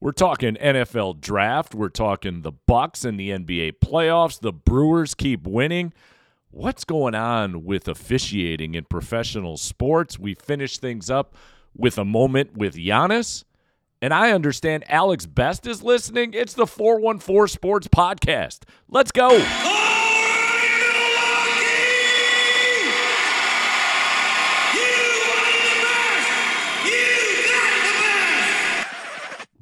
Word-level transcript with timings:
We're 0.00 0.12
talking 0.12 0.54
NFL 0.54 1.20
draft. 1.20 1.74
We're 1.74 1.88
talking 1.88 2.42
the 2.42 2.52
Bucks 2.52 3.04
and 3.04 3.18
the 3.18 3.30
NBA 3.30 3.80
playoffs. 3.80 4.38
The 4.38 4.52
Brewers 4.52 5.14
keep 5.14 5.44
winning. 5.44 5.92
What's 6.50 6.84
going 6.84 7.16
on 7.16 7.64
with 7.64 7.88
officiating 7.88 8.74
in 8.74 8.84
professional 8.84 9.56
sports? 9.56 10.16
We 10.16 10.34
finish 10.34 10.78
things 10.78 11.10
up 11.10 11.34
with 11.76 11.98
a 11.98 12.04
moment 12.04 12.56
with 12.56 12.76
Giannis. 12.76 13.42
And 14.00 14.14
I 14.14 14.30
understand 14.30 14.84
Alex 14.88 15.26
Best 15.26 15.66
is 15.66 15.82
listening. 15.82 16.32
It's 16.32 16.54
the 16.54 16.66
414 16.66 17.48
Sports 17.52 17.88
Podcast. 17.88 18.60
Let's 18.88 19.10
go. 19.10 19.87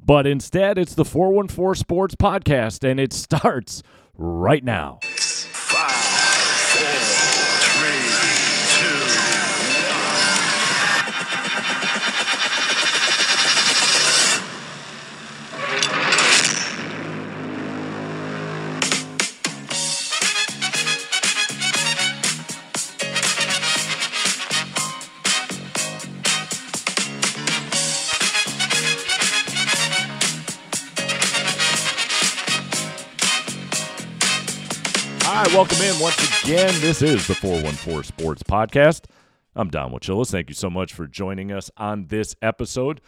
But 0.07 0.25
instead, 0.25 0.77
it's 0.77 0.95
the 0.95 1.03
414 1.03 1.75
Sports 1.81 2.15
Podcast, 2.15 2.89
and 2.89 2.97
it 2.97 3.11
starts 3.25 3.83
right 4.17 4.63
now. 4.63 4.99
Right, 35.47 35.55
welcome 35.55 35.81
in 35.81 35.99
once 35.99 36.43
again. 36.43 36.73
This 36.81 37.01
is 37.01 37.27
the 37.27 37.35
414 37.35 38.03
Sports 38.03 38.43
Podcast. 38.43 39.05
I'm 39.55 39.69
Don 39.69 39.91
Wachillis. 39.91 40.31
Thank 40.31 40.49
you 40.49 40.55
so 40.55 40.69
much 40.69 40.93
for 40.93 41.07
joining 41.07 41.51
us 41.51 41.71
on 41.77 42.07
this 42.07 42.35
episode. 42.41 42.99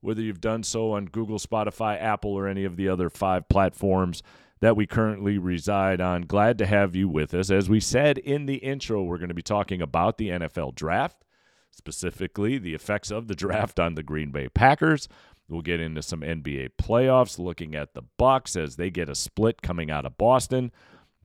Whether 0.00 0.22
you've 0.22 0.40
done 0.40 0.62
so 0.62 0.92
on 0.92 1.06
Google, 1.06 1.38
Spotify, 1.38 2.00
Apple, 2.00 2.32
or 2.32 2.46
any 2.46 2.64
of 2.64 2.76
the 2.76 2.88
other 2.88 3.10
five 3.10 3.48
platforms 3.48 4.22
that 4.60 4.76
we 4.76 4.86
currently 4.86 5.38
reside 5.38 6.00
on, 6.00 6.22
glad 6.22 6.58
to 6.58 6.66
have 6.66 6.94
you 6.94 7.08
with 7.08 7.34
us. 7.34 7.50
As 7.50 7.68
we 7.68 7.80
said 7.80 8.18
in 8.18 8.46
the 8.46 8.56
intro, 8.56 9.02
we're 9.02 9.18
going 9.18 9.28
to 9.28 9.34
be 9.34 9.42
talking 9.42 9.82
about 9.82 10.18
the 10.18 10.28
NFL 10.28 10.76
draft, 10.76 11.24
specifically 11.72 12.58
the 12.58 12.74
effects 12.74 13.10
of 13.10 13.26
the 13.26 13.34
draft 13.34 13.80
on 13.80 13.96
the 13.96 14.04
Green 14.04 14.30
Bay 14.30 14.48
Packers. 14.48 15.08
We'll 15.48 15.62
get 15.62 15.80
into 15.80 16.02
some 16.02 16.20
NBA 16.20 16.70
playoffs, 16.80 17.40
looking 17.40 17.74
at 17.74 17.94
the 17.94 18.02
Bucks 18.02 18.54
as 18.54 18.76
they 18.76 18.90
get 18.90 19.08
a 19.08 19.16
split 19.16 19.62
coming 19.62 19.90
out 19.90 20.06
of 20.06 20.16
Boston. 20.16 20.70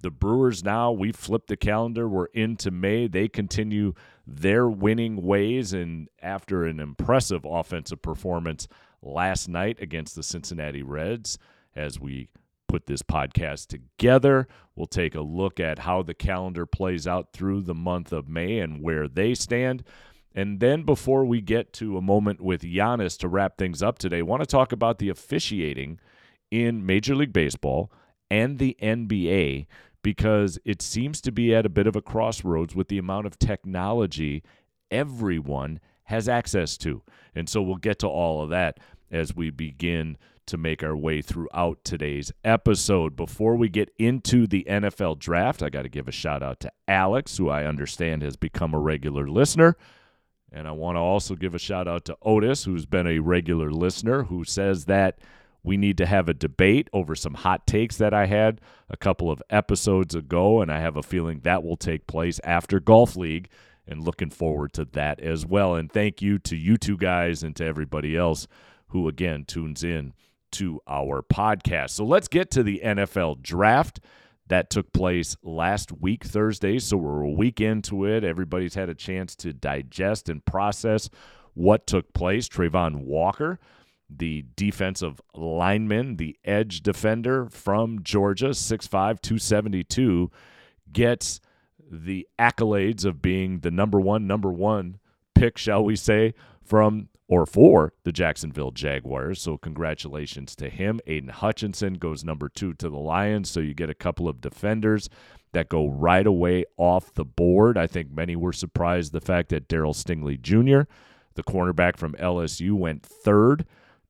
The 0.03 0.11
Brewers 0.11 0.65
now, 0.65 0.91
we 0.91 1.13
flipped 1.13 1.47
the 1.47 1.55
calendar. 1.55 2.09
We're 2.09 2.25
into 2.25 2.71
May. 2.71 3.07
They 3.07 3.29
continue 3.29 3.93
their 4.27 4.67
winning 4.67 5.23
ways. 5.23 5.71
And 5.71 6.09
after 6.21 6.65
an 6.65 6.81
impressive 6.81 7.45
offensive 7.45 8.01
performance 8.01 8.67
last 9.01 9.47
night 9.47 9.77
against 9.79 10.15
the 10.15 10.21
Cincinnati 10.21 10.83
Reds, 10.83 11.39
as 11.73 12.01
we 12.01 12.27
put 12.67 12.85
this 12.85 13.01
podcast 13.01 13.67
together, 13.67 14.49
we'll 14.75 14.87
take 14.87 15.15
a 15.15 15.21
look 15.21 15.61
at 15.61 15.79
how 15.79 16.03
the 16.03 16.13
calendar 16.13 16.65
plays 16.65 17.07
out 17.07 17.31
through 17.31 17.61
the 17.61 17.73
month 17.73 18.11
of 18.11 18.27
May 18.27 18.59
and 18.59 18.81
where 18.81 19.07
they 19.07 19.33
stand. 19.33 19.85
And 20.35 20.59
then 20.59 20.83
before 20.83 21.23
we 21.23 21.39
get 21.39 21.71
to 21.73 21.97
a 21.97 22.01
moment 22.01 22.41
with 22.41 22.63
Giannis 22.63 23.17
to 23.19 23.29
wrap 23.29 23.57
things 23.57 23.81
up 23.81 23.99
today, 23.99 24.19
I 24.19 24.23
want 24.23 24.41
to 24.41 24.47
talk 24.47 24.73
about 24.73 24.99
the 24.99 25.07
officiating 25.07 26.01
in 26.51 26.85
Major 26.85 27.15
League 27.15 27.31
Baseball 27.31 27.89
and 28.29 28.57
the 28.57 28.75
NBA 28.81 29.67
because 30.03 30.59
it 30.65 30.81
seems 30.81 31.19
to 31.21 31.31
be 31.31 31.55
at 31.55 31.65
a 31.65 31.69
bit 31.69 31.87
of 31.87 31.95
a 31.95 32.01
crossroads 32.01 32.75
with 32.75 32.89
the 32.89 32.97
amount 32.99 33.25
of 33.25 33.39
technology 33.39 34.43
everyone 34.91 35.79
has 36.03 36.29
access 36.29 36.77
to. 36.77 37.01
And 37.33 37.49
so 37.49 37.61
we'll 37.61 37.77
get 37.77 37.99
to 37.99 38.07
all 38.07 38.43
of 38.43 38.49
that 38.51 38.79
as 39.09 39.35
we 39.35 39.49
begin 39.49 40.17
to 40.45 40.57
make 40.57 40.83
our 40.83 40.95
way 40.95 41.21
throughout 41.21 41.83
today's 41.83 42.31
episode. 42.43 43.15
Before 43.15 43.55
we 43.55 43.69
get 43.69 43.89
into 43.97 44.45
the 44.45 44.65
NFL 44.69 45.19
draft, 45.19 45.63
I 45.63 45.69
got 45.69 45.83
to 45.83 45.89
give 45.89 46.07
a 46.07 46.11
shout 46.11 46.43
out 46.43 46.59
to 46.61 46.71
Alex, 46.87 47.37
who 47.37 47.49
I 47.49 47.63
understand 47.63 48.21
has 48.23 48.35
become 48.35 48.73
a 48.73 48.79
regular 48.79 49.27
listener. 49.27 49.77
And 50.51 50.67
I 50.67 50.71
want 50.71 50.97
to 50.97 50.99
also 50.99 51.35
give 51.35 51.55
a 51.55 51.59
shout 51.59 51.87
out 51.87 52.05
to 52.05 52.17
Otis, 52.21 52.65
who's 52.65 52.85
been 52.85 53.07
a 53.07 53.19
regular 53.19 53.71
listener, 53.71 54.23
who 54.23 54.43
says 54.43 54.85
that 54.85 55.17
we 55.63 55.77
need 55.77 55.97
to 55.97 56.05
have 56.05 56.27
a 56.27 56.33
debate 56.33 56.89
over 56.91 57.15
some 57.15 57.35
hot 57.35 57.65
takes 57.65 57.97
that 57.97 58.13
I 58.13 58.25
had 58.25 58.59
a 58.89 58.97
couple 58.97 59.31
of 59.31 59.41
episodes 59.49 60.13
ago, 60.13 60.61
and 60.61 60.71
I 60.71 60.79
have 60.79 60.97
a 60.97 61.03
feeling 61.03 61.39
that 61.43 61.63
will 61.63 61.77
take 61.77 62.05
place 62.05 62.39
after 62.43 62.79
Golf 62.79 63.15
League, 63.15 63.49
and 63.87 64.03
looking 64.03 64.29
forward 64.29 64.73
to 64.73 64.85
that 64.85 65.19
as 65.19 65.45
well. 65.45 65.75
And 65.75 65.91
thank 65.91 66.21
you 66.21 66.39
to 66.39 66.55
you 66.55 66.77
two 66.77 66.97
guys 66.97 67.43
and 67.43 67.55
to 67.57 67.65
everybody 67.65 68.15
else 68.15 68.47
who, 68.87 69.07
again, 69.07 69.45
tunes 69.45 69.83
in 69.83 70.13
to 70.51 70.79
our 70.87 71.21
podcast. 71.21 71.91
So 71.91 72.05
let's 72.05 72.27
get 72.27 72.51
to 72.51 72.63
the 72.63 72.81
NFL 72.83 73.41
draft. 73.41 73.99
That 74.47 74.69
took 74.69 74.91
place 74.93 75.35
last 75.41 75.91
week, 75.91 76.23
Thursday. 76.25 76.79
So 76.79 76.97
we're 76.97 77.23
a 77.23 77.29
week 77.29 77.59
into 77.59 78.05
it. 78.05 78.23
Everybody's 78.23 78.75
had 78.75 78.89
a 78.89 78.95
chance 78.95 79.35
to 79.37 79.53
digest 79.53 80.29
and 80.29 80.45
process 80.45 81.09
what 81.53 81.87
took 81.87 82.13
place. 82.13 82.47
Trayvon 82.47 83.05
Walker 83.05 83.59
the 84.17 84.45
defensive 84.55 85.21
lineman, 85.33 86.17
the 86.17 86.37
edge 86.43 86.81
defender 86.81 87.47
from 87.49 88.03
Georgia, 88.03 88.49
6'5, 88.49 88.89
272, 88.89 90.31
gets 90.91 91.39
the 91.91 92.27
accolades 92.39 93.05
of 93.05 93.21
being 93.21 93.59
the 93.59 93.71
number 93.71 93.99
one, 93.99 94.25
number 94.27 94.51
one 94.51 94.97
pick, 95.35 95.57
shall 95.57 95.83
we 95.83 95.95
say, 95.95 96.33
from 96.63 97.09
or 97.27 97.45
for 97.45 97.93
the 98.03 98.11
Jacksonville 98.11 98.71
Jaguars. 98.71 99.41
So 99.41 99.57
congratulations 99.57 100.55
to 100.57 100.69
him. 100.69 100.99
Aidan 101.07 101.29
Hutchinson 101.29 101.95
goes 101.95 102.23
number 102.23 102.49
two 102.49 102.73
to 102.75 102.89
the 102.89 102.97
Lions. 102.97 103.49
So 103.49 103.59
you 103.59 103.73
get 103.73 103.89
a 103.89 103.95
couple 103.95 104.27
of 104.27 104.41
defenders 104.41 105.09
that 105.53 105.69
go 105.69 105.87
right 105.87 106.27
away 106.27 106.65
off 106.77 107.13
the 107.13 107.25
board. 107.25 107.77
I 107.77 107.87
think 107.87 108.11
many 108.11 108.35
were 108.35 108.53
surprised 108.53 109.13
the 109.13 109.21
fact 109.21 109.49
that 109.49 109.67
Daryl 109.67 109.95
Stingley 109.95 110.39
Jr., 110.39 110.89
the 111.35 111.43
cornerback 111.43 111.97
from 111.97 112.13
LSU, 112.13 112.73
went 112.73 113.03
third 113.03 113.65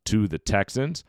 to 0.06 0.28
the 0.28 0.40
Texans. 0.40 1.04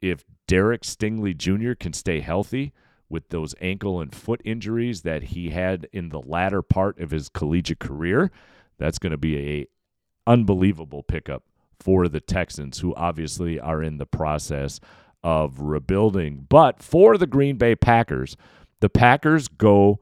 If 0.00 0.24
Derek 0.46 0.82
Stingley 0.82 1.36
Jr. 1.36 1.72
can 1.72 1.92
stay 1.92 2.20
healthy 2.20 2.72
with 3.08 3.28
those 3.28 3.54
ankle 3.60 4.00
and 4.00 4.14
foot 4.14 4.40
injuries 4.44 5.02
that 5.02 5.24
he 5.24 5.50
had 5.50 5.88
in 5.92 6.08
the 6.10 6.20
latter 6.20 6.62
part 6.62 6.98
of 6.98 7.10
his 7.10 7.28
collegiate 7.28 7.80
career, 7.80 8.30
that's 8.78 8.98
going 8.98 9.12
to 9.12 9.16
be 9.16 9.38
a 9.38 9.66
unbelievable 10.26 11.02
pickup 11.02 11.44
for 11.80 12.08
the 12.08 12.20
Texans, 12.20 12.80
who 12.80 12.94
obviously 12.94 13.60
are 13.60 13.82
in 13.82 13.98
the 13.98 14.06
process 14.06 14.80
of 15.22 15.60
rebuilding. 15.60 16.46
But 16.48 16.82
for 16.82 17.18
the 17.18 17.26
Green 17.26 17.56
Bay 17.56 17.74
Packers, 17.74 18.36
the 18.80 18.88
Packers 18.90 19.48
go 19.48 20.00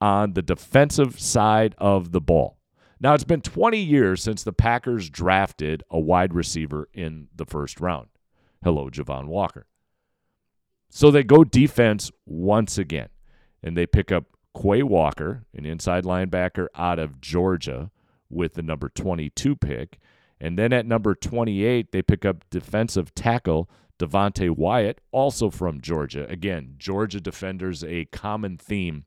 on 0.00 0.34
the 0.34 0.42
defensive 0.42 1.18
side 1.18 1.74
of 1.78 2.12
the 2.12 2.20
ball. 2.20 2.57
Now, 3.00 3.14
it's 3.14 3.24
been 3.24 3.42
20 3.42 3.78
years 3.78 4.22
since 4.22 4.42
the 4.42 4.52
Packers 4.52 5.08
drafted 5.08 5.84
a 5.90 6.00
wide 6.00 6.34
receiver 6.34 6.88
in 6.92 7.28
the 7.34 7.46
first 7.46 7.80
round. 7.80 8.08
Hello, 8.64 8.90
Javon 8.90 9.26
Walker. 9.26 9.66
So 10.90 11.10
they 11.10 11.22
go 11.22 11.44
defense 11.44 12.10
once 12.26 12.76
again, 12.76 13.10
and 13.62 13.76
they 13.76 13.86
pick 13.86 14.10
up 14.10 14.24
Quay 14.60 14.82
Walker, 14.82 15.44
an 15.54 15.64
inside 15.64 16.04
linebacker 16.04 16.66
out 16.74 16.98
of 16.98 17.20
Georgia, 17.20 17.90
with 18.30 18.54
the 18.54 18.62
number 18.62 18.88
22 18.88 19.54
pick. 19.54 19.98
And 20.40 20.58
then 20.58 20.72
at 20.72 20.86
number 20.86 21.14
28, 21.14 21.92
they 21.92 22.02
pick 22.02 22.24
up 22.24 22.44
defensive 22.50 23.14
tackle 23.14 23.70
Devonte 23.98 24.50
Wyatt, 24.50 25.00
also 25.12 25.50
from 25.50 25.80
Georgia. 25.80 26.26
Again, 26.28 26.74
Georgia 26.78 27.20
defenders, 27.20 27.84
a 27.84 28.06
common 28.06 28.56
theme 28.56 29.04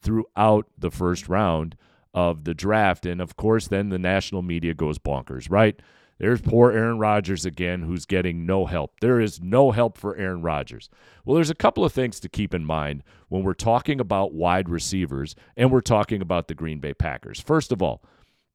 throughout 0.00 0.66
the 0.76 0.90
first 0.90 1.28
round 1.28 1.76
of 2.14 2.44
the 2.44 2.54
draft. 2.54 3.06
And 3.06 3.20
of 3.20 3.36
course, 3.36 3.68
then 3.68 3.88
the 3.88 3.98
national 3.98 4.42
media 4.42 4.74
goes 4.74 4.98
bonkers, 4.98 5.50
right? 5.50 5.80
There's 6.18 6.40
poor 6.40 6.70
Aaron 6.70 6.98
Rodgers 6.98 7.44
again, 7.44 7.82
who's 7.82 8.06
getting 8.06 8.46
no 8.46 8.66
help. 8.66 9.00
There 9.00 9.20
is 9.20 9.40
no 9.40 9.72
help 9.72 9.98
for 9.98 10.16
Aaron 10.16 10.42
Rodgers. 10.42 10.88
Well, 11.24 11.34
there's 11.34 11.50
a 11.50 11.54
couple 11.54 11.84
of 11.84 11.92
things 11.92 12.20
to 12.20 12.28
keep 12.28 12.54
in 12.54 12.64
mind 12.64 13.02
when 13.28 13.42
we're 13.42 13.54
talking 13.54 13.98
about 13.98 14.32
wide 14.32 14.68
receivers 14.68 15.34
and 15.56 15.72
we're 15.72 15.80
talking 15.80 16.22
about 16.22 16.46
the 16.46 16.54
Green 16.54 16.78
Bay 16.78 16.94
Packers. 16.94 17.40
First 17.40 17.72
of 17.72 17.82
all, 17.82 18.04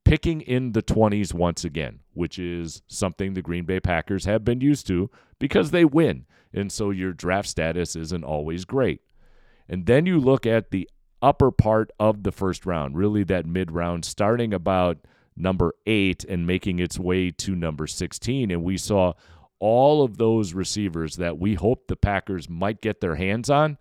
picking 0.06 0.40
in 0.40 0.72
the 0.72 0.82
20s 0.82 1.34
once 1.34 1.66
again, 1.66 2.00
which 2.14 2.40
is 2.40 2.82
something 2.88 3.34
the 3.34 3.42
Green 3.42 3.66
Bay 3.66 3.82
Packers 3.82 4.24
have 4.24 4.46
been 4.46 4.62
used 4.62 4.88
to 4.88 5.10
because 5.38 5.72
they 5.72 5.84
win. 5.84 6.26
And 6.54 6.72
so 6.72 6.92
your 6.92 7.12
draft 7.12 7.50
status 7.50 7.98
isn't 7.98 8.24
always 8.24 8.64
great. 8.64 9.02
And 9.68 9.86
then 9.86 10.06
you 10.06 10.20
look 10.20 10.46
at 10.46 10.72
the 10.72 10.90
upper 11.22 11.52
part 11.52 11.92
of 12.00 12.24
the 12.24 12.32
first 12.32 12.66
round, 12.66 12.98
really 12.98 13.24
that 13.26 13.46
mid 13.46 13.72
round, 13.72 14.06
starting 14.06 14.54
about 14.54 14.98
number 15.36 15.74
eight 15.86 16.24
and 16.24 16.48
making 16.48 16.80
its 16.80 17.00
way 17.00 17.32
to 17.32 17.56
number 17.56 17.88
16. 17.88 18.52
And 18.52 18.64
we 18.64 18.78
saw 18.78 19.14
all 19.60 20.04
of 20.04 20.18
those 20.18 20.54
receivers 20.54 21.16
that 21.18 21.38
we 21.38 21.56
hope 21.56 21.88
the 21.88 21.96
Packers 21.96 22.50
might 22.50 22.82
get 22.82 23.02
their 23.02 23.16
hands 23.16 23.50
on 23.50 23.78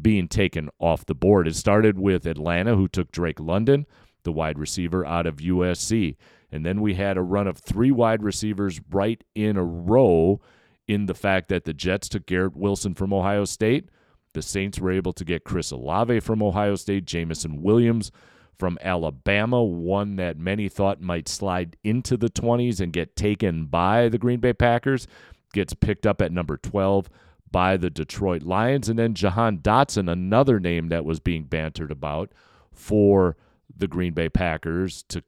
being 0.00 0.28
taken 0.28 0.70
off 0.78 1.06
the 1.06 1.14
board. 1.14 1.46
It 1.46 1.56
started 1.56 1.98
with 1.98 2.26
Atlanta, 2.26 2.74
who 2.74 2.88
took 2.88 3.12
Drake 3.12 3.40
London, 3.40 3.86
the 4.24 4.32
wide 4.32 4.58
receiver 4.58 5.06
out 5.06 5.26
of 5.26 5.36
USC. 5.36 6.16
And 6.50 6.64
then 6.64 6.80
we 6.80 6.94
had 6.94 7.16
a 7.16 7.22
run 7.22 7.46
of 7.46 7.58
three 7.58 7.90
wide 7.90 8.22
receivers 8.22 8.80
right 8.90 9.22
in 9.34 9.56
a 9.56 9.64
row 9.64 10.40
in 10.86 11.06
the 11.06 11.14
fact 11.14 11.48
that 11.48 11.64
the 11.64 11.74
Jets 11.74 12.08
took 12.08 12.26
Garrett 12.26 12.56
Wilson 12.56 12.94
from 12.94 13.12
Ohio 13.12 13.44
State. 13.44 13.88
The 14.34 14.42
Saints 14.42 14.78
were 14.78 14.90
able 14.90 15.12
to 15.14 15.24
get 15.24 15.44
Chris 15.44 15.70
Olave 15.70 16.20
from 16.20 16.42
Ohio 16.42 16.74
State, 16.74 17.06
Jameson 17.06 17.62
Williams 17.62 18.12
from 18.58 18.78
Alabama, 18.82 19.62
one 19.62 20.16
that 20.16 20.38
many 20.38 20.68
thought 20.68 21.00
might 21.00 21.28
slide 21.28 21.76
into 21.82 22.16
the 22.16 22.28
20s 22.28 22.80
and 22.80 22.92
get 22.92 23.16
taken 23.16 23.66
by 23.66 24.08
the 24.08 24.18
Green 24.18 24.40
Bay 24.40 24.52
Packers, 24.52 25.06
gets 25.52 25.74
picked 25.74 26.06
up 26.06 26.20
at 26.20 26.32
number 26.32 26.56
12 26.56 27.08
by 27.50 27.76
the 27.76 27.90
Detroit 27.90 28.42
Lions. 28.42 28.88
And 28.88 28.98
then 28.98 29.14
Jahan 29.14 29.58
Dotson, 29.58 30.10
another 30.10 30.58
name 30.58 30.88
that 30.88 31.04
was 31.04 31.20
being 31.20 31.44
bantered 31.44 31.90
about 31.90 32.32
for 32.72 33.36
the 33.76 33.88
Green 33.88 34.12
Bay 34.12 34.28
Packers 34.28 35.04
to 35.08 35.22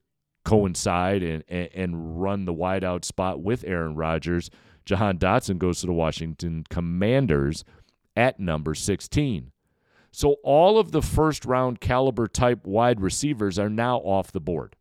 coincide 0.44 1.22
and, 1.22 1.44
and, 1.48 1.68
and 1.74 2.22
run 2.22 2.44
the 2.44 2.54
wideout 2.54 3.04
spot 3.04 3.40
with 3.40 3.64
Aaron 3.66 3.94
Rodgers. 3.94 4.50
Jahan 4.84 5.18
Dotson 5.18 5.58
goes 5.58 5.80
to 5.80 5.86
the 5.86 5.92
Washington 5.92 6.64
Commanders 6.70 7.64
at 8.16 8.40
number 8.40 8.74
16. 8.74 9.52
So 10.10 10.36
all 10.42 10.78
of 10.78 10.92
the 10.92 11.02
first 11.02 11.44
round 11.44 11.80
caliber 11.80 12.26
type 12.26 12.66
wide 12.66 13.00
receivers 13.00 13.58
are 13.58 13.68
now 13.68 13.98
off 13.98 14.32
the 14.32 14.40
board. 14.40 14.74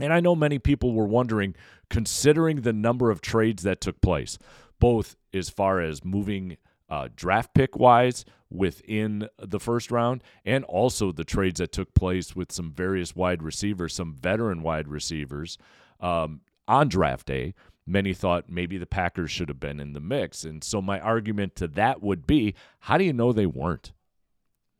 And 0.00 0.12
I 0.12 0.20
know 0.20 0.36
many 0.36 0.58
people 0.58 0.92
were 0.92 1.06
wondering, 1.06 1.54
considering 1.90 2.60
the 2.60 2.72
number 2.72 3.10
of 3.10 3.20
trades 3.20 3.62
that 3.62 3.80
took 3.80 4.00
place, 4.00 4.38
both 4.78 5.16
as 5.32 5.48
far 5.48 5.80
as 5.80 6.04
moving 6.04 6.58
uh, 6.88 7.08
draft 7.16 7.54
pick 7.54 7.76
wise 7.76 8.24
within 8.50 9.28
the 9.38 9.58
first 9.58 9.90
round, 9.90 10.22
and 10.44 10.64
also 10.64 11.10
the 11.10 11.24
trades 11.24 11.58
that 11.58 11.72
took 11.72 11.94
place 11.94 12.36
with 12.36 12.52
some 12.52 12.70
various 12.70 13.16
wide 13.16 13.42
receivers, 13.42 13.94
some 13.94 14.14
veteran 14.14 14.62
wide 14.62 14.86
receivers 14.86 15.58
um, 16.00 16.40
on 16.68 16.88
draft 16.88 17.26
day. 17.26 17.54
Many 17.86 18.14
thought 18.14 18.50
maybe 18.50 18.78
the 18.78 18.86
Packers 18.86 19.30
should 19.30 19.48
have 19.48 19.60
been 19.60 19.78
in 19.78 19.92
the 19.92 20.00
mix. 20.00 20.44
And 20.44 20.64
so 20.64 20.82
my 20.82 20.98
argument 20.98 21.54
to 21.56 21.68
that 21.68 22.02
would 22.02 22.26
be 22.26 22.54
how 22.80 22.98
do 22.98 23.04
you 23.04 23.12
know 23.12 23.32
they 23.32 23.46
weren't? 23.46 23.92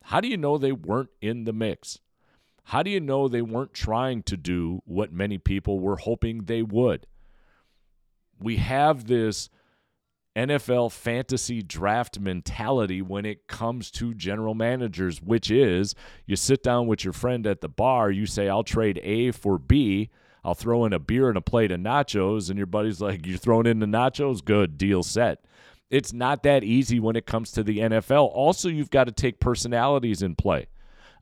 How 0.03 0.19
do 0.19 0.27
you 0.27 0.37
know 0.37 0.57
they 0.57 0.71
weren't 0.71 1.09
in 1.21 1.45
the 1.45 1.53
mix? 1.53 1.99
How 2.65 2.83
do 2.83 2.89
you 2.89 2.99
know 2.99 3.27
they 3.27 3.41
weren't 3.41 3.73
trying 3.73 4.23
to 4.23 4.35
do 4.35 4.81
what 4.85 5.13
many 5.13 5.37
people 5.37 5.79
were 5.79 5.95
hoping 5.95 6.43
they 6.43 6.61
would? 6.61 7.07
We 8.39 8.57
have 8.57 9.07
this 9.07 9.49
NFL 10.37 10.91
fantasy 10.91 11.63
draft 11.63 12.19
mentality 12.19 13.01
when 13.01 13.25
it 13.25 13.47
comes 13.47 13.89
to 13.91 14.13
general 14.13 14.53
managers, 14.53 15.21
which 15.21 15.49
is 15.49 15.95
you 16.25 16.35
sit 16.35 16.61
down 16.61 16.87
with 16.87 17.03
your 17.03 17.13
friend 17.13 17.47
at 17.47 17.61
the 17.61 17.69
bar, 17.69 18.11
you 18.11 18.25
say, 18.25 18.47
I'll 18.47 18.63
trade 18.63 18.99
A 19.01 19.31
for 19.31 19.57
B. 19.57 20.09
I'll 20.47 20.55
throw 20.55 20.85
in 20.85 20.93
a 20.93 20.99
beer 20.99 21.27
and 21.27 21.37
a 21.37 21.41
plate 21.41 21.73
of 21.73 21.81
nachos, 21.81 22.49
and 22.49 22.57
your 22.57 22.67
buddy's 22.67 23.01
like, 23.01 23.27
You're 23.27 23.37
throwing 23.37 23.65
in 23.65 23.79
the 23.79 23.85
nachos? 23.85 24.43
Good, 24.43 24.77
deal 24.77 25.03
set. 25.03 25.43
It's 25.89 26.13
not 26.13 26.43
that 26.43 26.63
easy 26.63 27.01
when 27.01 27.17
it 27.17 27.25
comes 27.25 27.51
to 27.51 27.63
the 27.63 27.79
NFL. 27.79 28.29
Also, 28.33 28.69
you've 28.69 28.89
got 28.89 29.07
to 29.07 29.11
take 29.11 29.41
personalities 29.41 30.21
in 30.21 30.35
play. 30.35 30.67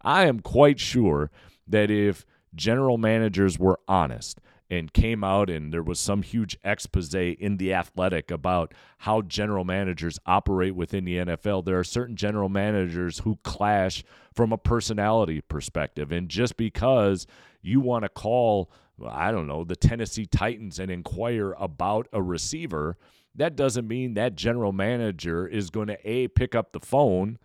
I 0.04 0.27
am 0.27 0.42
quite 0.42 0.80
sure 0.80 1.31
that 1.68 1.89
if 1.89 2.24
general 2.54 3.00
managers 3.00 3.57
were 3.57 3.80
honest 3.88 4.39
and 4.69 4.94
came 4.94 5.24
out 5.24 5.50
and 5.50 5.74
there 5.74 5.81
was 5.81 6.00
some 6.00 6.21
huge 6.21 6.56
expose 6.63 7.16
in 7.16 7.57
the 7.57 7.74
athletic 7.74 8.30
about 8.30 8.75
how 9.00 9.24
general 9.24 9.63
managers 9.63 10.19
operate 10.28 10.75
within 10.75 11.04
the 11.04 11.18
NFL, 11.18 11.66
there 11.66 11.80
are 11.80 11.83
certain 11.83 12.16
general 12.16 12.50
managers 12.50 13.19
who 13.19 13.39
clash 13.44 14.04
from 14.36 14.51
a 14.51 14.57
personality 14.57 15.42
perspective. 15.42 16.12
And 16.12 16.30
just 16.30 16.57
because 16.57 17.25
you 17.63 17.80
want 17.80 18.04
to 18.04 18.10
call, 18.10 18.69
I 19.03 19.31
don't 19.31 19.47
know, 19.47 19.63
the 19.63 19.75
Tennessee 19.75 20.25
Titans 20.25 20.80
and 20.80 20.92
inquire 20.92 21.53
about 21.53 22.07
a 22.13 22.21
receiver– 22.21 22.97
that 23.36 23.56
doesn't 23.56 23.88
mean 23.88 24.13
that 24.13 24.36
general 24.36 24.71
manager 24.71 25.47
is 25.47 25.69
going 25.69 25.88
to 25.88 26.09
A, 26.09 26.30
pick 26.30 26.56
up 26.56 26.71
the 26.71 26.80
phone, 26.80 27.38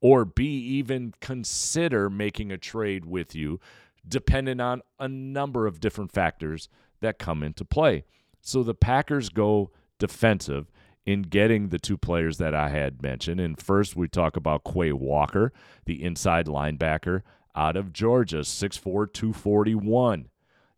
or 0.00 0.24
B, 0.24 0.44
even 0.44 1.14
consider 1.20 2.10
making 2.10 2.52
a 2.52 2.58
trade 2.58 3.06
with 3.06 3.34
you, 3.34 3.58
depending 4.06 4.60
on 4.60 4.82
a 4.98 5.08
number 5.08 5.66
of 5.66 5.80
different 5.80 6.12
factors 6.12 6.68
that 7.00 7.18
come 7.18 7.42
into 7.42 7.64
play. 7.64 8.04
So 8.42 8.62
the 8.62 8.74
Packers 8.74 9.30
go 9.30 9.70
defensive 9.98 10.70
in 11.06 11.22
getting 11.22 11.68
the 11.68 11.78
two 11.78 11.96
players 11.96 12.38
that 12.38 12.54
I 12.54 12.68
had 12.68 13.02
mentioned. 13.02 13.40
And 13.40 13.60
first, 13.60 13.96
we 13.96 14.08
talk 14.08 14.36
about 14.36 14.64
Quay 14.64 14.92
Walker, 14.92 15.52
the 15.86 16.02
inside 16.02 16.46
linebacker 16.46 17.22
out 17.56 17.76
of 17.76 17.92
Georgia, 17.92 18.40
6'4, 18.40 19.12
241. 19.12 20.28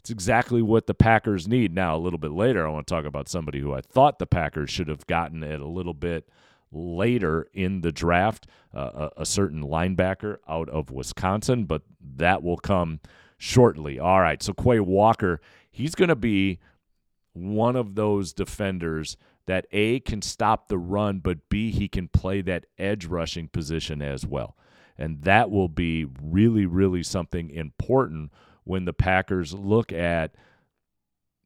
It's 0.03 0.11
exactly 0.11 0.63
what 0.63 0.89
the 0.89 0.95
Packers 0.95 1.47
need. 1.47 1.73
Now, 1.73 1.95
a 1.95 1.99
little 1.99 2.19
bit 2.19 2.33
later, 2.33 2.67
I 2.67 2.71
want 2.71 2.89
to 2.89 2.93
talk 2.93 3.05
about 3.05 3.29
somebody 3.29 3.61
who 3.61 3.73
I 3.73 3.81
thought 3.81 4.19
the 4.19 4.27
Packers 4.27 4.69
should 4.69 4.89
have 4.89 5.07
gotten 5.07 5.45
it 5.45 5.61
a 5.61 5.67
little 5.67 5.95
bit 5.95 6.29
later 6.73 7.47
in 7.53 7.83
the 7.83 7.93
draft, 7.93 8.49
uh, 8.75 9.11
a, 9.17 9.21
a, 9.21 9.27
certain 9.27 9.63
linebacker 9.63 10.39
out 10.49 10.69
of 10.71 10.91
Wisconsin, 10.91 11.67
but 11.67 11.83
that 12.17 12.43
will 12.43 12.57
come 12.57 12.99
shortly. 13.39 14.01
All 14.01 14.21
right, 14.21 14.43
so 14.43 14.53
Quay 14.53 14.81
Walker, 14.81 15.41
he's 15.71 15.95
going 15.95 16.09
to 16.09 16.17
be 16.17 16.59
one 17.33 17.77
of 17.77 17.95
those 17.95 18.33
defenders 18.33 19.17
that 19.47 19.67
A 19.71 20.01
can 20.01 20.21
stop 20.21 20.67
the 20.67 20.79
run, 20.79 21.21
but 21.21 21.49
B 21.49 21.71
he 21.71 21.87
can 21.87 22.09
play 22.09 22.41
that 22.43 22.67
edge 22.77 23.07
rushing 23.07 23.47
position 23.47 24.03
as 24.03 24.27
well. 24.27 24.57
And 24.99 25.23
that 25.23 25.49
will 25.49 25.69
be 25.69 26.07
really, 26.21 26.67
really 26.67 27.05
something 27.05 27.51
important 27.51 28.33
when 28.65 28.85
the 28.85 28.93
Packers 28.93 29.53
look 29.55 29.93
at 29.93 30.35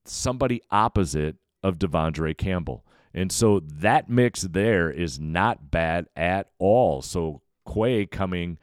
somebody 0.04 0.62
opposite 0.70 1.36
of 1.62 1.78
De'Vondre 1.78 2.36
Campbell. 2.36 2.84
And 3.14 3.32
so 3.32 3.60
that 3.60 4.10
mix 4.10 4.42
there 4.42 4.90
is 4.90 5.18
not 5.18 5.70
bad 5.70 6.06
at 6.14 6.50
all. 6.58 7.00
So 7.02 7.42
Quay 7.66 8.06
coming 8.06 8.58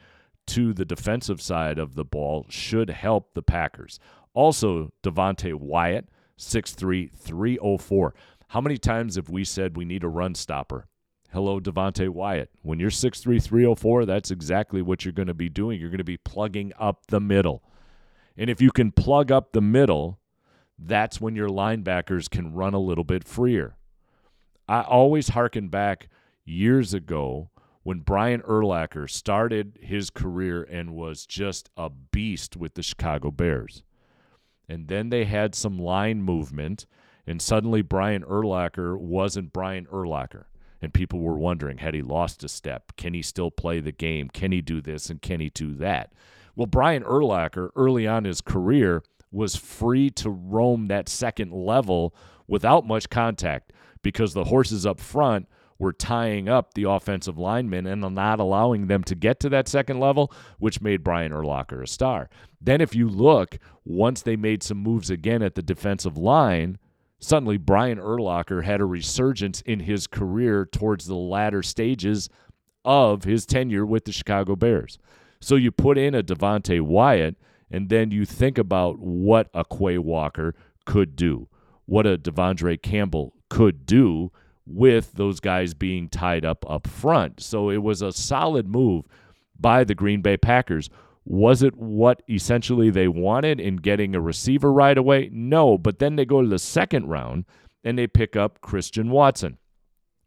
to 0.48 0.74
the 0.74 0.86
defensive 0.86 1.42
side 1.42 1.80
of 1.80 1.96
the 1.96 2.06
ball 2.06 2.46
should 2.50 2.90
help 2.90 3.34
the 3.34 3.42
Packers. 3.42 4.00
Also, 4.34 4.92
Devonte 5.04 5.54
Wyatt, 5.54 6.08
6'3, 6.38 7.12
304. 7.12 8.14
How 8.50 8.62
many 8.62 8.78
times 8.78 9.16
have 9.16 9.30
we 9.30 9.44
said 9.44 9.78
we 9.78 9.86
need 9.86 10.04
a 10.04 10.10
run 10.10 10.36
stopper? 10.36 10.88
Hello, 11.32 11.60
Devonte 11.60 12.10
Wyatt. 12.10 12.52
When 12.62 12.80
you're 12.80 12.92
6'3, 12.92 13.42
304, 13.42 14.06
that's 14.06 14.30
exactly 14.30 14.82
what 14.82 15.04
you're 15.04 15.14
going 15.14 15.28
to 15.28 15.34
be 15.34 15.50
doing. 15.50 15.80
You're 15.80 15.90
going 15.90 15.98
to 15.98 16.04
be 16.04 16.18
plugging 16.18 16.74
up 16.78 17.08
the 17.08 17.20
middle. 17.20 17.64
And 18.38 18.50
if 18.50 18.62
you 18.62 18.72
can 18.72 18.92
plug 18.92 19.32
up 19.32 19.52
the 19.52 19.62
middle, 19.62 20.20
that's 20.78 21.22
when 21.22 21.36
your 21.36 21.50
linebackers 21.50 22.30
can 22.30 22.54
run 22.54 22.74
a 22.74 22.80
little 22.80 23.04
bit 23.04 23.24
freer. 23.24 23.76
I 24.68 24.82
always 24.82 25.30
harken 25.30 25.68
back 25.68 26.10
years 26.46 26.94
ago 26.94 27.50
when 27.84 28.00
Brian 28.00 28.42
Urlacher 28.42 29.10
started 29.10 29.78
his 29.82 30.10
career 30.10 30.64
and 30.64 30.96
was 30.96 31.26
just 31.26 31.70
a 31.76 31.90
beast 31.90 32.56
with 32.56 32.76
the 32.76 32.84
Chicago 32.84 33.30
Bears. 33.30 33.84
And 34.68 34.88
then 34.88 35.10
they 35.10 35.26
had 35.26 35.54
some 35.54 35.78
line 35.78 36.22
movement, 36.22 36.86
and 37.28 37.42
suddenly 37.42 37.82
Brian 37.82 38.24
Urlacher 38.24 38.98
wasn't 38.98 39.54
Brian 39.54 39.86
Urlacher. 39.88 40.46
And 40.82 40.94
people 40.94 41.20
were 41.20 41.38
wondering, 41.38 41.78
had 41.78 41.94
he 41.94 42.02
lost 42.02 42.44
a 42.44 42.50
step? 42.50 42.94
Can 42.98 43.14
he 43.14 43.22
still 43.22 43.52
play 43.52 43.80
the 43.80 43.92
game? 43.92 44.30
Can 44.30 44.52
he 44.52 44.62
do 44.62 44.82
this 44.82 45.10
and 45.10 45.22
can 45.22 45.40
he 45.40 45.50
do 45.50 45.74
that? 45.76 46.14
Well, 46.56 46.68
Brian 46.68 47.04
Urlacher, 47.04 47.70
early 47.76 48.08
on 48.08 48.26
his 48.26 48.42
career, 48.42 49.04
was 49.32 49.56
free 49.56 50.10
to 50.12 50.30
roam 50.30 50.88
that 50.88 51.10
second 51.10 51.52
level 51.52 52.14
without 52.48 52.86
much 52.86 53.10
contact 53.10 53.74
because 54.04 54.34
the 54.34 54.44
horses 54.44 54.86
up 54.86 55.00
front 55.00 55.48
were 55.80 55.94
tying 55.94 56.48
up 56.48 56.74
the 56.74 56.88
offensive 56.88 57.38
linemen 57.40 57.88
and 57.88 58.02
not 58.14 58.40
allowing 58.40 58.88
them 58.88 59.04
to 59.04 59.16
get 59.16 59.40
to 59.40 59.50
that 59.50 59.68
second 59.68 60.00
level, 60.00 60.32
which 60.60 60.82
made 60.82 61.04
Brian 61.04 61.32
Urlacher 61.32 61.82
a 61.82 61.88
star. 61.88 62.30
Then, 62.62 62.80
if 62.80 62.94
you 62.96 63.10
look, 63.10 63.58
once 63.84 64.22
they 64.22 64.36
made 64.36 64.62
some 64.62 64.78
moves 64.78 65.10
again 65.10 65.42
at 65.42 65.56
the 65.56 65.64
defensive 65.64 66.18
line, 66.18 66.78
suddenly 67.20 67.58
Brian 67.58 67.98
Urlacher 67.98 68.64
had 68.64 68.82
a 68.82 68.86
resurgence 68.86 69.62
in 69.62 69.82
his 69.82 70.06
career 70.06 70.66
towards 70.66 71.08
the 71.08 71.16
latter 71.16 71.64
stages 71.64 72.30
of 72.86 73.24
his 73.24 73.46
tenure 73.46 73.86
with 73.86 74.06
the 74.06 74.12
Chicago 74.12 74.56
Bears. 74.56 75.00
So 75.44 75.56
you 75.56 75.72
put 75.72 75.98
in 75.98 76.16
a 76.16 76.24
Devonte 76.24 76.80
Wyatt, 76.80 77.36
and 77.70 77.90
then 77.90 78.12
you 78.12 78.24
think 78.24 78.58
about 78.58 79.00
what 79.00 79.50
a 79.54 79.66
Quay 79.66 79.98
Walker 79.98 80.56
could 80.86 81.18
do, 81.18 81.50
what 81.86 82.08
a 82.08 82.18
De'Vondre 82.18 82.82
Campbell 82.82 83.34
could 83.50 83.86
do 83.86 84.32
with 84.66 85.12
those 85.14 85.42
guys 85.42 85.74
being 85.74 86.08
tied 86.08 86.46
up 86.46 86.64
up 86.70 86.88
front. 86.88 87.42
So 87.42 87.70
it 87.70 87.84
was 87.84 88.02
a 88.02 88.14
solid 88.14 88.70
move 88.70 89.06
by 89.60 89.84
the 89.84 89.96
Green 89.96 90.22
Bay 90.22 90.38
Packers. 90.38 90.90
Was 91.26 91.62
it 91.62 91.76
what 91.76 92.22
essentially 92.30 92.90
they 92.90 93.10
wanted 93.10 93.60
in 93.60 93.78
getting 93.78 94.16
a 94.16 94.22
receiver 94.22 94.72
right 94.72 94.98
away? 94.98 95.30
No, 95.34 95.78
but 95.78 96.00
then 96.00 96.16
they 96.16 96.24
go 96.24 96.42
to 96.42 96.48
the 96.48 96.60
second 96.60 97.10
round 97.10 97.44
and 97.84 97.98
they 97.98 98.08
pick 98.08 98.38
up 98.38 98.62
Christian 98.62 99.10
Watson. 99.10 99.58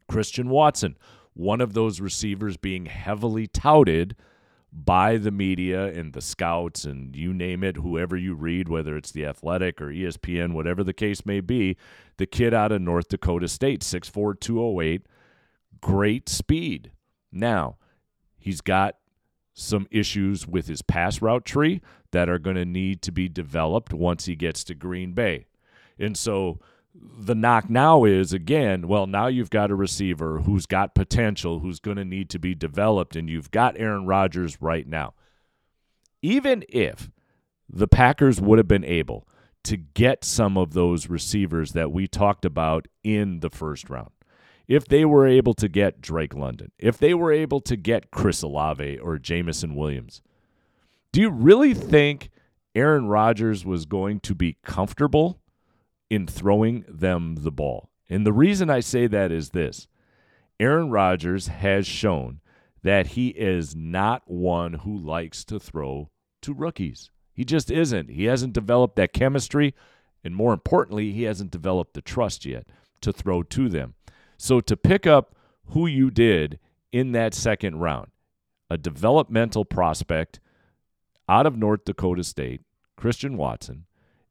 Christian 0.07 0.49
Watson, 0.49 0.95
one 1.33 1.59
of 1.59 1.73
those 1.73 2.01
receivers 2.01 2.55
being 2.55 2.85
heavily 2.85 3.47
touted 3.47 4.15
by 4.71 5.17
the 5.17 5.31
media 5.31 5.85
and 5.87 6.13
the 6.13 6.21
scouts 6.21 6.83
and 6.83 7.15
you 7.15 7.33
name 7.33 7.63
it, 7.63 7.77
whoever 7.77 8.15
you 8.15 8.35
read, 8.35 8.67
whether 8.69 8.97
it's 8.97 9.11
the 9.11 9.25
Athletic 9.25 9.81
or 9.81 9.87
ESPN, 9.87 10.53
whatever 10.53 10.83
the 10.83 10.93
case 10.93 11.25
may 11.25 11.39
be, 11.39 11.77
the 12.17 12.25
kid 12.25 12.53
out 12.53 12.71
of 12.71 12.81
North 12.81 13.07
Dakota 13.07 13.47
State, 13.47 13.81
6'4, 13.81 14.39
208, 14.39 15.07
great 15.81 16.29
speed. 16.29 16.91
Now, 17.31 17.77
he's 18.37 18.61
got 18.61 18.97
some 19.53 19.87
issues 19.89 20.47
with 20.47 20.67
his 20.67 20.81
pass 20.81 21.21
route 21.21 21.45
tree 21.45 21.81
that 22.11 22.29
are 22.29 22.39
going 22.39 22.55
to 22.55 22.65
need 22.65 23.01
to 23.01 23.11
be 23.11 23.27
developed 23.27 23.93
once 23.93 24.25
he 24.25 24.35
gets 24.35 24.63
to 24.65 24.75
Green 24.75 25.13
Bay. 25.13 25.47
And 25.97 26.15
so 26.15 26.59
the 26.99 27.35
knock 27.35 27.69
now 27.69 28.03
is 28.03 28.33
again, 28.33 28.87
well, 28.87 29.07
now 29.07 29.27
you've 29.27 29.49
got 29.49 29.71
a 29.71 29.75
receiver 29.75 30.39
who's 30.39 30.65
got 30.65 30.95
potential, 30.95 31.59
who's 31.59 31.79
going 31.79 31.97
to 31.97 32.05
need 32.05 32.29
to 32.29 32.39
be 32.39 32.55
developed, 32.55 33.15
and 33.15 33.29
you've 33.29 33.51
got 33.51 33.77
Aaron 33.77 34.05
Rodgers 34.05 34.61
right 34.61 34.87
now. 34.87 35.13
Even 36.21 36.63
if 36.69 37.09
the 37.69 37.87
Packers 37.87 38.39
would 38.39 38.57
have 38.57 38.67
been 38.67 38.85
able 38.85 39.27
to 39.63 39.77
get 39.77 40.23
some 40.23 40.57
of 40.57 40.73
those 40.73 41.09
receivers 41.09 41.73
that 41.73 41.91
we 41.91 42.07
talked 42.07 42.45
about 42.45 42.87
in 43.03 43.41
the 43.41 43.49
first 43.49 43.89
round, 43.89 44.11
if 44.67 44.85
they 44.85 45.05
were 45.05 45.27
able 45.27 45.53
to 45.55 45.67
get 45.67 46.01
Drake 46.01 46.33
London, 46.33 46.71
if 46.77 46.97
they 46.97 47.13
were 47.13 47.31
able 47.31 47.59
to 47.61 47.75
get 47.75 48.11
Chris 48.11 48.41
Olave 48.41 48.97
or 48.99 49.17
Jameson 49.17 49.75
Williams, 49.75 50.21
do 51.11 51.21
you 51.21 51.29
really 51.29 51.73
think 51.73 52.29
Aaron 52.75 53.07
Rodgers 53.07 53.65
was 53.65 53.85
going 53.85 54.19
to 54.21 54.35
be 54.35 54.57
comfortable 54.63 55.39
in 56.09 56.27
throwing 56.27 56.85
them 56.87 57.37
the 57.39 57.51
ball? 57.51 57.89
And 58.09 58.25
the 58.25 58.33
reason 58.33 58.69
I 58.69 58.79
say 58.79 59.07
that 59.07 59.31
is 59.31 59.49
this 59.49 59.87
Aaron 60.59 60.89
Rodgers 60.89 61.47
has 61.47 61.85
shown 61.85 62.39
that 62.83 63.07
he 63.07 63.29
is 63.29 63.75
not 63.75 64.23
one 64.25 64.73
who 64.73 64.97
likes 64.97 65.43
to 65.45 65.59
throw 65.59 66.09
to 66.41 66.53
rookies. 66.53 67.09
He 67.33 67.43
just 67.43 67.69
isn't. 67.69 68.09
He 68.09 68.25
hasn't 68.25 68.53
developed 68.53 68.95
that 68.95 69.13
chemistry, 69.13 69.75
and 70.23 70.35
more 70.35 70.53
importantly, 70.53 71.11
he 71.11 71.23
hasn't 71.23 71.51
developed 71.51 71.93
the 71.93 72.01
trust 72.01 72.45
yet 72.45 72.67
to 73.01 73.11
throw 73.11 73.43
to 73.43 73.69
them. 73.69 73.93
So 74.37 74.59
to 74.61 74.77
pick 74.77 75.05
up 75.05 75.35
who 75.67 75.85
you 75.85 76.09
did 76.09 76.59
in 76.91 77.11
that 77.11 77.33
second 77.33 77.79
round, 77.79 78.07
a 78.69 78.77
developmental 78.77 79.65
prospect 79.65 80.39
out 81.27 81.45
of 81.45 81.57
North 81.57 81.85
Dakota 81.85 82.23
State, 82.23 82.61
Christian 82.95 83.37
Watson, 83.37 83.85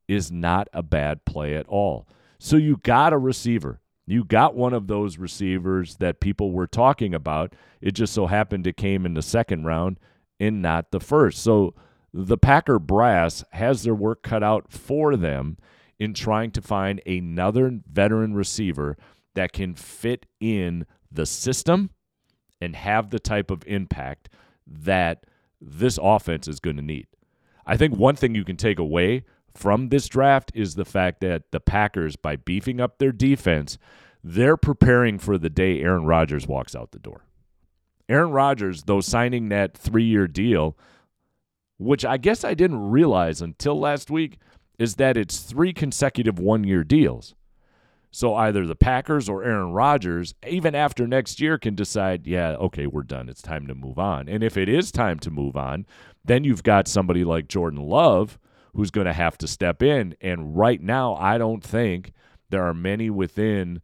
is 0.08 0.30
not 0.30 0.68
a 0.72 0.82
bad 0.82 1.24
play 1.24 1.54
at 1.54 1.66
all. 1.68 2.06
So 2.38 2.56
you 2.56 2.78
got 2.82 3.12
a 3.12 3.18
receiver. 3.18 3.80
You 4.06 4.24
got 4.24 4.54
one 4.54 4.72
of 4.72 4.86
those 4.86 5.18
receivers 5.18 5.96
that 5.96 6.20
people 6.20 6.52
were 6.52 6.68
talking 6.68 7.14
about. 7.14 7.54
It 7.80 7.92
just 7.92 8.12
so 8.12 8.26
happened 8.26 8.66
it 8.66 8.76
came 8.76 9.04
in 9.04 9.14
the 9.14 9.22
second 9.22 9.64
round 9.64 9.98
and 10.38 10.62
not 10.62 10.90
the 10.92 11.00
first. 11.00 11.42
So 11.42 11.74
the 12.12 12.38
Packer 12.38 12.78
brass 12.78 13.44
has 13.50 13.82
their 13.82 13.94
work 13.94 14.22
cut 14.22 14.42
out 14.42 14.70
for 14.70 15.16
them 15.16 15.56
in 15.98 16.14
trying 16.14 16.50
to 16.52 16.62
find 16.62 17.00
another 17.06 17.80
veteran 17.90 18.34
receiver 18.34 18.96
that 19.34 19.52
can 19.52 19.74
fit 19.74 20.26
in 20.40 20.86
the 21.10 21.26
system 21.26 21.90
and 22.60 22.76
have 22.76 23.10
the 23.10 23.18
type 23.18 23.50
of 23.50 23.64
impact 23.66 24.28
that 24.66 25.24
this 25.60 25.98
offense 26.00 26.48
is 26.48 26.60
going 26.60 26.76
to 26.76 26.82
need. 26.82 27.06
I 27.66 27.76
think 27.76 27.96
one 27.96 28.16
thing 28.16 28.34
you 28.34 28.44
can 28.44 28.56
take 28.56 28.78
away 28.78 29.24
from 29.56 29.88
this 29.88 30.08
draft 30.08 30.52
is 30.54 30.74
the 30.74 30.84
fact 30.84 31.20
that 31.20 31.50
the 31.50 31.60
Packers, 31.60 32.16
by 32.16 32.36
beefing 32.36 32.80
up 32.80 32.98
their 32.98 33.12
defense, 33.12 33.78
they're 34.22 34.56
preparing 34.56 35.18
for 35.18 35.38
the 35.38 35.50
day 35.50 35.80
Aaron 35.80 36.04
Rodgers 36.04 36.46
walks 36.46 36.74
out 36.74 36.92
the 36.92 36.98
door. 36.98 37.24
Aaron 38.08 38.30
Rodgers, 38.30 38.84
though 38.84 39.00
signing 39.00 39.48
that 39.48 39.76
three 39.76 40.04
year 40.04 40.26
deal, 40.26 40.76
which 41.78 42.04
I 42.04 42.16
guess 42.16 42.44
I 42.44 42.54
didn't 42.54 42.90
realize 42.90 43.42
until 43.42 43.78
last 43.78 44.10
week, 44.10 44.38
is 44.78 44.96
that 44.96 45.16
it's 45.16 45.40
three 45.40 45.72
consecutive 45.72 46.38
one 46.38 46.64
year 46.64 46.84
deals. 46.84 47.34
So 48.10 48.34
either 48.34 48.66
the 48.66 48.74
Packers 48.76 49.28
or 49.28 49.44
Aaron 49.44 49.72
Rodgers, 49.72 50.34
even 50.46 50.74
after 50.74 51.06
next 51.06 51.40
year, 51.40 51.58
can 51.58 51.74
decide, 51.74 52.26
yeah, 52.26 52.52
okay, 52.52 52.86
we're 52.86 53.02
done. 53.02 53.28
It's 53.28 53.42
time 53.42 53.66
to 53.66 53.74
move 53.74 53.98
on. 53.98 54.28
And 54.28 54.42
if 54.42 54.56
it 54.56 54.68
is 54.68 54.90
time 54.90 55.18
to 55.18 55.30
move 55.30 55.56
on, 55.56 55.84
then 56.24 56.42
you've 56.42 56.62
got 56.62 56.88
somebody 56.88 57.24
like 57.24 57.48
Jordan 57.48 57.82
Love 57.82 58.38
who's 58.76 58.90
going 58.90 59.06
to 59.06 59.12
have 59.12 59.38
to 59.38 59.48
step 59.48 59.82
in. 59.82 60.14
And 60.20 60.56
right 60.56 60.80
now, 60.80 61.16
I 61.16 61.38
don't 61.38 61.64
think 61.64 62.12
there 62.50 62.62
are 62.62 62.74
many 62.74 63.10
within 63.10 63.80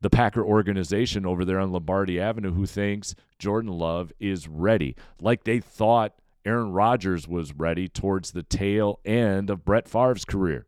the 0.00 0.10
Packer 0.10 0.44
organization 0.44 1.26
over 1.26 1.44
there 1.44 1.58
on 1.58 1.72
Lombardi 1.72 2.20
Avenue 2.20 2.52
who 2.52 2.66
thinks 2.66 3.14
Jordan 3.38 3.72
Love 3.72 4.12
is 4.20 4.46
ready, 4.46 4.94
like 5.20 5.44
they 5.44 5.58
thought 5.58 6.14
Aaron 6.44 6.72
Rodgers 6.72 7.26
was 7.26 7.52
ready 7.52 7.88
towards 7.88 8.30
the 8.30 8.44
tail 8.44 9.00
end 9.04 9.50
of 9.50 9.64
Brett 9.64 9.88
Favre's 9.88 10.24
career. 10.24 10.66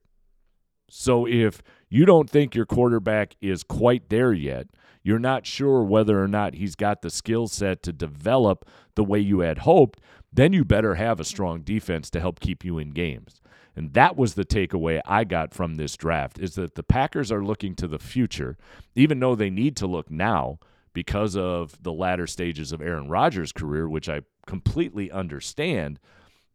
So 0.91 1.27
if 1.27 1.63
you 1.89 2.05
don't 2.05 2.29
think 2.29 2.55
your 2.57 2.67
quarterback 2.67 3.37
is 3.41 3.63
quite 3.63 4.09
there 4.09 4.33
yet, 4.33 4.67
you're 5.03 5.21
not 5.21 5.47
sure 5.47 5.83
whether 5.85 6.23
or 6.23 6.29
not 6.29 6.55
he's 6.55 6.75
got 6.75 7.01
the 7.01 7.09
skill 7.09 7.47
set 7.47 7.83
to 7.85 7.93
develop 7.93 8.69
the 8.97 9.05
way 9.05 9.21
you 9.21 9.41
had 9.41 9.59
hoped, 9.59 10.01
then 10.33 10.53
you 10.53 10.65
better 10.65 10.95
have 10.95 11.21
a 11.21 11.25
strong 11.25 11.63
defense 11.63 12.11
to 12.11 12.21
help 12.21 12.41
keep 12.41 12.65
you 12.65 12.79
in 12.79 12.91
games. 12.91 13.41
And 13.77 13.93
that 13.95 14.17
was 14.17 14.35
the 14.35 14.45
takeaway 14.45 15.01
I 15.07 15.25
got 15.25 15.55
from 15.55 15.77
this 15.77 15.97
draft 15.97 16.39
is 16.39 16.55
that 16.57 16.75
the 16.75 16.83
Packers 16.83 17.31
are 17.31 17.45
looking 17.45 17.75
to 17.77 17.89
the 17.89 17.99
future, 17.99 18.57
even 18.95 19.21
though 19.21 19.35
they 19.35 19.51
need 19.51 19.77
to 19.77 19.87
look 19.87 20.11
now 20.11 20.59
because 20.93 21.37
of 21.37 21.81
the 21.83 21.93
latter 21.93 22.27
stages 22.27 22.73
of 22.73 22.81
Aaron 22.81 23.09
Rodgers' 23.09 23.53
career, 23.53 23.89
which 23.89 24.09
I 24.09 24.23
completely 24.47 25.11
understand. 25.11 26.01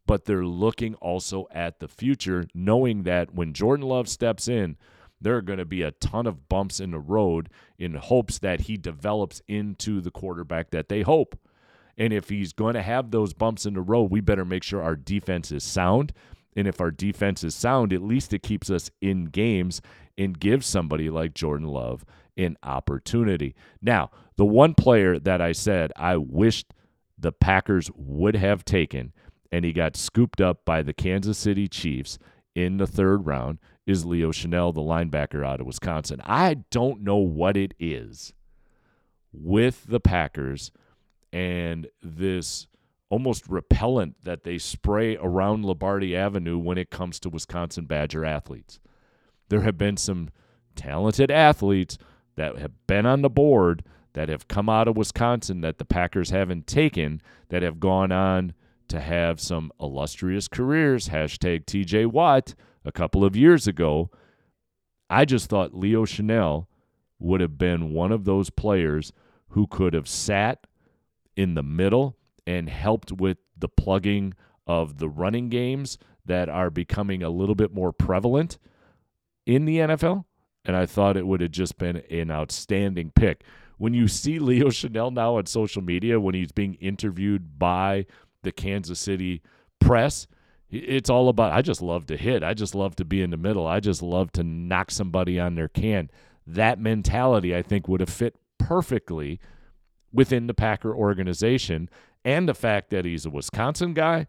But 0.05 0.25
they're 0.25 0.45
looking 0.45 0.95
also 0.95 1.47
at 1.51 1.79
the 1.79 1.87
future, 1.87 2.45
knowing 2.53 3.03
that 3.03 3.33
when 3.33 3.53
Jordan 3.53 3.87
Love 3.87 4.07
steps 4.07 4.47
in, 4.47 4.77
there 5.19 5.37
are 5.37 5.41
going 5.41 5.59
to 5.59 5.65
be 5.65 5.81
a 5.81 5.91
ton 5.91 6.27
of 6.27 6.49
bumps 6.49 6.79
in 6.79 6.91
the 6.91 6.99
road 6.99 7.49
in 7.79 7.95
hopes 7.95 8.37
that 8.39 8.61
he 8.61 8.77
develops 8.77 9.41
into 9.47 10.01
the 10.01 10.11
quarterback 10.11 10.69
that 10.71 10.89
they 10.89 11.01
hope. 11.01 11.39
And 11.97 12.11
if 12.11 12.29
he's 12.29 12.53
going 12.53 12.73
to 12.73 12.81
have 12.81 13.11
those 13.11 13.33
bumps 13.33 13.65
in 13.65 13.73
the 13.73 13.81
road, 13.81 14.11
we 14.11 14.21
better 14.21 14.45
make 14.45 14.63
sure 14.63 14.81
our 14.81 14.95
defense 14.95 15.51
is 15.51 15.63
sound. 15.63 16.13
And 16.55 16.67
if 16.67 16.79
our 16.79 16.91
defense 16.91 17.43
is 17.43 17.55
sound, 17.55 17.93
at 17.93 18.01
least 18.01 18.33
it 18.33 18.43
keeps 18.43 18.69
us 18.69 18.89
in 19.01 19.25
games 19.25 19.81
and 20.17 20.39
gives 20.39 20.65
somebody 20.65 21.09
like 21.09 21.33
Jordan 21.33 21.67
Love 21.67 22.05
an 22.37 22.57
opportunity. 22.63 23.55
Now, 23.81 24.11
the 24.35 24.45
one 24.45 24.73
player 24.73 25.19
that 25.19 25.41
I 25.41 25.51
said 25.53 25.91
I 25.95 26.17
wished 26.17 26.73
the 27.17 27.31
Packers 27.31 27.89
would 27.95 28.35
have 28.35 28.65
taken, 28.65 29.13
and 29.51 29.63
he 29.63 29.71
got 29.71 29.95
scooped 29.95 30.41
up 30.41 30.65
by 30.65 30.81
the 30.81 30.93
Kansas 30.93 31.37
City 31.37 31.67
Chiefs 31.67 32.17
in 32.55 32.77
the 32.77 32.87
third 32.87 33.25
round, 33.25 33.59
is 33.85 34.05
Leo 34.05 34.31
Chenal, 34.31 34.73
the 34.73 34.81
linebacker 34.81 35.45
out 35.45 35.61
of 35.61 35.67
Wisconsin. 35.67 36.21
I 36.25 36.55
don't 36.71 37.01
know 37.03 37.17
what 37.17 37.55
it 37.55 37.73
is 37.79 38.33
with 39.31 39.85
the 39.87 39.99
Packers 39.99 40.71
and 41.35 41.87
this 42.01 42.65
almost 43.09 43.45
repellent 43.49 44.15
that 44.23 44.45
they 44.45 44.57
spray 44.57 45.17
around 45.17 45.65
Lombardi 45.65 46.15
Avenue 46.15 46.57
when 46.57 46.77
it 46.77 46.89
comes 46.89 47.19
to 47.19 47.29
Wisconsin 47.29 47.83
Badger 47.85 48.23
athletes. 48.23 48.79
There 49.49 49.61
have 49.61 49.77
been 49.77 49.97
some 49.97 50.29
talented 50.77 51.29
athletes 51.29 51.97
that 52.37 52.57
have 52.57 52.71
been 52.87 53.05
on 53.05 53.21
the 53.21 53.29
board 53.29 53.83
that 54.13 54.29
have 54.29 54.47
come 54.47 54.69
out 54.69 54.87
of 54.87 54.95
Wisconsin 54.95 55.59
that 55.59 55.77
the 55.77 55.83
Packers 55.83 56.29
haven't 56.29 56.67
taken 56.67 57.21
that 57.49 57.63
have 57.63 57.81
gone 57.81 58.13
on 58.13 58.53
to 58.87 59.01
have 59.01 59.41
some 59.41 59.73
illustrious 59.77 60.47
careers. 60.47 61.09
Hashtag 61.09 61.65
TJ 61.65 62.07
Watt 62.07 62.55
a 62.85 62.93
couple 62.93 63.25
of 63.25 63.35
years 63.35 63.67
ago. 63.67 64.09
I 65.09 65.25
just 65.25 65.49
thought 65.49 65.75
Leo 65.75 66.05
Chenal 66.05 66.67
would 67.19 67.41
have 67.41 67.57
been 67.57 67.91
one 67.91 68.13
of 68.13 68.23
those 68.23 68.49
players 68.49 69.11
who 69.49 69.67
could 69.67 69.93
have 69.93 70.07
sat 70.07 70.65
in 71.35 71.55
the 71.55 71.63
middle 71.63 72.17
and 72.47 72.69
helped 72.69 73.11
with 73.11 73.37
the 73.57 73.69
plugging 73.69 74.33
of 74.67 74.97
the 74.97 75.09
running 75.09 75.49
games 75.49 75.97
that 76.25 76.49
are 76.49 76.69
becoming 76.69 77.23
a 77.23 77.29
little 77.29 77.55
bit 77.55 77.73
more 77.73 77.91
prevalent 77.91 78.57
in 79.45 79.65
the 79.65 79.77
NFL. 79.77 80.25
And 80.65 80.75
I 80.75 80.85
thought 80.85 81.17
it 81.17 81.27
would 81.27 81.41
have 81.41 81.51
just 81.51 81.77
been 81.77 81.97
an 82.09 82.31
outstanding 82.31 83.11
pick. 83.11 83.43
When 83.77 83.93
you 83.93 84.07
see 84.07 84.39
Leo 84.39 84.67
Chenal 84.67 85.13
now 85.13 85.37
on 85.37 85.45
social 85.45 85.81
media, 85.81 86.19
when 86.19 86.33
he's 86.33 86.51
being 86.51 86.75
interviewed 86.75 87.59
by 87.59 88.05
the 88.41 88.51
Kansas 88.51 88.99
City 88.99 89.41
press, 89.79 90.27
it's 90.71 91.09
all 91.09 91.29
about, 91.29 91.53
I 91.53 91.61
just 91.61 91.81
love 91.81 92.07
to 92.07 92.17
hit. 92.17 92.43
I 92.43 92.53
just 92.53 92.73
love 92.73 92.95
to 92.95 93.05
be 93.05 93.21
in 93.21 93.29
the 93.29 93.37
middle. 93.37 93.67
I 93.67 93.79
just 93.79 94.01
love 94.01 94.31
to 94.33 94.43
knock 94.43 94.89
somebody 94.89 95.39
on 95.39 95.55
their 95.55 95.67
can. 95.67 96.09
That 96.47 96.79
mentality, 96.79 97.55
I 97.55 97.61
think, 97.61 97.87
would 97.87 97.99
have 97.99 98.09
fit 98.09 98.35
perfectly 98.57 99.39
within 100.15 100.47
the 100.47 100.53
Packer 100.53 100.95
organization. 100.95 101.89
And 102.23 102.49
the 102.49 102.55
fact 102.55 102.89
that 102.89 103.05
he's 103.05 103.25
a 103.25 103.29
Wisconsin 103.29 103.93
guy, 103.93 104.25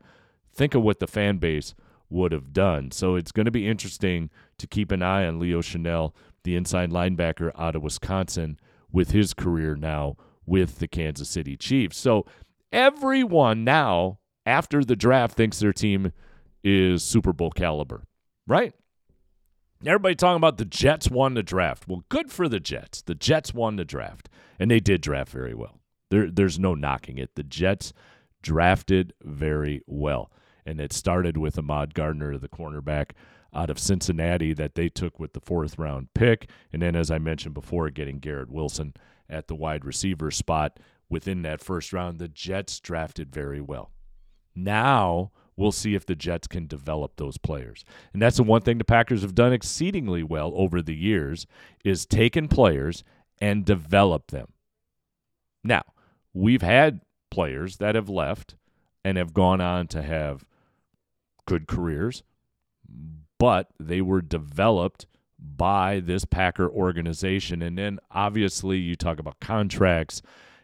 think 0.52 0.74
of 0.74 0.82
what 0.82 1.00
the 1.00 1.06
fan 1.06 1.38
base 1.38 1.74
would 2.10 2.32
have 2.32 2.52
done. 2.52 2.90
So 2.90 3.14
it's 3.16 3.32
going 3.32 3.46
to 3.46 3.50
be 3.50 3.66
interesting 3.66 4.30
to 4.58 4.66
keep 4.66 4.92
an 4.92 5.02
eye 5.02 5.26
on 5.26 5.40
Leo 5.40 5.62
Chenal 5.62 6.12
the 6.44 6.56
inside 6.56 6.90
linebacker 6.90 7.50
out 7.58 7.74
of 7.74 7.82
Wisconsin, 7.82 8.58
with 8.92 9.10
his 9.10 9.34
career 9.34 9.74
now 9.74 10.16
with 10.46 10.78
the 10.78 10.86
Kansas 10.86 11.28
City 11.28 11.56
Chiefs. 11.56 11.98
So 11.98 12.24
everyone 12.72 13.64
now, 13.64 14.20
after 14.46 14.84
the 14.84 14.94
draft, 14.94 15.36
thinks 15.36 15.58
their 15.58 15.72
team 15.72 16.12
is 16.62 17.02
Super 17.02 17.32
Bowl 17.32 17.50
caliber, 17.50 18.04
right? 18.46 18.74
Everybody 19.86 20.16
talking 20.16 20.36
about 20.36 20.58
the 20.58 20.64
Jets 20.64 21.08
won 21.08 21.34
the 21.34 21.44
draft. 21.44 21.86
Well, 21.86 22.04
good 22.08 22.32
for 22.32 22.48
the 22.48 22.58
Jets. 22.58 23.02
The 23.02 23.14
Jets 23.14 23.54
won 23.54 23.76
the 23.76 23.84
draft, 23.84 24.28
and 24.58 24.68
they 24.68 24.80
did 24.80 25.00
draft 25.00 25.30
very 25.30 25.54
well. 25.54 25.78
There, 26.10 26.28
there's 26.28 26.58
no 26.58 26.74
knocking 26.74 27.18
it. 27.18 27.36
The 27.36 27.44
Jets 27.44 27.92
drafted 28.42 29.12
very 29.22 29.82
well, 29.86 30.32
and 30.64 30.80
it 30.80 30.92
started 30.92 31.36
with 31.36 31.56
Ahmad 31.56 31.94
Gardner, 31.94 32.36
the 32.36 32.48
cornerback 32.48 33.12
out 33.54 33.70
of 33.70 33.78
Cincinnati, 33.78 34.52
that 34.54 34.74
they 34.74 34.88
took 34.88 35.20
with 35.20 35.34
the 35.34 35.40
fourth 35.40 35.78
round 35.78 36.08
pick, 36.14 36.50
and 36.72 36.82
then, 36.82 36.96
as 36.96 37.10
I 37.10 37.18
mentioned 37.18 37.54
before, 37.54 37.88
getting 37.90 38.18
Garrett 38.18 38.50
Wilson 38.50 38.92
at 39.30 39.46
the 39.46 39.54
wide 39.54 39.84
receiver 39.84 40.32
spot 40.32 40.80
within 41.08 41.42
that 41.42 41.60
first 41.60 41.92
round. 41.92 42.18
The 42.18 42.28
Jets 42.28 42.80
drafted 42.80 43.32
very 43.32 43.60
well. 43.60 43.92
Now 44.54 45.30
we'll 45.56 45.72
see 45.72 45.94
if 45.94 46.06
the 46.06 46.14
Jets 46.14 46.46
can 46.46 46.66
develop 46.66 47.16
those 47.16 47.38
players. 47.38 47.84
And 48.12 48.20
that's 48.20 48.36
the 48.36 48.42
one 48.42 48.62
thing 48.62 48.78
the 48.78 48.84
Packers 48.84 49.22
have 49.22 49.34
done 49.34 49.52
exceedingly 49.52 50.22
well 50.22 50.52
over 50.54 50.82
the 50.82 50.94
years 50.94 51.46
is 51.84 52.06
taken 52.06 52.48
players 52.48 53.04
and 53.40 53.64
develop 53.64 54.28
them. 54.30 54.48
Now, 55.64 55.82
we've 56.32 56.62
had 56.62 57.00
players 57.30 57.78
that 57.78 57.94
have 57.94 58.08
left 58.08 58.54
and 59.04 59.18
have 59.18 59.34
gone 59.34 59.60
on 59.60 59.86
to 59.88 60.02
have 60.02 60.44
good 61.46 61.66
careers, 61.66 62.22
but 63.38 63.68
they 63.78 64.00
were 64.00 64.22
developed 64.22 65.06
by 65.38 66.00
this 66.00 66.24
Packer 66.24 66.68
organization. 66.68 67.62
And 67.62 67.78
then 67.78 67.98
obviously 68.10 68.78
you 68.78 68.96
talk 68.96 69.18
about 69.18 69.40
contracts 69.40 70.22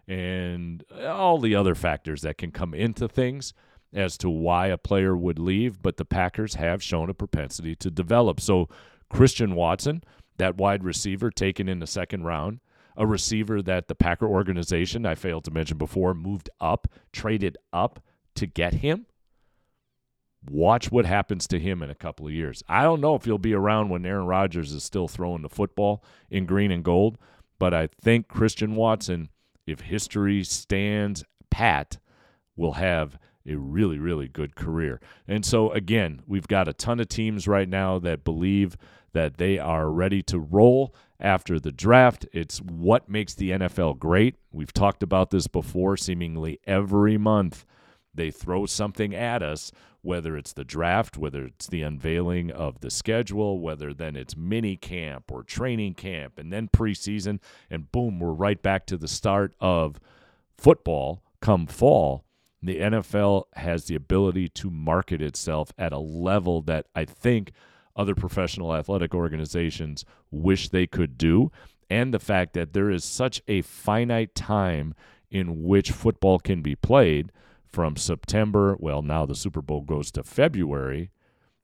and 0.08 0.84
all 1.04 1.38
the 1.38 1.54
other 1.54 1.74
factors 1.74 2.22
that 2.22 2.38
can 2.38 2.50
come 2.50 2.74
into 2.74 3.08
things 3.08 3.54
as 3.92 4.16
to 4.18 4.30
why 4.30 4.68
a 4.68 4.78
player 4.78 5.16
would 5.16 5.38
leave, 5.38 5.82
but 5.82 5.96
the 5.96 6.04
Packers 6.04 6.54
have 6.54 6.82
shown 6.82 7.10
a 7.10 7.14
propensity 7.14 7.74
to 7.76 7.90
develop. 7.90 8.40
So 8.40 8.68
Christian 9.10 9.54
Watson, 9.54 10.02
that 10.38 10.56
wide 10.56 10.84
receiver 10.84 11.30
taken 11.30 11.68
in 11.68 11.78
the 11.78 11.86
second 11.86 12.24
round, 12.24 12.60
a 12.96 13.06
receiver 13.06 13.62
that 13.62 13.88
the 13.88 13.94
Packer 13.94 14.26
organization, 14.26 15.06
I 15.06 15.14
failed 15.14 15.44
to 15.44 15.50
mention 15.50 15.78
before, 15.78 16.14
moved 16.14 16.50
up, 16.60 16.88
traded 17.12 17.56
up 17.72 18.00
to 18.34 18.46
get 18.46 18.74
him. 18.74 19.06
Watch 20.50 20.90
what 20.90 21.06
happens 21.06 21.46
to 21.48 21.58
him 21.58 21.82
in 21.82 21.90
a 21.90 21.94
couple 21.94 22.26
of 22.26 22.32
years. 22.32 22.62
I 22.68 22.82
don't 22.82 23.00
know 23.00 23.14
if 23.14 23.24
he'll 23.24 23.38
be 23.38 23.54
around 23.54 23.90
when 23.90 24.04
Aaron 24.04 24.26
Rodgers 24.26 24.72
is 24.72 24.82
still 24.82 25.08
throwing 25.08 25.42
the 25.42 25.48
football 25.48 26.04
in 26.30 26.46
green 26.46 26.72
and 26.72 26.82
gold, 26.82 27.16
but 27.58 27.72
I 27.72 27.88
think 28.02 28.26
Christian 28.26 28.74
Watson, 28.74 29.28
if 29.66 29.82
history 29.82 30.42
stands 30.42 31.22
pat, 31.50 31.98
will 32.56 32.72
have 32.72 33.18
a 33.46 33.56
really, 33.56 33.98
really 33.98 34.28
good 34.28 34.54
career. 34.54 35.00
And 35.26 35.44
so, 35.44 35.70
again, 35.72 36.22
we've 36.26 36.48
got 36.48 36.68
a 36.68 36.72
ton 36.72 37.00
of 37.00 37.08
teams 37.08 37.48
right 37.48 37.68
now 37.68 37.98
that 38.00 38.24
believe 38.24 38.76
that 39.12 39.36
they 39.36 39.58
are 39.58 39.90
ready 39.90 40.22
to 40.22 40.38
roll 40.38 40.94
after 41.20 41.60
the 41.60 41.72
draft. 41.72 42.26
It's 42.32 42.58
what 42.58 43.08
makes 43.08 43.34
the 43.34 43.50
NFL 43.50 43.98
great. 43.98 44.36
We've 44.50 44.72
talked 44.72 45.02
about 45.02 45.30
this 45.30 45.46
before, 45.46 45.96
seemingly 45.96 46.58
every 46.66 47.18
month. 47.18 47.64
They 48.14 48.30
throw 48.30 48.66
something 48.66 49.14
at 49.14 49.42
us, 49.42 49.72
whether 50.02 50.36
it's 50.36 50.52
the 50.52 50.64
draft, 50.64 51.16
whether 51.16 51.44
it's 51.46 51.68
the 51.68 51.82
unveiling 51.82 52.50
of 52.50 52.80
the 52.80 52.90
schedule, 52.90 53.60
whether 53.60 53.94
then 53.94 54.16
it's 54.16 54.36
mini 54.36 54.76
camp 54.76 55.30
or 55.30 55.42
training 55.42 55.94
camp, 55.94 56.38
and 56.38 56.52
then 56.52 56.68
preseason, 56.68 57.38
and 57.70 57.90
boom, 57.92 58.18
we're 58.18 58.32
right 58.32 58.60
back 58.60 58.84
to 58.86 58.96
the 58.96 59.08
start 59.08 59.54
of 59.60 60.00
football 60.58 61.22
come 61.40 61.66
fall 61.66 62.24
the 62.62 62.78
NFL 62.78 63.44
has 63.54 63.84
the 63.84 63.94
ability 63.94 64.48
to 64.48 64.70
market 64.70 65.20
itself 65.20 65.72
at 65.76 65.92
a 65.92 65.98
level 65.98 66.62
that 66.62 66.86
I 66.94 67.04
think 67.04 67.52
other 67.96 68.14
professional 68.14 68.74
athletic 68.74 69.14
organizations 69.14 70.04
wish 70.30 70.68
they 70.68 70.86
could 70.86 71.18
do. 71.18 71.50
And 71.90 72.14
the 72.14 72.18
fact 72.18 72.54
that 72.54 72.72
there 72.72 72.90
is 72.90 73.04
such 73.04 73.42
a 73.48 73.62
finite 73.62 74.34
time 74.34 74.94
in 75.30 75.62
which 75.62 75.90
football 75.90 76.38
can 76.38 76.62
be 76.62 76.76
played 76.76 77.32
from 77.66 77.96
September, 77.96 78.76
well, 78.78 79.02
now 79.02 79.26
the 79.26 79.34
Super 79.34 79.62
Bowl 79.62 79.80
goes 79.80 80.10
to 80.12 80.22
February. 80.22 81.10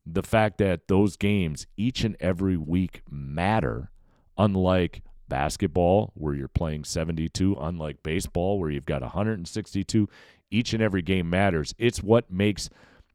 The 0.04 0.22
fact 0.22 0.58
that 0.58 0.88
those 0.88 1.16
games 1.16 1.66
each 1.76 2.02
and 2.02 2.16
every 2.18 2.56
week 2.56 3.02
matter, 3.10 3.90
unlike 4.36 5.02
basketball, 5.28 6.12
where 6.14 6.34
you're 6.34 6.48
playing 6.48 6.84
72, 6.84 7.56
unlike 7.60 8.02
baseball, 8.02 8.58
where 8.58 8.70
you've 8.70 8.86
got 8.86 9.02
162 9.02 10.08
each 10.50 10.72
and 10.72 10.82
every 10.82 11.02
game 11.02 11.28
matters. 11.30 11.74
It's 11.78 12.02
what 12.02 12.30
makes 12.30 12.70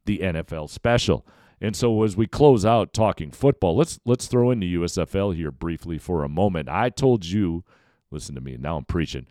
the 0.06 0.18
NFL 0.18 0.70
special. 0.70 1.26
And 1.60 1.74
so 1.74 2.02
as 2.02 2.16
we 2.16 2.26
close 2.26 2.64
out 2.64 2.92
talking 2.92 3.30
football, 3.30 3.76
let's 3.76 3.98
let's 4.04 4.26
throw 4.26 4.50
in 4.50 4.60
the 4.60 4.74
USFL 4.74 5.34
here 5.34 5.50
briefly 5.50 5.98
for 5.98 6.22
a 6.22 6.28
moment. 6.28 6.68
I 6.68 6.90
told 6.90 7.24
you, 7.24 7.64
listen 8.10 8.34
to 8.34 8.40
me, 8.40 8.56
now 8.58 8.76
I'm 8.76 8.84
preaching. 8.84 9.26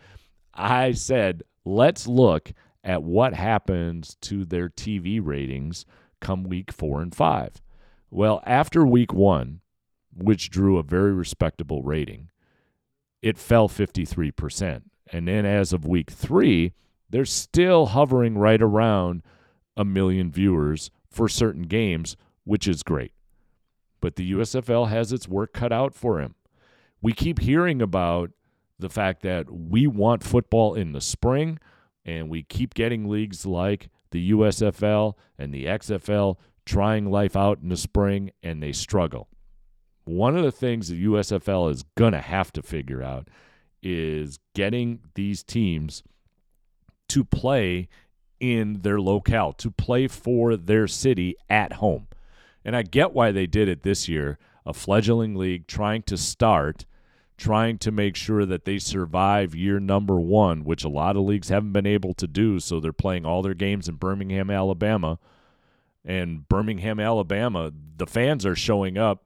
I 0.53 0.93
said, 0.93 1.43
let's 1.65 2.07
look 2.07 2.53
at 2.83 3.03
what 3.03 3.33
happens 3.33 4.17
to 4.21 4.45
their 4.45 4.69
TV 4.69 5.19
ratings 5.23 5.85
come 6.19 6.43
week 6.43 6.71
4 6.71 7.01
and 7.01 7.15
5. 7.15 7.61
Well, 8.09 8.41
after 8.45 8.85
week 8.85 9.13
1, 9.13 9.61
which 10.15 10.49
drew 10.49 10.77
a 10.77 10.83
very 10.83 11.13
respectable 11.13 11.81
rating, 11.81 12.29
it 13.21 13.37
fell 13.37 13.67
53%. 13.67 14.83
And 15.11 15.27
then 15.27 15.45
as 15.45 15.73
of 15.73 15.85
week 15.85 16.11
3, 16.11 16.73
they're 17.09 17.25
still 17.25 17.87
hovering 17.87 18.37
right 18.37 18.61
around 18.61 19.23
a 19.77 19.85
million 19.85 20.31
viewers 20.31 20.91
for 21.09 21.29
certain 21.29 21.63
games, 21.63 22.15
which 22.43 22.67
is 22.67 22.83
great. 22.83 23.13
But 24.01 24.15
the 24.15 24.31
USFL 24.33 24.89
has 24.89 25.13
its 25.13 25.27
work 25.27 25.53
cut 25.53 25.71
out 25.71 25.93
for 25.93 26.19
him. 26.19 26.35
We 27.01 27.13
keep 27.13 27.39
hearing 27.39 27.81
about 27.81 28.31
the 28.79 28.89
fact 28.89 29.21
that 29.23 29.51
we 29.51 29.87
want 29.87 30.23
football 30.23 30.73
in 30.73 30.91
the 30.91 31.01
spring, 31.01 31.59
and 32.05 32.29
we 32.29 32.43
keep 32.43 32.73
getting 32.73 33.07
leagues 33.07 33.45
like 33.45 33.89
the 34.11 34.31
USFL 34.31 35.13
and 35.37 35.53
the 35.53 35.65
XFL 35.65 36.37
trying 36.65 37.09
life 37.09 37.35
out 37.35 37.59
in 37.61 37.69
the 37.69 37.77
spring, 37.77 38.31
and 38.41 38.61
they 38.61 38.71
struggle. 38.71 39.27
One 40.05 40.35
of 40.35 40.43
the 40.43 40.51
things 40.51 40.89
the 40.89 41.05
USFL 41.05 41.71
is 41.71 41.83
going 41.95 42.13
to 42.13 42.21
have 42.21 42.51
to 42.53 42.61
figure 42.61 43.01
out 43.01 43.29
is 43.81 44.39
getting 44.53 44.99
these 45.15 45.43
teams 45.43 46.03
to 47.13 47.23
play 47.23 47.87
in 48.39 48.81
their 48.81 48.99
locale, 48.99 49.53
to 49.53 49.69
play 49.69 50.07
for 50.07 50.57
their 50.57 50.87
city 50.87 51.35
at 51.47 51.73
home. 51.73 52.07
And 52.65 52.75
I 52.75 52.81
get 52.81 53.13
why 53.13 53.31
they 53.31 53.45
did 53.45 53.69
it 53.69 53.83
this 53.83 54.09
year 54.09 54.39
a 54.65 54.73
fledgling 54.73 55.35
league 55.35 55.67
trying 55.67 56.01
to 56.01 56.17
start, 56.17 56.85
trying 57.37 57.77
to 57.77 57.91
make 57.91 58.15
sure 58.15 58.45
that 58.47 58.65
they 58.65 58.79
survive 58.79 59.53
year 59.53 59.79
number 59.79 60.19
one, 60.19 60.63
which 60.63 60.83
a 60.83 60.89
lot 60.89 61.15
of 61.15 61.23
leagues 61.23 61.49
haven't 61.49 61.73
been 61.73 61.85
able 61.85 62.15
to 62.15 62.25
do. 62.25 62.59
So 62.59 62.79
they're 62.79 62.91
playing 62.93 63.25
all 63.27 63.43
their 63.43 63.53
games 63.53 63.87
in 63.87 63.95
Birmingham, 63.95 64.49
Alabama. 64.49 65.19
And 66.03 66.47
Birmingham, 66.47 66.99
Alabama, 66.99 67.71
the 67.97 68.07
fans 68.07 68.43
are 68.43 68.55
showing 68.55 68.97
up 68.97 69.23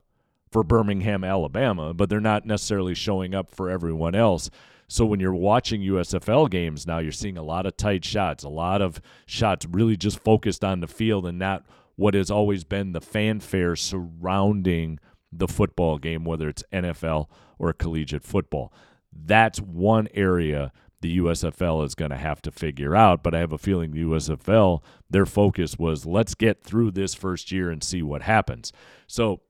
for 0.58 0.64
Birmingham, 0.64 1.24
Alabama, 1.24 1.94
but 1.94 2.10
they're 2.10 2.20
not 2.20 2.44
necessarily 2.44 2.96
showing 2.96 3.36
up 3.36 3.52
for 3.52 3.70
everyone 3.70 4.16
else. 4.16 4.50
So 4.88 5.06
when 5.06 5.20
you're 5.20 5.32
watching 5.32 5.82
USFL 5.82 6.50
games 6.50 6.88
now, 6.88 6.98
you're 6.98 7.12
seeing 7.12 7.38
a 7.38 7.44
lot 7.44 7.68
of 7.68 7.78
tight 7.78 8.04
shots, 8.04 8.44
a 8.44 8.50
lot 8.50 8.82
of 8.82 9.00
shots 9.28 9.68
really 9.70 9.96
just 9.96 10.18
focused 10.18 10.64
on 10.64 10.80
the 10.80 10.88
field 10.88 11.28
and 11.28 11.38
not 11.38 11.64
what 11.96 12.16
has 12.16 12.32
always 12.32 12.64
been 12.64 12.94
the 12.94 13.02
fanfare 13.02 13.76
surrounding 13.76 14.98
the 15.32 15.48
football 15.48 16.00
game, 16.00 16.26
whether 16.26 16.50
it's 16.50 16.64
NFL 16.74 17.28
or 17.60 17.72
collegiate 17.72 18.24
football. 18.24 18.74
That's 19.14 19.62
one 19.62 20.08
area 20.16 20.72
the 21.02 21.20
USFL 21.20 21.86
is 21.86 21.94
going 21.94 22.10
to 22.10 22.18
have 22.18 22.42
to 22.42 22.52
figure 22.52 22.96
out. 22.96 23.22
But 23.22 23.36
I 23.36 23.40
have 23.42 23.54
a 23.54 23.60
feeling 23.60 23.92
the 23.92 24.02
USFL, 24.02 24.82
their 25.08 25.28
focus 25.28 25.78
was 25.78 26.08
let's 26.08 26.34
get 26.34 26.64
through 26.64 26.92
this 26.92 27.14
first 27.14 27.52
year 27.52 27.70
and 27.70 27.84
see 27.84 28.02
what 28.02 28.24
happens. 28.24 28.74
So 29.06 29.42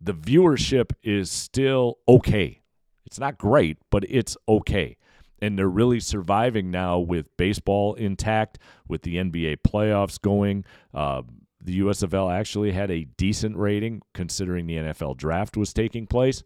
the 0.00 0.14
viewership 0.14 0.92
is 1.02 1.30
still 1.30 1.98
okay. 2.08 2.60
It's 3.04 3.18
not 3.18 3.38
great, 3.38 3.78
but 3.90 4.04
it's 4.08 4.36
okay. 4.48 4.96
And 5.40 5.58
they're 5.58 5.68
really 5.68 6.00
surviving 6.00 6.70
now 6.70 6.98
with 6.98 7.36
baseball 7.36 7.94
intact, 7.94 8.58
with 8.86 9.02
the 9.02 9.16
NBA 9.16 9.58
playoffs 9.66 10.20
going. 10.20 10.64
Uh, 10.92 11.22
the 11.60 11.80
USFL 11.80 12.32
actually 12.32 12.72
had 12.72 12.90
a 12.90 13.04
decent 13.04 13.56
rating 13.56 14.02
considering 14.14 14.66
the 14.66 14.76
NFL 14.76 15.16
draft 15.16 15.56
was 15.56 15.72
taking 15.72 16.06
place, 16.06 16.42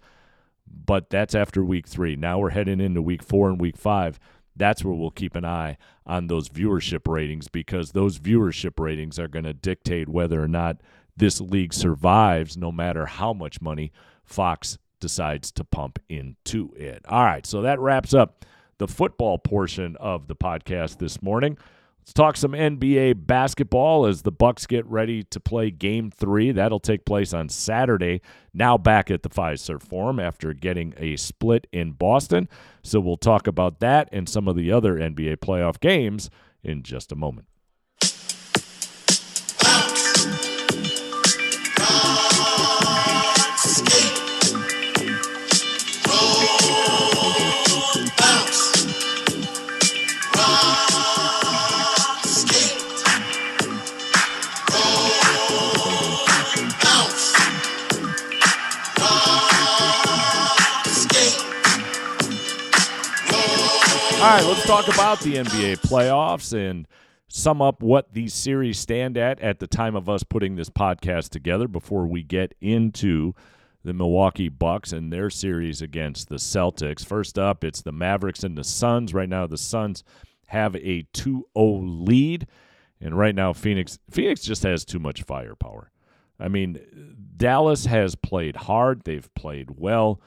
but 0.67 1.11
that's 1.11 1.35
after 1.35 1.65
week 1.65 1.87
three. 1.87 2.17
Now 2.17 2.39
we're 2.39 2.51
heading 2.51 2.81
into 2.81 3.03
week 3.03 3.23
four 3.23 3.49
and 3.49 3.61
week 3.61 3.77
five. 3.77 4.19
That's 4.55 4.85
where 4.85 4.95
we'll 4.95 5.11
keep 5.11 5.35
an 5.35 5.45
eye 5.45 5.79
on 6.07 6.27
those 6.27 6.49
viewership 6.49 7.11
ratings 7.11 7.49
because 7.49 7.93
those 7.93 8.19
viewership 8.19 8.79
ratings 8.79 9.19
are 9.19 9.29
going 9.29 9.45
to 9.45 9.55
dictate 9.55 10.09
whether 10.09 10.43
or 10.43 10.49
not 10.49 10.79
this 11.17 11.41
league 11.41 11.75
survives, 11.75 12.57
no 12.57 12.73
matter 12.73 13.07
how 13.07 13.33
much 13.33 13.61
money 13.61 13.93
Fox 14.25 14.79
decides 15.01 15.51
to 15.53 15.65
pump 15.65 15.99
into 16.09 16.73
it. 16.77 17.05
All 17.09 17.25
right, 17.25 17.45
so 17.45 17.63
that 17.63 17.81
wraps 17.81 18.15
up 18.15 18.45
the 18.79 18.89
football 18.89 19.39
portion 19.39 19.97
of 19.97 20.29
the 20.29 20.37
podcast 20.37 20.99
this 20.99 21.21
morning. 21.23 21.59
Let's 22.03 22.15
talk 22.15 22.37
some 22.37 22.51
NBA 22.51 23.29
basketball 23.29 24.07
as 24.07 24.23
the 24.23 24.33
Bucks 24.33 24.67
get 24.67 24.85
ready 24.87 25.23
to 25.25 25.39
play 25.39 25.71
game 25.71 26.11
3. 26.11 26.51
That'll 26.51 26.81
take 26.81 27.05
place 27.05 27.33
on 27.33 27.49
Saturday. 27.49 28.23
Now 28.53 28.77
back 28.77 29.09
at 29.09 29.23
the 29.23 29.29
Fiserv 29.29 29.83
Forum 29.83 30.19
after 30.19 30.53
getting 30.53 30.95
a 30.97 31.17
split 31.17 31.69
in 31.71 31.93
Boston. 31.93 32.49
So 32.83 32.99
we'll 32.99 33.17
talk 33.17 33.47
about 33.47 33.79
that 33.81 34.09
and 34.11 34.29
some 34.29 34.49
of 34.49 34.57
the 34.57 34.73
other 34.73 34.97
NBA 34.97 35.37
playoff 35.37 35.79
games 35.79 36.29
in 36.65 36.83
just 36.83 37.13
a 37.13 37.17
moment. 37.17 37.47
All 64.23 64.29
right, 64.29 64.47
let's 64.47 64.65
talk 64.65 64.87
about 64.87 65.19
the 65.19 65.35
NBA 65.35 65.81
playoffs 65.81 66.53
and 66.53 66.87
sum 67.27 67.61
up 67.61 67.83
what 67.83 68.15
these 68.15 68.33
series 68.33 68.79
stand 68.79 69.19
at 69.19 69.41
at 69.41 69.59
the 69.59 69.67
time 69.67 69.97
of 69.97 70.09
us 70.09 70.23
putting 70.23 70.55
this 70.55 70.71
podcast 70.71 71.31
together 71.31 71.67
before 71.67 72.07
we 72.07 72.23
get 72.23 72.55
into 72.61 73.35
the 73.83 73.93
Milwaukee 73.93 74.49
Bucks 74.49 74.93
and 74.93 75.13
their 75.13 75.29
series 75.29 75.83
against 75.83 76.29
the 76.29 76.37
Celtics. 76.37 77.05
First 77.05 77.37
up, 77.37 77.65
it's 77.65 77.83
the 77.83 77.91
Mavericks 77.91 78.45
and 78.45 78.57
the 78.57 78.63
Suns. 78.63 79.13
Right 79.13 79.29
now, 79.29 79.49
the 79.49 79.59
Suns 79.59 80.05
have 80.47 80.77
a 80.77 81.03
2-0 81.13 81.43
lead, 81.57 82.47
and 83.01 83.19
right 83.19 83.35
now 83.35 83.53
Phoenix 83.53 83.99
Phoenix 84.09 84.43
just 84.43 84.63
has 84.63 84.85
too 84.85 85.01
much 85.01 85.25
firepower. 85.25 85.91
I 86.39 86.47
mean, 86.47 86.79
Dallas 87.37 87.87
has 87.87 88.15
played 88.15 88.55
hard, 88.55 89.03
they've 89.03 89.35
played 89.35 89.73
well, 89.73 90.21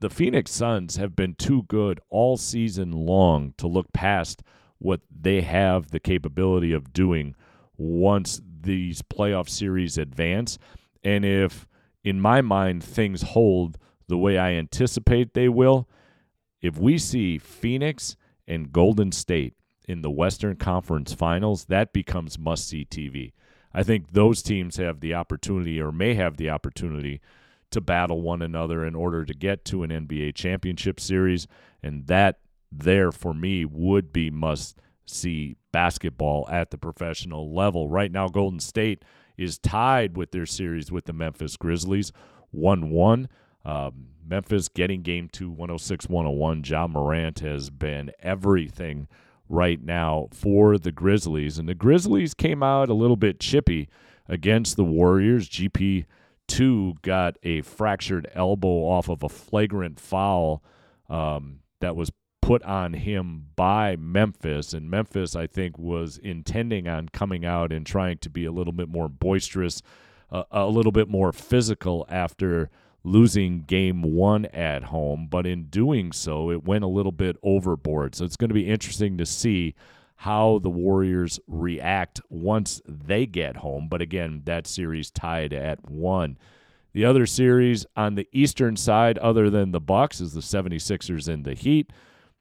the 0.00 0.10
Phoenix 0.10 0.50
Suns 0.50 0.96
have 0.96 1.16
been 1.16 1.34
too 1.34 1.62
good 1.64 2.00
all 2.10 2.36
season 2.36 2.92
long 2.92 3.54
to 3.58 3.66
look 3.66 3.92
past 3.92 4.42
what 4.78 5.00
they 5.10 5.40
have 5.40 5.90
the 5.90 6.00
capability 6.00 6.72
of 6.72 6.92
doing 6.92 7.34
once 7.76 8.40
these 8.60 9.02
playoff 9.02 9.48
series 9.48 9.96
advance. 9.96 10.58
And 11.02 11.24
if, 11.24 11.66
in 12.02 12.20
my 12.20 12.40
mind, 12.40 12.82
things 12.82 13.22
hold 13.22 13.78
the 14.08 14.18
way 14.18 14.36
I 14.36 14.52
anticipate 14.52 15.32
they 15.32 15.48
will, 15.48 15.88
if 16.60 16.78
we 16.78 16.98
see 16.98 17.38
Phoenix 17.38 18.16
and 18.46 18.72
Golden 18.72 19.12
State 19.12 19.54
in 19.86 20.02
the 20.02 20.10
Western 20.10 20.56
Conference 20.56 21.12
Finals, 21.12 21.66
that 21.66 21.92
becomes 21.92 22.38
must 22.38 22.68
see 22.68 22.84
TV. 22.84 23.32
I 23.72 23.82
think 23.82 24.12
those 24.12 24.42
teams 24.42 24.76
have 24.76 25.00
the 25.00 25.14
opportunity 25.14 25.80
or 25.80 25.92
may 25.92 26.14
have 26.14 26.36
the 26.36 26.50
opportunity 26.50 27.20
to 27.74 27.80
battle 27.80 28.22
one 28.22 28.42
another 28.42 28.84
in 28.84 28.94
order 28.94 29.24
to 29.24 29.34
get 29.34 29.64
to 29.66 29.82
an 29.82 29.90
NBA 29.90 30.34
championship 30.34 30.98
series. 30.98 31.46
And 31.82 32.06
that, 32.06 32.40
there 32.72 33.12
for 33.12 33.34
me, 33.34 33.64
would 33.64 34.12
be 34.12 34.30
must 34.30 34.80
see 35.06 35.56
basketball 35.72 36.48
at 36.50 36.70
the 36.70 36.78
professional 36.78 37.54
level. 37.54 37.88
Right 37.88 38.10
now, 38.10 38.28
Golden 38.28 38.60
State 38.60 39.04
is 39.36 39.58
tied 39.58 40.16
with 40.16 40.30
their 40.30 40.46
series 40.46 40.90
with 40.90 41.04
the 41.04 41.12
Memphis 41.12 41.56
Grizzlies 41.56 42.12
1 42.50 42.90
1. 42.90 43.28
Um, 43.64 44.06
Memphis 44.26 44.68
getting 44.68 45.02
game 45.02 45.28
two, 45.30 45.50
106 45.50 46.08
101. 46.08 46.62
Ja 46.64 46.86
Morant 46.86 47.40
has 47.40 47.70
been 47.70 48.10
everything 48.20 49.08
right 49.48 49.82
now 49.82 50.28
for 50.32 50.78
the 50.78 50.92
Grizzlies. 50.92 51.58
And 51.58 51.68
the 51.68 51.74
Grizzlies 51.74 52.34
came 52.34 52.62
out 52.62 52.88
a 52.88 52.94
little 52.94 53.16
bit 53.16 53.40
chippy 53.40 53.88
against 54.28 54.76
the 54.76 54.84
Warriors. 54.84 55.48
GP 55.48 56.06
two 56.48 56.94
got 57.02 57.36
a 57.42 57.62
fractured 57.62 58.28
elbow 58.34 58.86
off 58.86 59.08
of 59.08 59.22
a 59.22 59.28
flagrant 59.28 59.98
foul 59.98 60.62
um, 61.08 61.60
that 61.80 61.96
was 61.96 62.10
put 62.42 62.62
on 62.64 62.92
him 62.92 63.46
by 63.56 63.96
Memphis. 63.96 64.74
And 64.74 64.90
Memphis, 64.90 65.34
I 65.34 65.46
think, 65.46 65.78
was 65.78 66.18
intending 66.18 66.86
on 66.86 67.08
coming 67.08 67.44
out 67.44 67.72
and 67.72 67.86
trying 67.86 68.18
to 68.18 68.30
be 68.30 68.44
a 68.44 68.52
little 68.52 68.72
bit 68.72 68.88
more 68.88 69.08
boisterous, 69.08 69.80
uh, 70.30 70.44
a 70.50 70.66
little 70.66 70.92
bit 70.92 71.08
more 71.08 71.32
physical 71.32 72.06
after 72.08 72.68
losing 73.02 73.60
game 73.62 74.02
one 74.02 74.44
at 74.46 74.84
home. 74.84 75.26
But 75.30 75.46
in 75.46 75.64
doing 75.64 76.12
so, 76.12 76.50
it 76.50 76.64
went 76.64 76.84
a 76.84 76.88
little 76.88 77.12
bit 77.12 77.36
overboard. 77.42 78.14
So 78.14 78.24
it's 78.24 78.36
going 78.36 78.50
to 78.50 78.54
be 78.54 78.68
interesting 78.68 79.16
to 79.18 79.26
see 79.26 79.74
how 80.16 80.58
the 80.60 80.70
Warriors 80.70 81.40
react 81.46 82.20
once 82.28 82.80
they 82.86 83.26
get 83.26 83.56
home. 83.56 83.88
But 83.88 84.00
again, 84.00 84.42
that 84.44 84.66
series 84.66 85.10
tied 85.10 85.52
at 85.52 85.90
one. 85.90 86.38
The 86.92 87.04
other 87.04 87.26
series 87.26 87.84
on 87.96 88.14
the 88.14 88.28
eastern 88.32 88.76
side, 88.76 89.18
other 89.18 89.50
than 89.50 89.72
the 89.72 89.80
Bucks, 89.80 90.20
is 90.20 90.32
the 90.32 90.40
76ers 90.40 91.28
and 91.28 91.44
the 91.44 91.54
Heat. 91.54 91.92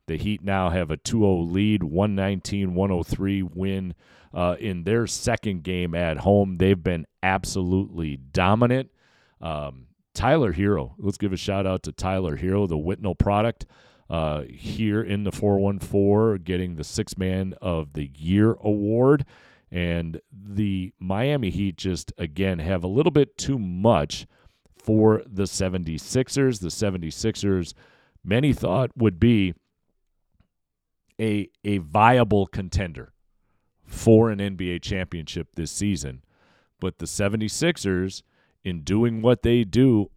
The 0.05 0.17
Heat 0.17 0.43
now 0.43 0.69
have 0.69 0.91
a 0.91 0.97
2 0.97 1.19
0 1.19 1.39
lead, 1.41 1.83
119 1.83 2.75
103 2.75 3.41
win 3.41 3.95
uh, 4.33 4.55
in 4.59 4.83
their 4.83 5.07
second 5.07 5.63
game 5.63 5.95
at 5.95 6.17
home. 6.17 6.57
They've 6.57 6.81
been 6.81 7.07
absolutely 7.23 8.17
dominant. 8.17 8.91
Um, 9.41 9.88
Tyler 10.13 10.53
Herro, 10.53 10.93
let's 10.99 11.17
give 11.17 11.33
a 11.33 11.38
shout 11.38 11.65
out 11.65 11.83
to 11.83 11.91
Tyler 11.91 12.38
Herro, 12.38 12.67
the 12.67 12.77
Whitnall 12.77 13.17
product 13.17 13.65
uh, 14.09 14.43
here 14.49 15.01
in 15.01 15.23
the 15.23 15.31
414, 15.31 16.43
getting 16.43 16.75
the 16.75 16.83
Six 16.83 17.17
Man 17.17 17.53
of 17.61 17.93
the 17.93 18.11
Year 18.15 18.57
award. 18.61 19.25
And 19.71 20.21
the 20.31 20.93
Miami 20.99 21.49
Heat 21.49 21.77
just, 21.77 22.13
again, 22.17 22.59
have 22.59 22.83
a 22.83 22.87
little 22.87 23.11
bit 23.11 23.37
too 23.37 23.57
much 23.57 24.27
for 24.77 25.23
the 25.25 25.43
76ers. 25.43 26.59
The 26.59 26.67
76ers, 26.67 27.73
many 28.23 28.53
thought 28.53 28.91
would 28.95 29.19
be 29.19 29.55
a, 31.19 31.49
a 31.63 31.79
viable 31.79 32.45
contender 32.45 33.13
for 33.85 34.29
an 34.29 34.39
NBA 34.39 34.83
championship 34.83 35.55
this 35.55 35.71
season. 35.71 36.23
But 36.79 36.99
the 36.99 37.05
76ers, 37.05 38.21
in 38.63 38.81
doing 38.81 39.21
what 39.21 39.41
they 39.41 39.63
do, 39.63 40.11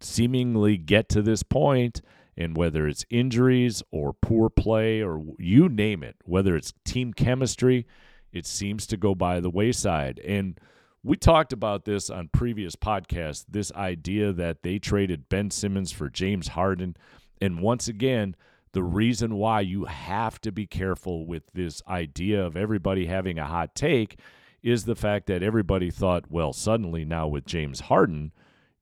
seemingly 0.00 0.78
get 0.78 1.08
to 1.10 1.20
this 1.20 1.42
point– 1.42 2.00
and 2.40 2.56
whether 2.56 2.88
it's 2.88 3.04
injuries 3.10 3.82
or 3.90 4.14
poor 4.14 4.48
play 4.48 5.02
or 5.02 5.22
you 5.38 5.68
name 5.68 6.02
it, 6.02 6.16
whether 6.24 6.56
it's 6.56 6.72
team 6.86 7.12
chemistry, 7.12 7.86
it 8.32 8.46
seems 8.46 8.86
to 8.86 8.96
go 8.96 9.14
by 9.14 9.40
the 9.40 9.50
wayside. 9.50 10.18
And 10.26 10.58
we 11.02 11.18
talked 11.18 11.52
about 11.52 11.84
this 11.84 12.08
on 12.08 12.28
previous 12.28 12.76
podcasts 12.76 13.44
this 13.46 13.70
idea 13.72 14.32
that 14.32 14.62
they 14.62 14.78
traded 14.78 15.28
Ben 15.28 15.50
Simmons 15.50 15.92
for 15.92 16.08
James 16.08 16.48
Harden. 16.48 16.96
And 17.42 17.60
once 17.60 17.88
again, 17.88 18.34
the 18.72 18.82
reason 18.82 19.34
why 19.34 19.60
you 19.60 19.84
have 19.84 20.40
to 20.40 20.50
be 20.50 20.66
careful 20.66 21.26
with 21.26 21.42
this 21.52 21.82
idea 21.86 22.42
of 22.42 22.56
everybody 22.56 23.04
having 23.04 23.38
a 23.38 23.46
hot 23.46 23.74
take 23.74 24.18
is 24.62 24.86
the 24.86 24.96
fact 24.96 25.26
that 25.26 25.42
everybody 25.42 25.90
thought, 25.90 26.30
well, 26.30 26.54
suddenly 26.54 27.04
now 27.04 27.28
with 27.28 27.44
James 27.44 27.80
Harden, 27.80 28.32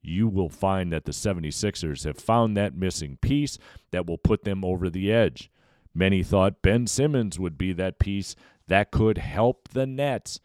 you 0.08 0.26
will 0.28 0.48
find 0.48 0.92
that 0.92 1.04
the 1.04 1.12
76ers 1.12 2.04
have 2.04 2.18
found 2.18 2.56
that 2.56 2.74
missing 2.74 3.18
piece 3.20 3.58
that 3.90 4.06
will 4.06 4.18
put 4.18 4.44
them 4.44 4.64
over 4.64 4.90
the 4.90 5.12
edge. 5.12 5.50
Many 5.94 6.22
thought 6.22 6.62
Ben 6.62 6.86
Simmons 6.86 7.38
would 7.38 7.58
be 7.58 7.72
that 7.72 7.98
piece 7.98 8.34
that 8.66 8.90
could 8.90 9.18
help 9.18 9.68
the 9.68 9.86
Nets. 9.86 10.40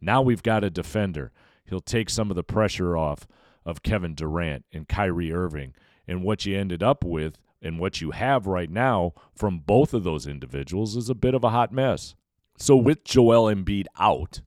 Now 0.00 0.22
we've 0.22 0.42
got 0.42 0.64
a 0.64 0.70
defender. 0.70 1.32
He'll 1.64 1.80
take 1.80 2.10
some 2.10 2.30
of 2.30 2.36
the 2.36 2.44
pressure 2.44 2.96
off 2.96 3.26
of 3.64 3.82
Kevin 3.82 4.14
Durant 4.14 4.64
and 4.72 4.88
Kyrie 4.88 5.32
Irving. 5.32 5.74
And 6.06 6.22
what 6.22 6.44
you 6.44 6.58
ended 6.58 6.82
up 6.82 7.04
with 7.04 7.38
and 7.62 7.78
what 7.78 8.00
you 8.00 8.10
have 8.10 8.46
right 8.46 8.70
now 8.70 9.12
from 9.34 9.60
both 9.60 9.94
of 9.94 10.04
those 10.04 10.26
individuals 10.26 10.96
is 10.96 11.08
a 11.08 11.14
bit 11.14 11.34
of 11.34 11.44
a 11.44 11.50
hot 11.50 11.72
mess. 11.72 12.14
So 12.58 12.76
with 12.76 13.04
Joel 13.04 13.52
Embiid 13.52 13.86
out 13.98 14.42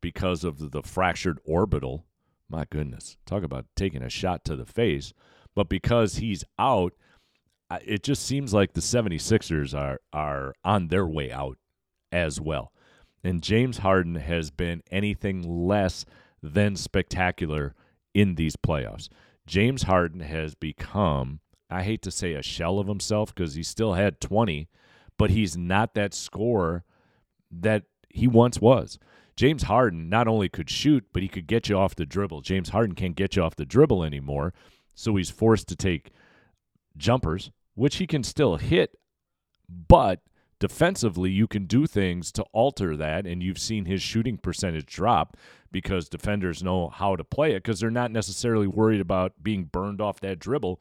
because 0.00 0.44
of 0.44 0.70
the 0.70 0.82
fractured 0.82 1.40
orbital, 1.44 2.06
my 2.52 2.66
goodness, 2.70 3.16
talk 3.24 3.42
about 3.42 3.64
taking 3.74 4.02
a 4.02 4.10
shot 4.10 4.44
to 4.44 4.54
the 4.54 4.66
face. 4.66 5.14
But 5.54 5.68
because 5.68 6.16
he's 6.16 6.44
out, 6.58 6.92
it 7.84 8.02
just 8.02 8.24
seems 8.24 8.52
like 8.52 8.74
the 8.74 8.80
76ers 8.80 9.74
are 9.76 10.00
are 10.12 10.54
on 10.62 10.88
their 10.88 11.06
way 11.06 11.32
out 11.32 11.56
as 12.12 12.40
well. 12.40 12.72
And 13.24 13.42
James 13.42 13.78
Harden 13.78 14.16
has 14.16 14.50
been 14.50 14.82
anything 14.90 15.66
less 15.66 16.04
than 16.42 16.76
spectacular 16.76 17.74
in 18.12 18.34
these 18.34 18.56
playoffs. 18.56 19.08
James 19.46 19.84
Harden 19.84 20.20
has 20.20 20.54
become, 20.54 21.40
I 21.70 21.82
hate 21.82 22.02
to 22.02 22.10
say 22.10 22.34
a 22.34 22.42
shell 22.42 22.78
of 22.78 22.88
himself 22.88 23.34
because 23.34 23.54
he 23.54 23.62
still 23.62 23.94
had 23.94 24.20
20, 24.20 24.68
but 25.18 25.30
he's 25.30 25.56
not 25.56 25.94
that 25.94 26.12
scorer 26.14 26.84
that 27.50 27.84
he 28.10 28.26
once 28.26 28.60
was. 28.60 28.98
James 29.36 29.64
Harden 29.64 30.08
not 30.08 30.28
only 30.28 30.48
could 30.48 30.68
shoot, 30.68 31.04
but 31.12 31.22
he 31.22 31.28
could 31.28 31.46
get 31.46 31.68
you 31.68 31.76
off 31.76 31.94
the 31.94 32.06
dribble. 32.06 32.42
James 32.42 32.70
Harden 32.70 32.94
can't 32.94 33.16
get 33.16 33.36
you 33.36 33.42
off 33.42 33.56
the 33.56 33.64
dribble 33.64 34.04
anymore, 34.04 34.52
so 34.94 35.16
he's 35.16 35.30
forced 35.30 35.68
to 35.68 35.76
take 35.76 36.10
jumpers, 36.96 37.50
which 37.74 37.96
he 37.96 38.06
can 38.06 38.22
still 38.22 38.56
hit, 38.56 38.98
but 39.68 40.20
defensively 40.58 41.30
you 41.30 41.48
can 41.48 41.64
do 41.64 41.86
things 41.86 42.30
to 42.30 42.44
alter 42.52 42.96
that 42.96 43.26
and 43.26 43.42
you've 43.42 43.58
seen 43.58 43.86
his 43.86 44.00
shooting 44.00 44.36
percentage 44.36 44.86
drop 44.86 45.36
because 45.72 46.08
defenders 46.08 46.62
know 46.62 46.88
how 46.88 47.16
to 47.16 47.24
play 47.24 47.50
it 47.50 47.64
because 47.64 47.80
they're 47.80 47.90
not 47.90 48.12
necessarily 48.12 48.68
worried 48.68 49.00
about 49.00 49.42
being 49.42 49.64
burned 49.64 50.00
off 50.00 50.20
that 50.20 50.38
dribble 50.38 50.80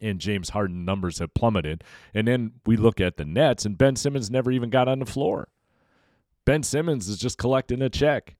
and 0.00 0.20
James 0.20 0.50
Harden 0.50 0.84
numbers 0.84 1.18
have 1.18 1.34
plummeted. 1.34 1.84
And 2.14 2.26
then 2.26 2.52
we 2.66 2.76
look 2.76 3.00
at 3.00 3.16
the 3.16 3.24
Nets, 3.24 3.64
and 3.64 3.78
Ben 3.78 3.96
Simmons 3.96 4.30
never 4.30 4.50
even 4.50 4.70
got 4.70 4.88
on 4.88 4.98
the 4.98 5.06
floor. 5.06 5.48
Ben 6.48 6.62
Simmons 6.62 7.10
is 7.10 7.18
just 7.18 7.36
collecting 7.36 7.82
a 7.82 7.90
check. 7.90 8.34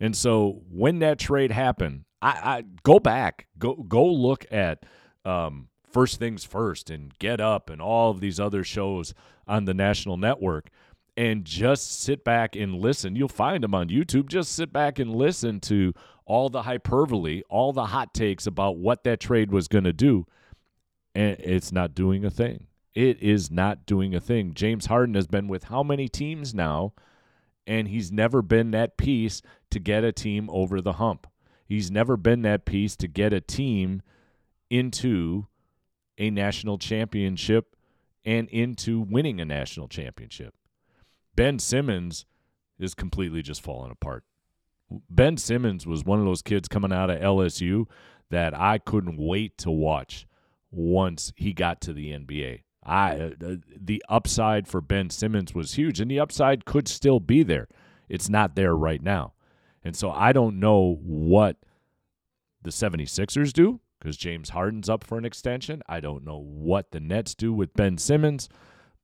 And 0.00 0.16
so 0.16 0.62
when 0.68 0.98
that 0.98 1.20
trade 1.20 1.52
happened, 1.52 2.06
I, 2.20 2.30
I 2.30 2.64
go 2.82 2.98
back, 2.98 3.46
go 3.56 3.74
go 3.74 4.04
look 4.04 4.44
at 4.50 4.84
um, 5.24 5.68
First 5.88 6.18
Things 6.18 6.42
First 6.42 6.90
and 6.90 7.16
Get 7.20 7.40
Up 7.40 7.70
and 7.70 7.80
all 7.80 8.10
of 8.10 8.18
these 8.18 8.40
other 8.40 8.64
shows 8.64 9.14
on 9.46 9.64
the 9.64 9.74
national 9.74 10.16
network 10.16 10.70
and 11.16 11.44
just 11.44 12.02
sit 12.02 12.24
back 12.24 12.56
and 12.56 12.74
listen. 12.74 13.14
You'll 13.14 13.28
find 13.28 13.62
them 13.62 13.76
on 13.76 13.90
YouTube. 13.90 14.26
Just 14.26 14.56
sit 14.56 14.72
back 14.72 14.98
and 14.98 15.14
listen 15.14 15.60
to 15.60 15.92
all 16.24 16.48
the 16.48 16.62
hyperbole, 16.62 17.42
all 17.48 17.72
the 17.72 17.86
hot 17.86 18.12
takes 18.12 18.44
about 18.44 18.78
what 18.78 19.04
that 19.04 19.20
trade 19.20 19.52
was 19.52 19.68
going 19.68 19.84
to 19.84 19.92
do 19.92 20.26
and 21.14 21.36
it's 21.38 21.70
not 21.70 21.94
doing 21.94 22.24
a 22.24 22.30
thing. 22.30 22.66
It 22.92 23.22
is 23.22 23.52
not 23.52 23.86
doing 23.86 24.16
a 24.16 24.20
thing. 24.20 24.52
James 24.52 24.86
Harden 24.86 25.14
has 25.14 25.28
been 25.28 25.46
with 25.46 25.64
how 25.64 25.84
many 25.84 26.08
teams 26.08 26.52
now, 26.52 26.94
and 27.66 27.88
he's 27.88 28.10
never 28.10 28.42
been 28.42 28.70
that 28.72 28.96
piece 28.96 29.42
to 29.70 29.78
get 29.78 30.04
a 30.04 30.12
team 30.12 30.48
over 30.50 30.80
the 30.80 30.94
hump. 30.94 31.26
He's 31.64 31.90
never 31.90 32.16
been 32.16 32.42
that 32.42 32.64
piece 32.64 32.96
to 32.96 33.08
get 33.08 33.32
a 33.32 33.40
team 33.40 34.02
into 34.68 35.46
a 36.18 36.30
national 36.30 36.78
championship 36.78 37.76
and 38.24 38.48
into 38.48 39.00
winning 39.00 39.40
a 39.40 39.44
national 39.44 39.88
championship. 39.88 40.54
Ben 41.34 41.58
Simmons 41.58 42.26
is 42.78 42.94
completely 42.94 43.42
just 43.42 43.62
falling 43.62 43.90
apart. 43.90 44.24
Ben 45.08 45.36
Simmons 45.36 45.86
was 45.86 46.04
one 46.04 46.18
of 46.18 46.26
those 46.26 46.42
kids 46.42 46.68
coming 46.68 46.92
out 46.92 47.10
of 47.10 47.20
LSU 47.20 47.86
that 48.30 48.58
I 48.58 48.78
couldn't 48.78 49.16
wait 49.16 49.56
to 49.58 49.70
watch 49.70 50.26
once 50.70 51.32
he 51.36 51.52
got 51.52 51.80
to 51.82 51.92
the 51.92 52.10
NBA. 52.10 52.62
I 52.84 53.12
uh, 53.16 53.56
the 53.80 54.02
upside 54.08 54.66
for 54.66 54.80
Ben 54.80 55.10
Simmons 55.10 55.54
was 55.54 55.74
huge 55.74 56.00
and 56.00 56.10
the 56.10 56.20
upside 56.20 56.64
could 56.64 56.88
still 56.88 57.20
be 57.20 57.42
there. 57.42 57.68
It's 58.08 58.28
not 58.28 58.56
there 58.56 58.74
right 58.74 59.02
now. 59.02 59.32
And 59.84 59.96
so 59.96 60.10
I 60.10 60.32
don't 60.32 60.60
know 60.60 60.98
what 61.02 61.56
the 62.62 62.70
76ers 62.70 63.52
do 63.52 63.80
because 63.98 64.16
James 64.16 64.50
Harden's 64.50 64.88
up 64.88 65.04
for 65.04 65.18
an 65.18 65.24
extension. 65.24 65.82
I 65.88 66.00
don't 66.00 66.24
know 66.24 66.38
what 66.38 66.90
the 66.90 67.00
Nets 67.00 67.34
do 67.34 67.52
with 67.52 67.74
Ben 67.74 67.98
Simmons, 67.98 68.48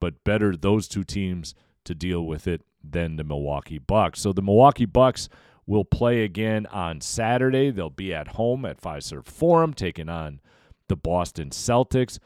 but 0.01 0.25
better 0.25 0.57
those 0.57 0.89
two 0.89 1.05
teams 1.05 1.55
to 1.85 1.95
deal 1.95 2.27
with 2.27 2.47
it 2.47 2.63
than 2.83 3.17
the 3.17 3.25
Milwaukee 3.25 3.79
Bucks. 3.79 4.21
So 4.21 4.33
the 4.33 4.43
Milwaukee 4.43 4.87
Bucks 4.87 5.29
will 5.67 5.85
play 5.85 6.25
again 6.25 6.67
on 6.67 7.01
Saturday. 7.01 7.71
They'll 7.71 7.91
be 7.91 8.13
at 8.15 8.29
home 8.29 8.65
at 8.65 8.81
Fiserv 8.81 9.27
Forum 9.27 9.75
taking 9.75 10.09
on 10.09 10.41
the 10.89 10.97
Boston 10.97 11.51
Celtics. 11.51 12.19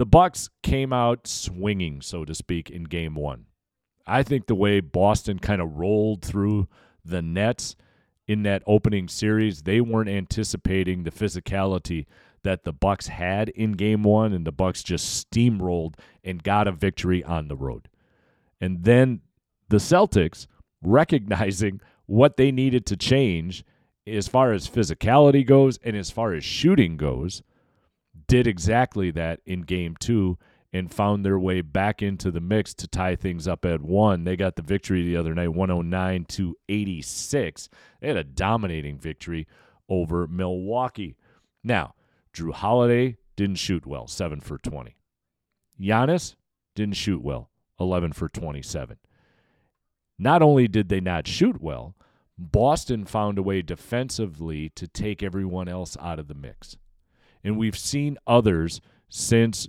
The 0.00 0.06
Bucks 0.06 0.48
came 0.62 0.94
out 0.94 1.26
swinging, 1.26 2.00
so 2.00 2.24
to 2.24 2.34
speak, 2.34 2.70
in 2.70 2.84
game 2.84 3.14
1. 3.14 3.44
I 4.06 4.22
think 4.22 4.46
the 4.46 4.54
way 4.54 4.80
Boston 4.80 5.38
kind 5.38 5.60
of 5.60 5.76
rolled 5.76 6.24
through 6.24 6.68
the 7.04 7.20
Nets 7.20 7.76
in 8.26 8.42
that 8.44 8.62
opening 8.66 9.08
series, 9.08 9.60
they 9.60 9.82
weren't 9.82 10.08
anticipating 10.08 11.02
the 11.02 11.10
physicality 11.10 12.06
that 12.44 12.64
the 12.64 12.72
Bucks 12.72 13.08
had 13.08 13.50
in 13.50 13.72
game 13.72 14.02
1 14.02 14.32
and 14.32 14.46
the 14.46 14.52
Bucks 14.52 14.82
just 14.82 15.30
steamrolled 15.30 15.96
and 16.24 16.42
got 16.42 16.66
a 16.66 16.72
victory 16.72 17.22
on 17.22 17.48
the 17.48 17.56
road. 17.56 17.90
And 18.58 18.84
then 18.84 19.20
the 19.68 19.76
Celtics 19.76 20.46
recognizing 20.82 21.78
what 22.06 22.38
they 22.38 22.50
needed 22.50 22.86
to 22.86 22.96
change 22.96 23.66
as 24.06 24.28
far 24.28 24.54
as 24.54 24.66
physicality 24.66 25.46
goes 25.46 25.78
and 25.84 25.94
as 25.94 26.10
far 26.10 26.32
as 26.32 26.42
shooting 26.42 26.96
goes, 26.96 27.42
did 28.30 28.46
exactly 28.46 29.10
that 29.10 29.40
in 29.44 29.62
game 29.62 29.96
two 29.98 30.38
and 30.72 30.94
found 30.94 31.24
their 31.24 31.38
way 31.38 31.62
back 31.62 32.00
into 32.00 32.30
the 32.30 32.40
mix 32.40 32.72
to 32.72 32.86
tie 32.86 33.16
things 33.16 33.48
up 33.48 33.64
at 33.64 33.82
one. 33.82 34.22
They 34.22 34.36
got 34.36 34.54
the 34.54 34.62
victory 34.62 35.02
the 35.02 35.16
other 35.16 35.34
night, 35.34 35.48
109 35.48 36.26
to 36.26 36.56
86. 36.68 37.68
They 38.00 38.06
had 38.06 38.16
a 38.16 38.22
dominating 38.22 39.00
victory 39.00 39.48
over 39.88 40.28
Milwaukee. 40.28 41.16
Now, 41.64 41.94
Jrue 42.32 42.52
Holiday 42.52 43.16
didn't 43.34 43.58
shoot 43.58 43.84
well, 43.84 44.06
7 44.06 44.40
for 44.40 44.58
20. 44.58 44.94
Giannis 45.80 46.36
didn't 46.76 46.94
shoot 46.94 47.22
well, 47.22 47.50
11 47.80 48.12
for 48.12 48.28
27. 48.28 48.96
Not 50.20 50.40
only 50.40 50.68
did 50.68 50.88
they 50.88 51.00
not 51.00 51.26
shoot 51.26 51.60
well, 51.60 51.96
Boston 52.38 53.06
found 53.06 53.38
a 53.38 53.42
way 53.42 53.60
defensively 53.60 54.68
to 54.76 54.86
take 54.86 55.20
everyone 55.20 55.66
else 55.66 55.96
out 56.00 56.20
of 56.20 56.28
the 56.28 56.34
mix. 56.34 56.76
And 57.42 57.56
we've 57.56 57.78
seen 57.78 58.18
others 58.26 58.80
since 59.08 59.68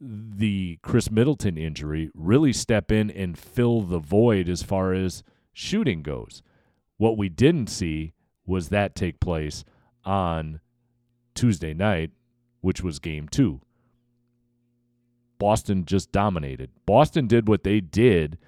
the 0.00 0.78
Khris 0.82 1.10
Middleton 1.10 1.58
injury 1.58 2.10
really 2.14 2.52
step 2.52 2.90
in 2.90 3.10
and 3.10 3.38
fill 3.38 3.82
the 3.82 3.98
void 3.98 4.48
as 4.48 4.62
far 4.62 4.94
as 4.94 5.22
shooting 5.52 6.02
goes. 6.02 6.42
What 6.96 7.18
we 7.18 7.28
didn't 7.28 7.68
see 7.68 8.14
was 8.46 8.68
that 8.68 8.94
take 8.94 9.20
place 9.20 9.64
on 10.04 10.60
Tuesday 11.34 11.74
night, 11.74 12.10
which 12.60 12.82
was 12.82 12.98
game 12.98 13.28
two. 13.28 13.60
Boston 15.38 15.84
just 15.84 16.12
dominated. 16.12 16.70
Boston 16.86 17.26
did 17.26 17.48
what 17.48 17.64
they 17.64 17.80
did 17.80 18.38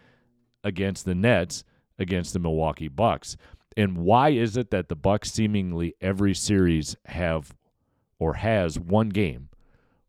against 0.62 1.05
the 1.05 1.15
Nets 1.15 1.65
against 1.99 2.33
the 2.33 2.38
Milwaukee 2.38 2.88
Bucks. 2.88 3.37
And 3.77 3.99
why 3.99 4.31
is 4.31 4.57
it 4.57 4.71
that 4.71 4.88
the 4.88 4.97
Bucks 4.97 5.33
seemingly 5.33 5.95
every 6.01 6.35
series 6.35 6.97
have 7.07 7.55
or 8.23 8.35
has 8.35 8.79
one 8.79 9.09
game 9.09 9.49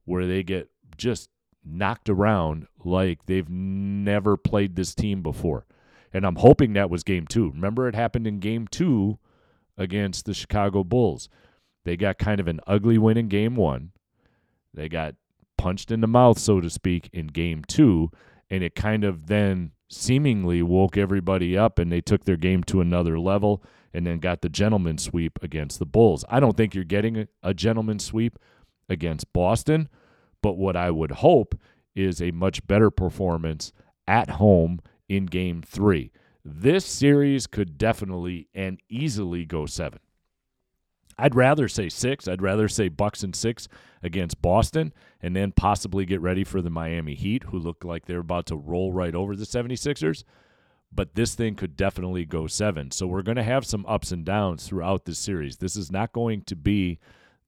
where 0.06 0.28
they 0.28 0.44
get 0.44 0.70
just 0.98 1.30
knocked 1.66 2.10
around 2.10 2.68
like 2.84 3.26
they've 3.26 3.50
never 3.50 4.38
played 4.38 4.76
this 4.76 4.94
team 4.94 5.24
before? 5.24 5.66
And 6.14 6.26
I'm 6.26 6.36
hoping 6.36 6.74
that 6.74 6.92
was 6.92 7.04
game 7.04 7.26
2. 7.26 7.52
Remember 7.52 7.88
it 7.88 7.96
happened 7.96 8.28
in 8.28 8.40
game 8.40 8.68
2 8.68 9.18
against 9.80 10.26
the 10.26 10.36
Chicago 10.36 10.84
Bulls. 10.84 11.28
They 11.86 11.98
got 11.98 12.20
kind 12.20 12.40
of 12.40 12.48
an 12.48 12.60
ugly 12.68 13.00
win 13.00 13.18
in 13.18 13.30
game 13.30 13.56
1. 13.56 13.92
They 14.76 14.88
got 14.90 15.16
punched 15.58 15.90
in 15.90 16.02
the 16.02 16.08
mouth 16.08 16.38
so 16.38 16.62
to 16.62 16.70
speak 16.70 17.10
in 17.14 17.28
game 17.28 17.64
2 17.68 18.12
and 18.52 18.64
it 18.64 18.76
kind 18.76 19.04
of 19.04 19.26
then 19.26 19.72
seemingly 19.94 20.62
woke 20.62 20.98
everybody 20.98 21.58
up 21.58 21.80
and 21.80 21.92
they 21.92 22.02
took 22.02 22.26
their 22.26 22.38
game 22.38 22.64
to 22.64 22.82
another 22.82 23.20
level 23.20 23.64
and 23.94 24.08
then 24.08 24.20
got 24.20 24.42
the 24.42 24.50
gentleman 24.50 24.98
sweep 24.98 25.40
against 25.42 25.80
the 25.80 25.86
Bulls. 25.86 26.26
I 26.30 26.40
don't 26.40 26.58
think 26.58 26.74
you're 26.74 26.84
getting 26.84 27.18
a, 27.18 27.28
a 27.44 27.54
gentleman 27.54 28.00
sweep 28.00 28.40
against 28.90 29.32
Boston, 29.34 29.88
but 30.42 30.58
what 30.58 30.76
I 30.76 30.92
would 30.92 31.12
hope 31.12 31.60
is 31.96 32.22
a 32.22 32.32
much 32.32 32.66
better 32.66 32.90
performance 32.90 33.72
at 34.08 34.32
home 34.32 34.80
in 35.08 35.26
game 35.28 35.62
three. 35.62 36.12
This 36.44 36.86
series 36.86 37.48
could 37.48 37.78
definitely 37.78 38.50
and 38.54 38.80
easily 38.90 39.46
go 39.46 39.66
seven. 39.66 40.00
I'd 41.18 41.36
rather 41.36 41.68
say 41.68 41.90
six. 41.90 42.28
I'd 42.28 42.42
rather 42.42 42.68
say 42.68 42.88
Bucks 42.90 43.24
and 43.24 43.36
six 43.36 43.68
against 44.02 44.42
Boston 44.42 44.94
and 45.22 45.36
then 45.36 45.52
possibly 45.52 46.06
get 46.06 46.22
ready 46.22 46.44
for 46.44 46.62
the 46.62 46.70
Miami 46.70 47.16
Heat, 47.16 47.44
who 47.46 47.60
look 47.60 47.84
like 47.84 48.06
they're 48.06 48.20
about 48.20 48.46
to 48.48 48.56
roll 48.56 48.92
right 48.92 49.16
over 49.16 49.36
the 49.36 49.46
76ers. 49.46 50.24
But 50.92 51.16
this 51.16 51.34
thing 51.34 51.56
could 51.56 51.76
definitely 51.76 52.26
go 52.26 52.46
seven. 52.48 52.92
So 52.92 53.08
we're 53.08 53.24
going 53.24 53.38
to 53.38 53.44
have 53.44 53.66
some 53.66 53.86
ups 53.88 54.12
and 54.12 54.24
downs 54.24 54.68
throughout 54.68 55.06
this 55.06 55.18
series. 55.18 55.58
This 55.58 55.76
is 55.76 55.92
not 55.92 56.14
going 56.14 56.44
to 56.44 56.56
be 56.56 57.00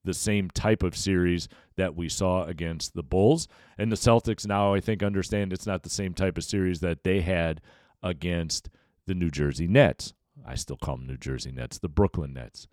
the 0.03 0.13
same 0.13 0.49
type 0.49 0.83
of 0.83 0.95
series 0.95 1.47
that 1.75 1.95
we 1.95 2.07
saw 2.07 2.45
against 2.45 2.93
the 2.93 3.03
Bulls. 3.03 3.47
And 3.77 3.91
the 3.91 3.97
Celtics 3.97 4.47
now, 4.47 4.73
I 4.73 4.79
think, 4.79 5.03
understand 5.03 5.51
it's 5.51 5.67
not 5.67 5.83
the 5.83 5.89
same 5.89 6.13
type 6.13 6.37
of 6.37 6.43
series 6.43 6.79
that 6.79 7.03
they 7.03 7.21
had 7.21 7.61
against 8.01 8.69
the 9.05 9.15
New 9.15 9.29
Jersey 9.29 9.67
Nets. 9.67 10.13
I 10.45 10.55
still 10.55 10.77
call 10.77 10.97
them 10.97 11.07
New 11.07 11.17
Jersey 11.17 11.51
Nets, 11.51 11.79
the 11.79 11.89
Brooklyn 11.89 12.33
Nets. 12.33 12.67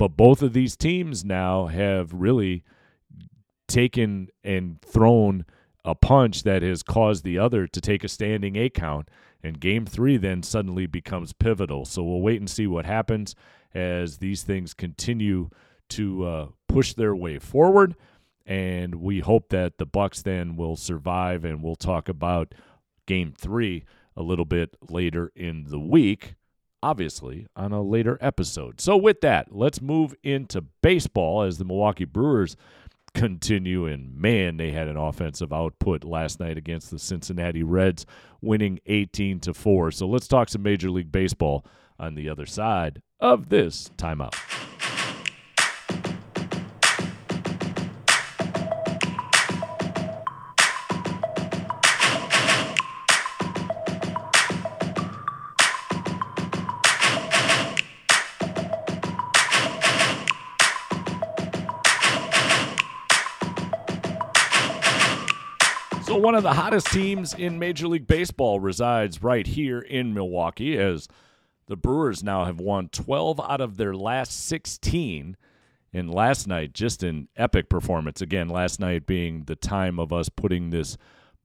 But 0.00 0.16
both 0.16 0.40
of 0.40 0.54
these 0.54 0.78
teams 0.78 1.26
now 1.26 1.66
have 1.66 2.14
really 2.14 2.64
taken 3.68 4.28
and 4.42 4.80
thrown 4.80 5.44
a 5.84 5.94
punch 5.94 6.42
that 6.44 6.62
has 6.62 6.82
caused 6.82 7.22
the 7.22 7.38
other 7.38 7.66
to 7.66 7.80
take 7.82 8.02
a 8.02 8.08
standing 8.08 8.56
eight 8.56 8.72
count. 8.72 9.10
And 9.42 9.60
game 9.60 9.84
three 9.84 10.16
then 10.16 10.42
suddenly 10.42 10.86
becomes 10.86 11.34
pivotal. 11.34 11.84
So 11.84 12.02
we'll 12.02 12.22
wait 12.22 12.40
and 12.40 12.48
see 12.48 12.66
what 12.66 12.86
happens 12.86 13.34
as 13.74 14.16
these 14.16 14.42
things 14.42 14.72
continue 14.72 15.50
to 15.90 16.24
uh, 16.24 16.46
push 16.66 16.94
their 16.94 17.14
way 17.14 17.38
forward. 17.38 17.94
And 18.46 18.94
we 18.94 19.20
hope 19.20 19.50
that 19.50 19.76
the 19.76 19.84
Bucks 19.84 20.22
then 20.22 20.56
will 20.56 20.76
survive, 20.76 21.44
and 21.44 21.62
we'll 21.62 21.76
talk 21.76 22.08
about 22.08 22.54
game 23.04 23.34
three 23.36 23.84
a 24.16 24.22
little 24.22 24.46
bit 24.46 24.78
later 24.88 25.30
in 25.36 25.66
the 25.68 25.78
week, 25.78 26.36
obviously 26.82 27.46
on 27.56 27.72
a 27.72 27.82
later 27.82 28.18
episode. 28.20 28.80
So, 28.80 28.96
with 28.96 29.20
that, 29.20 29.54
let's 29.54 29.80
move 29.80 30.14
into 30.22 30.62
baseball 30.82 31.42
as 31.42 31.58
the 31.58 31.64
Milwaukee 31.64 32.04
Brewers 32.04 32.56
continue. 33.14 33.86
And 33.86 34.14
man, 34.16 34.56
they 34.56 34.70
had 34.70 34.88
an 34.88 34.96
offensive 34.96 35.52
output 35.52 36.04
last 36.04 36.40
night 36.40 36.56
against 36.56 36.90
the 36.90 36.98
Cincinnati 36.98 37.62
Reds, 37.62 38.06
winning 38.40 38.80
18 38.86 39.40
to 39.40 39.54
4. 39.54 39.90
So, 39.90 40.06
let's 40.06 40.28
talk 40.28 40.48
some 40.48 40.62
Major 40.62 40.90
League 40.90 41.12
Baseball 41.12 41.64
on 41.98 42.14
the 42.14 42.28
other 42.28 42.46
side 42.46 43.02
of 43.20 43.48
this 43.48 43.90
timeout. 43.96 44.34
One 66.20 66.34
of 66.34 66.42
the 66.42 66.52
hottest 66.52 66.88
teams 66.88 67.34
in 67.34 67.58
Major 67.58 67.88
League 67.88 68.06
Baseball 68.06 68.60
resides 68.60 69.22
right 69.22 69.46
here 69.46 69.80
in 69.80 70.14
Milwaukee 70.14 70.78
as 70.78 71.08
the 71.66 71.76
Brewers 71.76 72.22
now 72.22 72.44
have 72.44 72.60
won 72.60 72.88
12 72.88 73.40
out 73.40 73.60
of 73.60 73.76
their 73.76 73.94
last 73.94 74.32
16. 74.46 75.36
And 75.92 76.12
last 76.12 76.46
night, 76.46 76.72
just 76.72 77.02
an 77.02 77.28
epic 77.36 77.68
performance. 77.68 78.20
Again, 78.20 78.48
last 78.48 78.80
night 78.80 79.06
being 79.06 79.44
the 79.44 79.56
time 79.56 79.98
of 79.98 80.12
us 80.12 80.28
putting 80.28 80.70
this 80.70 80.96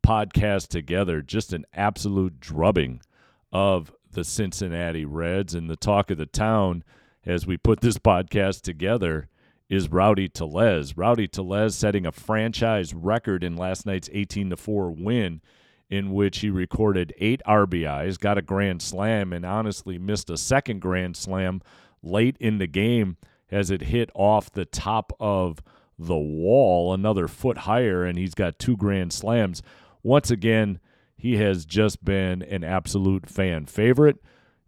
podcast 0.06 0.68
together, 0.68 1.22
just 1.22 1.54
an 1.54 1.66
absolute 1.74 2.40
drubbing 2.40 3.02
of 3.52 3.92
the 4.12 4.24
Cincinnati 4.24 5.06
Reds. 5.06 5.56
And 5.56 5.70
the 5.70 5.76
talk 5.76 6.12
of 6.12 6.18
the 6.18 6.26
town 6.26 6.84
as 7.26 7.48
we 7.48 7.58
put 7.58 7.82
this 7.82 7.98
podcast 7.98 8.62
together 8.62 9.30
is 9.70 9.92
Rowdy 9.92 10.28
Tellez. 10.28 10.98
Rowdy 10.98 11.28
Tellez 11.28 11.76
setting 11.76 12.06
a 12.06 12.12
franchise 12.12 12.94
record 12.94 13.44
in 13.44 13.56
last 13.56 13.86
night's 13.86 14.10
18 14.12 14.52
to 14.52 14.58
4 14.58 14.92
win 14.92 15.42
in 15.90 16.12
which 16.12 16.40
he 16.40 16.50
recorded 16.50 17.14
8 17.20 17.42
RBIs, 17.48 18.20
got 18.20 18.38
a 18.38 18.42
grand 18.42 18.82
slam 18.82 19.32
and 19.32 19.46
honestly 19.46 19.98
missed 19.98 20.30
a 20.30 20.38
second 20.38 20.82
grand 20.82 21.16
slam 21.16 21.62
late 22.02 22.38
in 22.40 22.58
the 22.58 22.68
game 22.68 23.18
as 23.52 23.70
it 23.70 23.82
hit 23.82 24.10
off 24.16 24.52
the 24.52 24.66
top 24.66 25.14
of 25.20 25.62
the 25.98 26.18
wall 26.18 26.94
another 26.94 27.28
foot 27.28 27.60
higher 27.60 28.04
and 28.04 28.18
he's 28.18 28.34
got 28.34 28.60
two 28.60 28.76
grand 28.76 29.14
slams. 29.14 29.62
Once 30.04 30.30
again, 30.30 30.80
he 31.16 31.38
has 31.38 31.66
just 31.66 32.04
been 32.04 32.42
an 32.42 32.64
absolute 32.64 33.30
fan 33.30 33.66
favorite. 33.66 34.18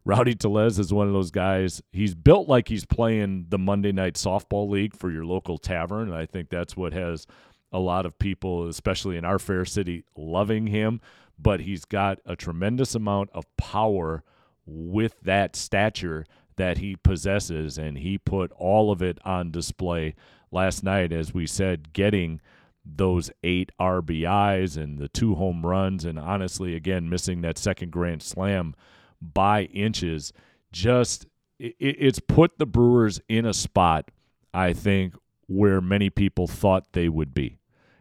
Rowdy 0.08 0.36
Tellez 0.36 0.80
is 0.80 0.94
one 0.94 1.08
of 1.08 1.14
those 1.14 1.32
guys. 1.32 1.82
He's 1.92 2.16
built 2.16 2.48
like 2.48 2.70
he's 2.70 2.86
playing 2.86 3.48
the 3.50 3.58
Monday 3.58 3.92
Night 3.92 4.14
Softball 4.14 4.70
League 4.70 4.96
for 4.96 5.12
your 5.12 5.26
local 5.26 5.58
tavern. 5.58 6.08
And 6.08 6.18
I 6.18 6.26
think 6.26 6.50
that's 6.50 6.78
what 6.78 6.94
has 6.94 7.28
a 7.74 7.80
lot 7.80 8.06
of 8.06 8.18
people, 8.18 8.70
especially 8.70 9.18
in 9.18 9.26
our 9.26 9.38
fair 9.38 9.66
city, 9.66 10.06
loving 10.16 10.68
him. 10.68 11.02
But 11.38 11.60
he's 11.60 11.84
got 11.84 12.20
a 12.26 12.38
tremendous 12.38 12.96
amount 12.96 13.32
of 13.34 13.44
power 13.58 14.24
with 14.66 15.20
that 15.24 15.58
stature 15.58 16.26
that 16.56 16.78
he 16.78 16.96
possesses. 16.96 17.78
And 17.78 17.98
he 17.98 18.18
put 18.18 18.54
all 18.54 18.94
of 18.94 19.02
it 19.02 19.20
on 19.26 19.52
display 19.52 20.16
last 20.52 20.86
night, 20.86 21.12
as 21.12 21.34
we 21.34 21.46
said, 21.46 21.92
getting 21.92 22.40
those 22.86 23.30
eight 23.44 23.74
RBIs 23.78 24.78
and 24.78 25.00
the 25.00 25.10
two 25.10 25.36
home 25.36 25.66
runs. 25.66 26.06
And 26.06 26.18
honestly, 26.18 26.76
again, 26.76 27.10
missing 27.10 27.42
that 27.42 27.58
second 27.58 27.92
grand 27.92 28.24
slam 28.24 28.74
by 29.22 29.64
inches. 29.64 30.34
Just 30.72 31.26
it, 31.60 31.76
it's 31.80 32.20
put 32.20 32.58
the 32.58 32.66
Brewers 32.66 33.20
in 33.28 33.46
a 33.46 33.54
spot, 33.54 34.12
I 34.54 34.74
think, 34.74 35.16
where 35.48 35.82
many 35.82 36.10
people 36.10 36.48
thought 36.48 36.94
they 36.94 37.10
would 37.10 37.34
be, 37.34 37.60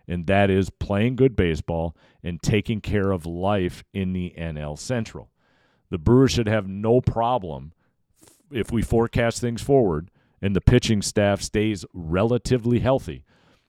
and 0.09 0.27
that 0.27 0.51
is 0.51 0.71
playing 0.71 1.17
good 1.17 1.37
baseball 1.37 1.97
and 2.23 2.43
taking 2.43 2.81
care 2.81 3.13
of 3.13 3.25
life 3.27 3.85
in 3.93 4.13
the 4.13 4.35
NL 4.37 4.79
Central. 4.79 5.31
The 5.91 5.99
Brewers 5.99 6.33
should 6.33 6.49
have 6.49 6.67
no 6.67 7.01
problem 7.01 7.73
if 8.51 8.73
we 8.73 8.83
forecast 8.83 9.41
things 9.41 9.63
forward 9.63 10.11
and 10.43 10.55
the 10.55 10.61
pitching 10.61 11.03
staff 11.03 11.41
stays 11.41 11.85
relatively 11.93 12.81
healthy. 12.81 13.25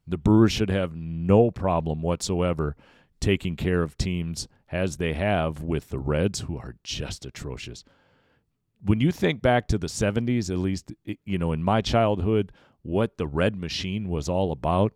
The 0.05 0.17
Brewers 0.17 0.51
should 0.51 0.69
have 0.69 0.95
no 0.95 1.51
problem 1.51 2.01
whatsoever 2.01 2.75
taking 3.19 3.55
care 3.55 3.81
of 3.81 3.97
teams 3.97 4.47
as 4.71 4.97
they 4.97 5.13
have 5.13 5.61
with 5.61 5.89
the 5.89 5.99
Reds, 5.99 6.41
who 6.41 6.57
are 6.57 6.75
just 6.83 7.25
atrocious. 7.25 7.83
When 8.83 8.99
you 8.99 9.11
think 9.11 9.41
back 9.41 9.67
to 9.69 9.77
the 9.77 9.87
70s, 9.87 10.51
at 10.51 10.59
least, 10.59 10.93
you 11.25 11.37
know, 11.37 11.51
in 11.51 11.63
my 11.63 11.81
childhood, 11.81 12.51
what 12.83 13.17
the 13.17 13.27
Red 13.27 13.55
Machine 13.55 14.07
was 14.09 14.29
all 14.29 14.51
about, 14.51 14.93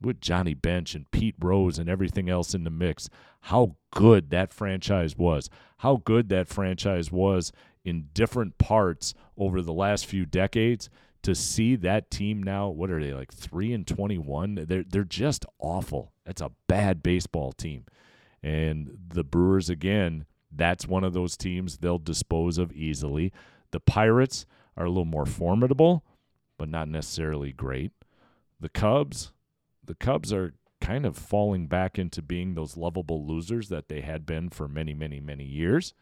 with 0.00 0.20
Johnny 0.20 0.54
Bench 0.54 0.94
and 0.94 1.10
Pete 1.10 1.36
Rose 1.38 1.78
and 1.78 1.88
everything 1.88 2.28
else 2.28 2.54
in 2.54 2.64
the 2.64 2.70
mix, 2.70 3.08
how 3.42 3.76
good 3.92 4.30
that 4.30 4.52
franchise 4.52 5.16
was, 5.16 5.48
how 5.78 5.96
good 6.04 6.28
that 6.28 6.48
franchise 6.48 7.10
was 7.10 7.52
in 7.84 8.08
different 8.12 8.58
parts 8.58 9.14
over 9.36 9.62
the 9.62 9.72
last 9.72 10.06
few 10.06 10.26
decades. 10.26 10.90
To 11.22 11.34
see 11.34 11.76
that 11.76 12.10
team 12.10 12.42
now, 12.42 12.68
what 12.68 12.90
are 12.90 13.00
they 13.02 13.14
like 13.14 13.32
three 13.32 13.72
and 13.72 13.86
twenty 13.86 14.18
one? 14.18 14.64
They're 14.68 14.82
they're 14.82 15.04
just 15.04 15.46
awful. 15.58 16.12
That's 16.26 16.40
a 16.40 16.50
bad 16.66 17.02
baseball 17.02 17.52
team. 17.52 17.84
And 18.42 18.98
the 19.08 19.22
Brewers, 19.22 19.70
again, 19.70 20.26
that's 20.50 20.86
one 20.86 21.04
of 21.04 21.12
those 21.12 21.36
teams 21.36 21.78
they'll 21.78 21.98
dispose 21.98 22.58
of 22.58 22.72
easily. 22.72 23.32
The 23.70 23.80
Pirates 23.80 24.46
are 24.76 24.84
a 24.84 24.88
little 24.88 25.04
more 25.04 25.26
formidable, 25.26 26.04
but 26.58 26.68
not 26.68 26.88
necessarily 26.88 27.52
great. 27.52 27.92
The 28.58 28.68
Cubs, 28.68 29.32
the 29.84 29.94
Cubs 29.94 30.32
are 30.32 30.54
kind 30.80 31.06
of 31.06 31.16
falling 31.16 31.68
back 31.68 31.98
into 31.98 32.20
being 32.20 32.54
those 32.54 32.76
lovable 32.76 33.24
losers 33.24 33.68
that 33.68 33.88
they 33.88 34.00
had 34.00 34.26
been 34.26 34.48
for 34.48 34.66
many, 34.66 34.92
many, 34.92 35.20
many 35.20 35.44
years. 35.44 35.94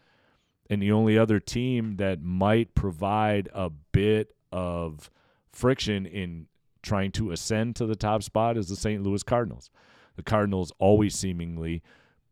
And 0.70 0.80
the 0.80 0.92
only 0.92 1.18
other 1.18 1.40
team 1.40 1.96
that 1.96 2.22
might 2.22 2.74
provide 2.74 3.48
a 3.52 3.70
bit 3.70 4.34
of 4.52 5.10
friction 5.52 6.06
in 6.06 6.46
trying 6.82 7.12
to 7.12 7.30
ascend 7.30 7.76
to 7.76 7.86
the 7.86 7.96
top 7.96 8.22
spot 8.22 8.56
is 8.56 8.68
the 8.68 8.76
St. 8.76 9.02
Louis 9.02 9.22
Cardinals. 9.22 9.70
The 10.16 10.22
Cardinals 10.22 10.72
always 10.78 11.14
seemingly 11.14 11.82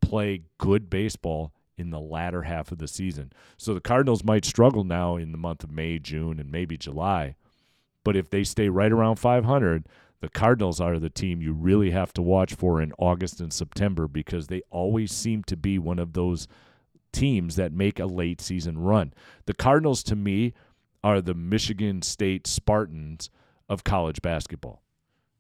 play 0.01 0.43
good 0.59 0.89
baseball 0.89 1.53
in 1.77 1.91
the 1.91 2.01
latter 2.01 2.43
half 2.43 2.73
of 2.73 2.79
the 2.79 2.89
season. 2.89 3.33
So 3.57 3.73
the 3.75 3.81
Cardinals 3.81 4.25
might 4.25 4.45
struggle 4.45 4.85
now 4.85 5.17
in 5.17 5.33
the 5.33 5.39
month 5.39 5.63
of 5.63 5.71
May, 5.71 5.99
June, 5.99 6.41
and 6.41 6.51
maybe 6.51 6.77
July. 6.77 7.37
But 8.05 8.17
if 8.17 8.31
they 8.31 8.45
stay 8.45 8.69
right 8.69 8.91
around 8.91 9.17
500, 9.17 9.87
the 10.21 10.29
Cardinals 10.29 10.81
are 10.81 10.99
the 10.99 11.11
team 11.11 11.41
you 11.41 11.53
really 11.53 11.91
have 11.93 12.13
to 12.15 12.23
watch 12.23 12.55
for 12.55 12.83
in 12.83 12.93
August 12.99 13.41
and 13.41 13.53
September 13.53 14.09
because 14.09 14.49
they 14.49 14.63
always 14.71 15.13
seem 15.13 15.45
to 15.45 15.57
be 15.57 15.79
one 15.79 15.99
of 15.99 16.15
those 16.15 16.49
teams 17.13 17.57
that 17.57 17.73
make 17.73 18.01
a 18.01 18.07
late 18.07 18.41
season 18.41 18.79
run. 18.79 19.13
The 19.47 19.55
Cardinals, 19.55 20.03
to 20.05 20.17
me, 20.17 20.55
are 21.03 21.21
the 21.21 21.35
Michigan 21.35 22.03
State 22.03 22.47
Spartans 22.47 23.31
of 23.69 23.85
college 23.85 24.23
basketball. 24.23 24.83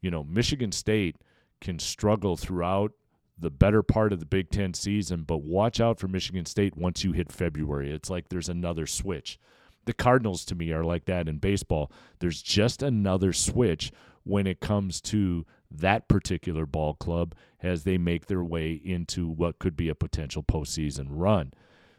You 0.01 0.11
know, 0.11 0.25
Michigan 0.25 0.73
State 0.73 1.17
can 1.61 1.79
struggle 1.79 2.37
throughout 2.37 2.93
the 3.39 3.51
better 3.51 3.83
part 3.83 4.13
of 4.13 4.21
the 4.21 4.27
Big 4.27 4.51
Ten 4.51 4.75
season, 4.75 5.23
but 5.23 5.43
watch 5.43 5.81
out 5.81 5.99
for 5.99 6.09
Michigan 6.09 6.45
State 6.45 6.77
once 6.77 7.05
you 7.05 7.13
hit 7.13 7.33
February. 7.33 7.91
It's 7.93 8.11
like 8.11 8.29
there's 8.29 8.49
another 8.49 8.87
switch. 8.87 9.39
The 9.85 9.93
Cardinals, 9.93 10.45
to 10.47 10.55
me, 10.55 10.73
are 10.73 10.85
like 10.85 11.07
that 11.07 11.29
in 11.29 11.39
baseball. 11.39 11.91
There's 12.19 12.43
just 12.43 12.83
another 12.83 13.33
switch 13.33 13.93
when 14.25 14.47
it 14.47 14.61
comes 14.61 15.01
to 15.01 15.47
that 15.71 16.09
particular 16.09 16.67
ball 16.67 16.95
club 16.95 17.35
as 17.63 17.85
they 17.85 17.97
make 17.97 18.27
their 18.27 18.45
way 18.45 18.73
into 18.73 19.27
what 19.29 19.59
could 19.59 19.77
be 19.77 19.89
a 19.89 19.95
potential 19.95 20.43
postseason 20.43 21.07
run. 21.09 21.53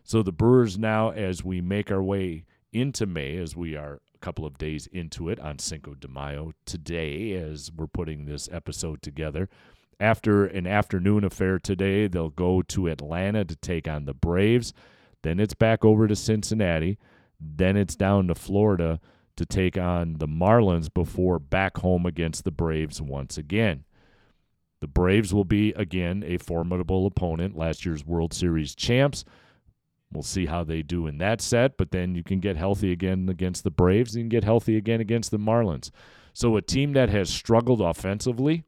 So 0.04 0.22
the 0.22 0.32
Brewers 0.32 0.78
now, 0.78 1.10
as 1.12 1.43
we 1.43 1.62
make 1.62 1.91
our 1.91 2.04
way 2.04 2.45
into 2.71 3.05
May, 3.05 3.38
as 3.38 3.55
we 3.55 3.76
are 3.76 4.01
a 4.13 4.17
couple 4.20 4.45
of 4.45 4.57
days 4.57 4.88
into 4.88 5.30
it 5.30 5.39
on 5.39 5.59
Cinco 5.59 5.93
de 5.93 6.07
Mayo 6.07 6.53
today, 6.65 7.34
as 7.34 7.72
we're 7.76 7.88
putting 7.88 8.26
this 8.26 8.49
episode 8.51 9.01
together, 9.01 9.49
after 9.99 10.45
an 10.45 10.65
afternoon 10.65 11.24
affair 11.24 11.59
today, 11.59 12.07
they'll 12.07 12.30
go 12.30 12.61
to 12.61 12.88
Atlanta 12.88 13.43
to 13.45 13.55
take 13.55 13.88
on 13.88 14.05
the 14.05 14.13
Braves. 14.13 14.74
Then 15.24 15.39
it's 15.39 15.53
back 15.53 15.84
over 15.84 16.07
to 16.07 16.15
Cincinnati. 16.15 16.97
Then 17.39 17.76
it's 17.76 17.95
down 17.95 18.28
to 18.28 18.36
Florida 18.36 18.99
to 19.36 19.45
take 19.45 19.78
on 19.78 20.15
the 20.20 20.28
Marlins 20.28 20.93
before 20.93 21.39
back 21.39 21.78
home 21.78 22.05
against 22.05 22.43
the 22.43 22.51
Braves 22.51 23.01
once 23.01 23.38
again. 23.38 23.84
The 24.82 24.88
Braves 24.88 25.34
will 25.34 25.45
be, 25.45 25.74
again, 25.74 26.24
a 26.26 26.38
formidable 26.38 27.05
opponent, 27.05 27.57
last 27.57 27.86
year's 27.86 28.05
World 28.05 28.34
Series 28.34 28.76
champs. 28.76 29.26
We'll 30.12 30.24
see 30.24 30.47
how 30.47 30.64
they 30.64 30.82
do 30.82 31.05
in 31.05 31.20
that 31.20 31.39
set, 31.39 31.78
but 31.78 31.91
then 31.91 32.16
you 32.16 32.24
can 32.24 32.39
get 32.39 32.57
healthy 32.57 32.91
again 32.91 33.30
against 33.30 33.64
the 33.64 33.72
Braves 33.72 34.16
and 34.16 34.30
get 34.30 34.43
healthy 34.43 34.76
again 34.76 34.99
against 34.99 35.30
the 35.30 35.38
Marlins. 35.38 35.91
So, 36.34 36.55
a 36.55 36.62
team 36.62 36.93
that 36.93 37.10
has 37.10 37.30
struggled 37.30 37.82
offensively 37.82 38.64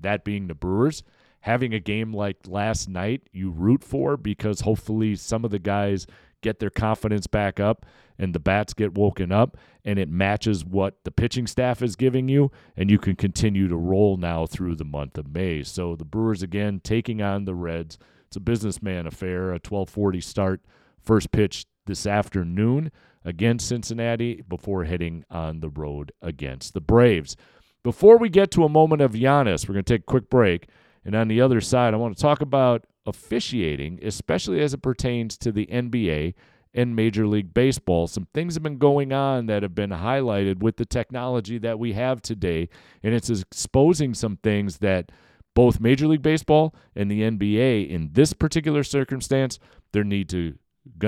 that 0.00 0.24
being 0.24 0.46
the 0.46 0.54
Brewers, 0.54 1.02
having 1.40 1.74
a 1.74 1.80
game 1.80 2.12
like 2.12 2.38
last 2.46 2.88
night 2.88 3.22
you 3.32 3.50
root 3.50 3.84
for 3.84 4.16
because 4.16 4.60
hopefully 4.60 5.14
some 5.14 5.44
of 5.44 5.50
the 5.50 5.58
guys 5.58 6.06
get 6.40 6.58
their 6.58 6.70
confidence 6.70 7.26
back 7.26 7.58
up 7.58 7.84
and 8.18 8.34
the 8.34 8.38
bats 8.38 8.74
get 8.74 8.94
woken 8.94 9.32
up 9.32 9.56
and 9.84 9.98
it 9.98 10.08
matches 10.08 10.64
what 10.64 11.02
the 11.04 11.10
pitching 11.10 11.46
staff 11.46 11.82
is 11.82 11.96
giving 11.96 12.28
you 12.28 12.50
and 12.76 12.90
you 12.90 12.98
can 12.98 13.16
continue 13.16 13.68
to 13.68 13.76
roll 13.76 14.16
now 14.16 14.46
through 14.46 14.74
the 14.74 14.84
month 14.84 15.18
of 15.18 15.34
May. 15.34 15.62
So 15.62 15.96
the 15.96 16.04
Brewers 16.04 16.42
again 16.42 16.80
taking 16.82 17.20
on 17.20 17.44
the 17.44 17.54
Reds. 17.54 17.98
It's 18.34 18.36
a 18.38 18.40
businessman 18.40 19.06
affair, 19.06 19.50
a 19.50 19.62
1240 19.62 20.20
start, 20.20 20.60
first 21.00 21.30
pitch 21.30 21.66
this 21.86 22.04
afternoon 22.04 22.90
against 23.24 23.68
Cincinnati 23.68 24.42
before 24.48 24.82
heading 24.82 25.24
on 25.30 25.60
the 25.60 25.68
road 25.68 26.10
against 26.20 26.74
the 26.74 26.80
Braves. 26.80 27.36
Before 27.84 28.18
we 28.18 28.28
get 28.28 28.50
to 28.50 28.64
a 28.64 28.68
moment 28.68 29.02
of 29.02 29.12
Giannis, 29.12 29.68
we're 29.68 29.74
going 29.74 29.84
to 29.84 29.94
take 29.94 30.00
a 30.00 30.10
quick 30.10 30.28
break. 30.28 30.66
And 31.04 31.14
on 31.14 31.28
the 31.28 31.40
other 31.40 31.60
side, 31.60 31.94
I 31.94 31.96
want 31.96 32.16
to 32.16 32.20
talk 32.20 32.40
about 32.40 32.86
officiating, 33.06 34.00
especially 34.02 34.60
as 34.60 34.74
it 34.74 34.82
pertains 34.82 35.38
to 35.38 35.52
the 35.52 35.66
NBA 35.66 36.34
and 36.74 36.96
Major 36.96 37.28
League 37.28 37.54
Baseball. 37.54 38.08
Some 38.08 38.26
things 38.34 38.54
have 38.54 38.64
been 38.64 38.78
going 38.78 39.12
on 39.12 39.46
that 39.46 39.62
have 39.62 39.76
been 39.76 39.90
highlighted 39.90 40.58
with 40.58 40.76
the 40.76 40.84
technology 40.84 41.58
that 41.58 41.78
we 41.78 41.92
have 41.92 42.20
today, 42.20 42.68
and 43.00 43.14
it's 43.14 43.30
exposing 43.30 44.12
some 44.12 44.38
things 44.38 44.78
that 44.78 45.12
both 45.54 45.80
Major 45.80 46.06
League 46.06 46.22
Baseball 46.22 46.74
and 46.94 47.10
the 47.10 47.22
NBA 47.22 47.88
in 47.88 48.10
this 48.12 48.32
particular 48.32 48.82
circumstance, 48.82 49.58
they're 49.92 50.04
need 50.04 50.28
to 50.30 50.58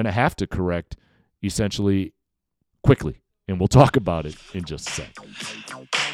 to 0.07 0.13
have 0.13 0.37
to 0.37 0.47
correct 0.47 0.97
essentially 1.43 2.13
quickly. 2.83 3.21
And 3.49 3.61
we'll 3.61 3.69
talk 3.69 3.97
about 3.97 4.27
it 4.27 4.37
in 4.55 4.65
just 4.65 4.89
a 4.89 4.93
sec. 4.93 6.06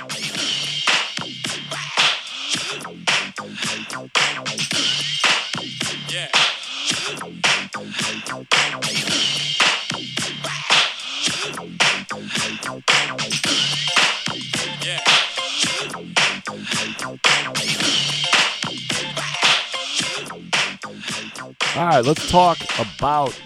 All 21.74 21.86
right, 21.86 22.04
let's 22.04 22.30
talk 22.30 22.58
about 22.78 23.40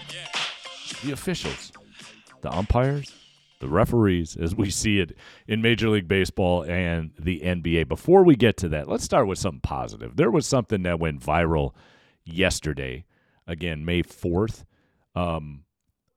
the 1.01 1.13
officials, 1.13 1.71
the 2.41 2.53
umpires, 2.53 3.09
the 3.61 3.69
referees, 3.69 4.35
as 4.35 4.53
we 4.53 4.69
see 4.69 4.99
it 4.99 5.15
in 5.47 5.61
Major 5.61 5.87
League 5.87 6.09
Baseball 6.09 6.63
and 6.63 7.11
the 7.17 7.39
NBA. 7.39 7.87
Before 7.87 8.25
we 8.25 8.35
get 8.35 8.57
to 8.57 8.69
that, 8.69 8.89
let's 8.89 9.05
start 9.05 9.27
with 9.27 9.39
something 9.39 9.61
positive. 9.61 10.17
There 10.17 10.29
was 10.29 10.45
something 10.45 10.83
that 10.83 10.99
went 10.99 11.21
viral 11.21 11.73
yesterday, 12.25 13.05
again, 13.47 13.85
May 13.85 14.03
4th, 14.03 14.65
um, 15.15 15.63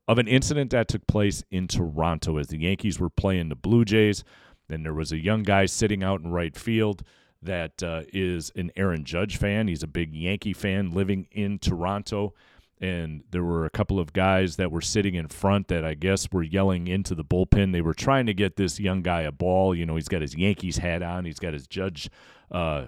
of 0.09 0.19
an 0.19 0.27
incident 0.27 0.73
that 0.73 0.89
took 0.89 1.07
place 1.07 1.45
in 1.49 1.69
Toronto 1.69 2.39
as 2.39 2.49
the 2.49 2.59
Yankees 2.59 2.99
were 2.99 3.09
playing 3.09 3.51
the 3.51 3.55
Blue 3.55 3.85
Jays. 3.85 4.25
And 4.69 4.85
there 4.85 4.95
was 4.95 5.13
a 5.13 5.23
young 5.23 5.45
guy 5.45 5.67
sitting 5.67 6.03
out 6.03 6.23
in 6.23 6.33
right 6.33 6.57
field 6.57 7.05
that 7.43 7.83
uh, 7.83 8.03
is 8.13 8.51
an 8.55 8.71
Aaron 8.77 9.05
Judge 9.05 9.37
fan. 9.37 9.69
He's 9.69 9.83
a 9.83 9.89
big 9.89 10.15
Yankee 10.15 10.53
fan 10.53 10.91
living 10.91 11.27
in 11.31 11.59
Toronto. 11.59 12.35
And 12.83 13.25
there 13.31 13.45
were 13.45 13.67
a 13.67 13.71
couple 13.71 14.01
of 14.01 14.15
guys 14.15 14.57
that 14.57 14.73
were 14.73 14.81
sitting 14.81 15.15
in 15.15 15.29
front 15.29 15.69
that 15.69 15.85
I 15.85 15.93
guess 15.95 16.29
were 16.33 16.43
yelling 16.43 16.87
into 16.87 17.15
the 17.15 17.25
bullpen. 17.25 17.73
They 17.73 17.83
were 17.83 17.95
trying 17.95 18.25
to 18.27 18.35
get 18.35 18.57
this 18.57 18.81
young 18.81 19.03
guy 19.03 19.23
a 19.23 19.33
ball. 19.33 19.75
You 19.75 19.85
know, 19.85 19.97
he's 19.97 20.09
got 20.09 20.23
his 20.23 20.35
Yankees 20.35 20.79
hat 20.79 21.03
on. 21.03 21.27
He's 21.27 21.39
got 21.39 21.53
his 21.53 21.67
Judge. 21.67 22.09
Uh, 22.51 22.87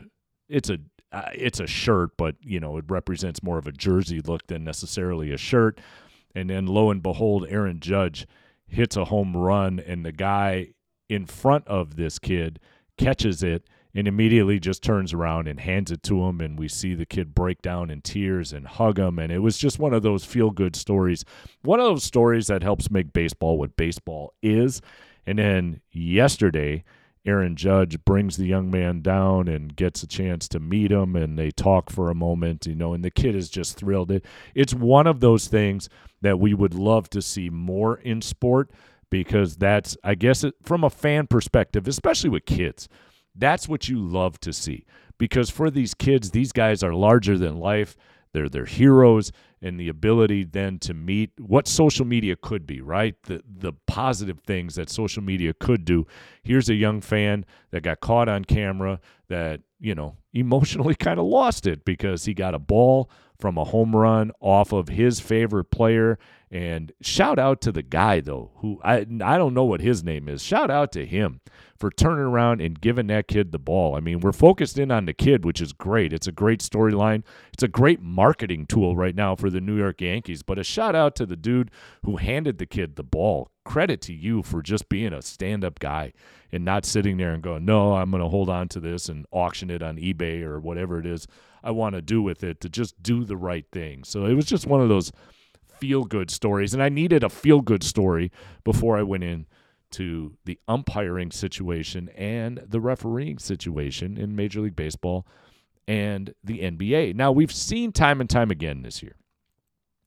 it's 0.48 0.70
a 0.70 0.78
uh, 1.12 1.28
it's 1.34 1.60
a 1.60 1.66
shirt, 1.66 2.12
but 2.16 2.36
you 2.40 2.58
know 2.58 2.78
it 2.78 2.86
represents 2.88 3.42
more 3.42 3.58
of 3.58 3.66
a 3.66 3.72
jersey 3.72 4.20
look 4.20 4.46
than 4.46 4.64
necessarily 4.64 5.30
a 5.30 5.36
shirt. 5.36 5.78
And 6.34 6.48
then 6.48 6.66
lo 6.66 6.90
and 6.90 7.02
behold, 7.02 7.46
Aaron 7.48 7.80
Judge 7.80 8.26
hits 8.66 8.96
a 8.96 9.04
home 9.04 9.36
run, 9.36 9.78
and 9.78 10.06
the 10.06 10.12
guy 10.12 10.68
in 11.10 11.26
front 11.26 11.68
of 11.68 11.96
this 11.96 12.18
kid 12.18 12.58
catches 12.96 13.42
it 13.42 13.68
and 13.94 14.08
immediately 14.08 14.58
just 14.58 14.82
turns 14.82 15.12
around 15.12 15.48
and 15.48 15.60
hands 15.60 15.90
it 15.90 16.02
to 16.02 16.22
him 16.24 16.40
and 16.40 16.58
we 16.58 16.68
see 16.68 16.94
the 16.94 17.06
kid 17.06 17.34
break 17.34 17.60
down 17.62 17.90
in 17.90 18.00
tears 18.00 18.52
and 18.52 18.66
hug 18.66 18.98
him 18.98 19.18
and 19.18 19.32
it 19.32 19.40
was 19.40 19.58
just 19.58 19.78
one 19.78 19.94
of 19.94 20.02
those 20.02 20.24
feel 20.24 20.50
good 20.50 20.74
stories 20.76 21.24
one 21.62 21.80
of 21.80 21.86
those 21.86 22.04
stories 22.04 22.46
that 22.46 22.62
helps 22.62 22.90
make 22.90 23.12
baseball 23.12 23.58
what 23.58 23.76
baseball 23.76 24.32
is 24.42 24.80
and 25.26 25.38
then 25.38 25.80
yesterday 25.90 26.84
Aaron 27.24 27.54
Judge 27.54 28.04
brings 28.04 28.36
the 28.36 28.46
young 28.46 28.70
man 28.70 29.00
down 29.00 29.46
and 29.46 29.76
gets 29.76 30.02
a 30.02 30.08
chance 30.08 30.48
to 30.48 30.58
meet 30.58 30.90
him 30.90 31.14
and 31.14 31.38
they 31.38 31.52
talk 31.52 31.88
for 31.88 32.10
a 32.10 32.16
moment, 32.16 32.66
you 32.66 32.74
know, 32.74 32.94
and 32.94 33.04
the 33.04 33.12
kid 33.12 33.36
is 33.36 33.48
just 33.48 33.76
thrilled. 33.76 34.10
It, 34.10 34.24
it's 34.54 34.74
one 34.74 35.06
of 35.06 35.20
those 35.20 35.46
things 35.46 35.88
that 36.20 36.40
we 36.40 36.52
would 36.52 36.74
love 36.74 37.08
to 37.10 37.22
see 37.22 37.48
more 37.48 37.98
in 37.98 38.22
sport 38.22 38.70
because 39.08 39.56
that's 39.56 39.96
I 40.02 40.14
guess 40.14 40.42
it, 40.42 40.54
from 40.64 40.82
a 40.82 40.90
fan 40.90 41.28
perspective, 41.28 41.86
especially 41.86 42.30
with 42.30 42.46
kids, 42.46 42.88
that's 43.34 43.68
what 43.68 43.88
you 43.88 43.98
love 43.98 44.38
to 44.40 44.52
see. 44.52 44.84
Because 45.18 45.50
for 45.50 45.70
these 45.70 45.94
kids, 45.94 46.30
these 46.30 46.52
guys 46.52 46.82
are 46.82 46.94
larger 46.94 47.38
than 47.38 47.58
life. 47.58 47.96
They're 48.32 48.48
their 48.48 48.64
heroes, 48.64 49.30
and 49.60 49.78
the 49.78 49.88
ability 49.88 50.44
then 50.44 50.78
to 50.80 50.94
meet 50.94 51.30
what 51.38 51.68
social 51.68 52.06
media 52.06 52.34
could 52.34 52.66
be, 52.66 52.80
right? 52.80 53.14
The 53.24 53.42
the 53.46 53.74
positive 53.86 54.40
things 54.46 54.74
that 54.76 54.88
social 54.88 55.22
media 55.22 55.52
could 55.52 55.84
do. 55.84 56.06
Here's 56.42 56.70
a 56.70 56.74
young 56.74 57.02
fan 57.02 57.44
that 57.70 57.82
got 57.82 58.00
caught 58.00 58.28
on 58.28 58.44
camera 58.46 59.00
that, 59.28 59.60
you 59.78 59.94
know, 59.94 60.16
emotionally 60.32 60.94
kind 60.98 61.20
of 61.20 61.26
lost 61.26 61.66
it 61.66 61.84
because 61.84 62.24
he 62.24 62.32
got 62.32 62.54
a 62.54 62.58
ball 62.58 63.10
from 63.42 63.58
a 63.58 63.64
home 63.64 63.96
run 63.96 64.30
off 64.40 64.72
of 64.72 64.88
his 64.88 65.18
favorite 65.18 65.64
player. 65.64 66.16
And 66.48 66.92
shout 67.00 67.40
out 67.40 67.60
to 67.62 67.72
the 67.72 67.82
guy 67.82 68.20
though, 68.20 68.52
who 68.58 68.78
I 68.84 68.98
I 69.20 69.36
don't 69.36 69.52
know 69.52 69.64
what 69.64 69.80
his 69.80 70.04
name 70.04 70.28
is. 70.28 70.44
Shout 70.44 70.70
out 70.70 70.92
to 70.92 71.04
him 71.04 71.40
for 71.76 71.90
turning 71.90 72.24
around 72.24 72.60
and 72.60 72.80
giving 72.80 73.08
that 73.08 73.26
kid 73.26 73.50
the 73.50 73.58
ball. 73.58 73.96
I 73.96 74.00
mean, 74.00 74.20
we're 74.20 74.30
focused 74.30 74.78
in 74.78 74.92
on 74.92 75.06
the 75.06 75.12
kid, 75.12 75.44
which 75.44 75.60
is 75.60 75.72
great. 75.72 76.12
It's 76.12 76.28
a 76.28 76.32
great 76.32 76.60
storyline. 76.60 77.24
It's 77.52 77.64
a 77.64 77.68
great 77.68 78.00
marketing 78.00 78.66
tool 78.66 78.94
right 78.94 79.16
now 79.16 79.34
for 79.34 79.50
the 79.50 79.60
New 79.60 79.76
York 79.76 80.00
Yankees. 80.00 80.44
But 80.44 80.60
a 80.60 80.62
shout 80.62 80.94
out 80.94 81.16
to 81.16 81.26
the 81.26 81.34
dude 81.34 81.72
who 82.04 82.18
handed 82.18 82.58
the 82.58 82.66
kid 82.66 82.94
the 82.94 83.02
ball. 83.02 83.50
Credit 83.64 84.00
to 84.02 84.12
you 84.12 84.44
for 84.44 84.62
just 84.62 84.88
being 84.88 85.12
a 85.12 85.20
stand 85.20 85.64
up 85.64 85.80
guy 85.80 86.12
and 86.52 86.64
not 86.64 86.84
sitting 86.84 87.16
there 87.16 87.32
and 87.32 87.42
going, 87.42 87.64
no, 87.64 87.94
I'm 87.94 88.12
going 88.12 88.22
to 88.22 88.28
hold 88.28 88.48
on 88.48 88.68
to 88.68 88.78
this 88.78 89.08
and 89.08 89.26
auction 89.32 89.68
it 89.68 89.82
on 89.82 89.96
eBay 89.96 90.42
or 90.42 90.60
whatever 90.60 91.00
it 91.00 91.06
is 91.06 91.26
I 91.62 91.70
want 91.70 91.94
to 91.94 92.02
do 92.02 92.22
with 92.22 92.42
it 92.42 92.60
to 92.60 92.68
just 92.68 93.02
do 93.02 93.24
the 93.24 93.36
right 93.36 93.66
thing. 93.72 94.04
So 94.04 94.24
it 94.26 94.34
was 94.34 94.46
just 94.46 94.66
one 94.66 94.80
of 94.80 94.88
those 94.88 95.12
feel 95.78 96.04
good 96.04 96.30
stories. 96.30 96.74
And 96.74 96.82
I 96.82 96.88
needed 96.88 97.24
a 97.24 97.28
feel 97.28 97.60
good 97.60 97.82
story 97.82 98.30
before 98.64 98.96
I 98.96 99.02
went 99.02 99.24
in 99.24 99.46
to 99.92 100.36
the 100.44 100.58
umpiring 100.68 101.30
situation 101.30 102.08
and 102.16 102.62
the 102.66 102.80
refereeing 102.80 103.38
situation 103.38 104.16
in 104.16 104.34
Major 104.34 104.60
League 104.60 104.76
Baseball 104.76 105.26
and 105.86 106.34
the 106.42 106.60
NBA. 106.60 107.14
Now, 107.14 107.32
we've 107.32 107.52
seen 107.52 107.92
time 107.92 108.20
and 108.20 108.30
time 108.30 108.50
again 108.50 108.82
this 108.82 109.02
year 109.02 109.16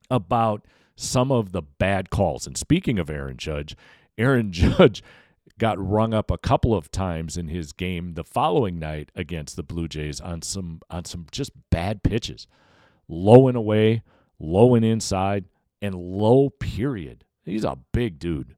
about 0.10 0.66
some 0.96 1.32
of 1.32 1.52
the 1.52 1.62
bad 1.62 2.10
calls. 2.10 2.48
And 2.48 2.58
speaking 2.58 3.00
of 3.00 3.10
Aaron 3.10 3.38
Judge, 3.38 3.76
Aaron 4.18 4.52
Judge 4.54 5.04
got 5.58 5.78
rung 5.80 6.14
up 6.14 6.30
a 6.30 6.38
couple 6.38 6.74
of 6.74 6.92
times 6.92 7.38
in 7.38 7.48
his 7.48 7.72
game 7.72 8.14
the 8.14 8.24
following 8.24 8.78
night 8.78 9.10
against 9.16 9.56
the 9.56 9.64
Blue 9.64 9.88
Jays 9.88 10.20
on 10.20 10.42
some 10.42 10.82
on 10.90 11.06
some 11.06 11.28
just 11.32 11.52
bad 11.70 12.04
pitches. 12.04 12.48
Low 13.08 13.48
and 13.48 13.56
away, 13.56 14.04
low 14.40 14.76
and 14.76 14.84
inside, 14.84 15.46
and 15.82 15.96
low 15.96 16.50
period. 16.50 17.24
He's 17.44 17.64
a 17.64 17.78
big 17.92 18.20
dude. 18.20 18.56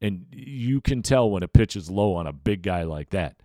And 0.00 0.26
you 0.30 0.80
can 0.80 1.02
tell 1.02 1.30
when 1.30 1.42
a 1.42 1.48
pitch 1.48 1.76
is 1.76 1.90
low 1.90 2.14
on 2.14 2.26
a 2.26 2.32
big 2.32 2.62
guy 2.62 2.82
like 2.82 3.10
that. 3.10 3.36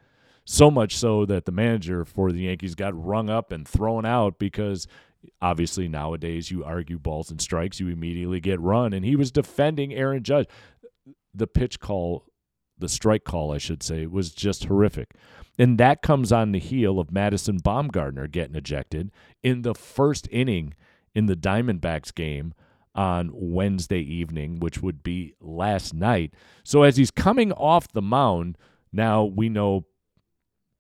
So 0.46 0.72
much 0.72 0.98
so 0.98 1.26
that 1.26 1.46
the 1.46 1.52
manager 1.52 2.04
for 2.06 2.32
the 2.32 2.42
Yankees 2.42 2.76
got 2.76 3.02
rung 3.02 3.30
up 3.30 3.52
and 3.52 3.68
thrown 3.68 4.06
out 4.06 4.40
because 4.40 4.88
obviously 5.42 5.88
nowadays 5.88 6.50
you 6.50 6.64
argue 6.64 6.98
balls 6.98 7.30
and 7.30 7.40
strikes, 7.40 7.80
you 7.80 7.88
immediately 7.90 8.40
get 8.40 8.60
run. 8.60 8.94
And 8.94 9.06
he 9.06 9.16
was 9.16 9.32
defending 9.32 9.94
Aaron 9.94 10.24
Judge. 10.24 10.48
The 11.34 11.48
pitch 11.48 11.80
call, 11.80 12.26
the 12.80 12.90
strike 12.90 13.24
call, 13.24 13.52
I 13.52 13.58
should 13.58 13.84
say, 13.84 14.06
was 14.06 14.32
just 14.32 14.66
horrific. 14.66 15.16
And 15.58 15.78
that 15.78 16.02
comes 16.02 16.32
on 16.32 16.52
the 16.52 16.60
heel 16.60 17.00
of 17.00 17.12
Madison 17.12 17.60
Bumgarner 17.60 18.32
getting 18.32 18.56
ejected 18.56 19.12
in 19.44 19.62
the 19.64 19.76
first 19.76 20.28
inning 20.32 20.74
in 21.14 21.26
the 21.26 21.36
Diamondbacks 21.36 22.14
game 22.14 22.54
on 22.96 23.32
Wednesday 23.34 24.00
evening, 24.00 24.60
which 24.60 24.82
would 24.82 25.04
be 25.04 25.34
last 25.40 25.94
night. 25.94 26.34
So 26.64 26.84
as 26.84 26.98
he's 26.98 27.12
coming 27.12 27.52
off 27.54 27.92
the 27.92 28.02
mound, 28.02 28.58
now 28.92 29.26
we 29.26 29.50
know 29.50 29.86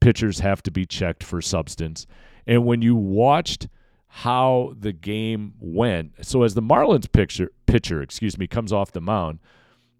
pitchers 0.01 0.39
have 0.39 0.63
to 0.63 0.71
be 0.71 0.85
checked 0.85 1.23
for 1.23 1.41
substance. 1.41 2.07
And 2.47 2.65
when 2.65 2.81
you 2.81 2.95
watched 2.95 3.67
how 4.07 4.73
the 4.79 4.93
game 4.93 5.53
went, 5.59 6.25
so 6.25 6.43
as 6.43 6.55
the 6.55 6.61
Marlins 6.61 7.11
pitcher, 7.11 7.51
pitcher, 7.67 8.01
excuse 8.01 8.37
me, 8.37 8.47
comes 8.47 8.73
off 8.73 8.91
the 8.91 9.01
mound, 9.01 9.39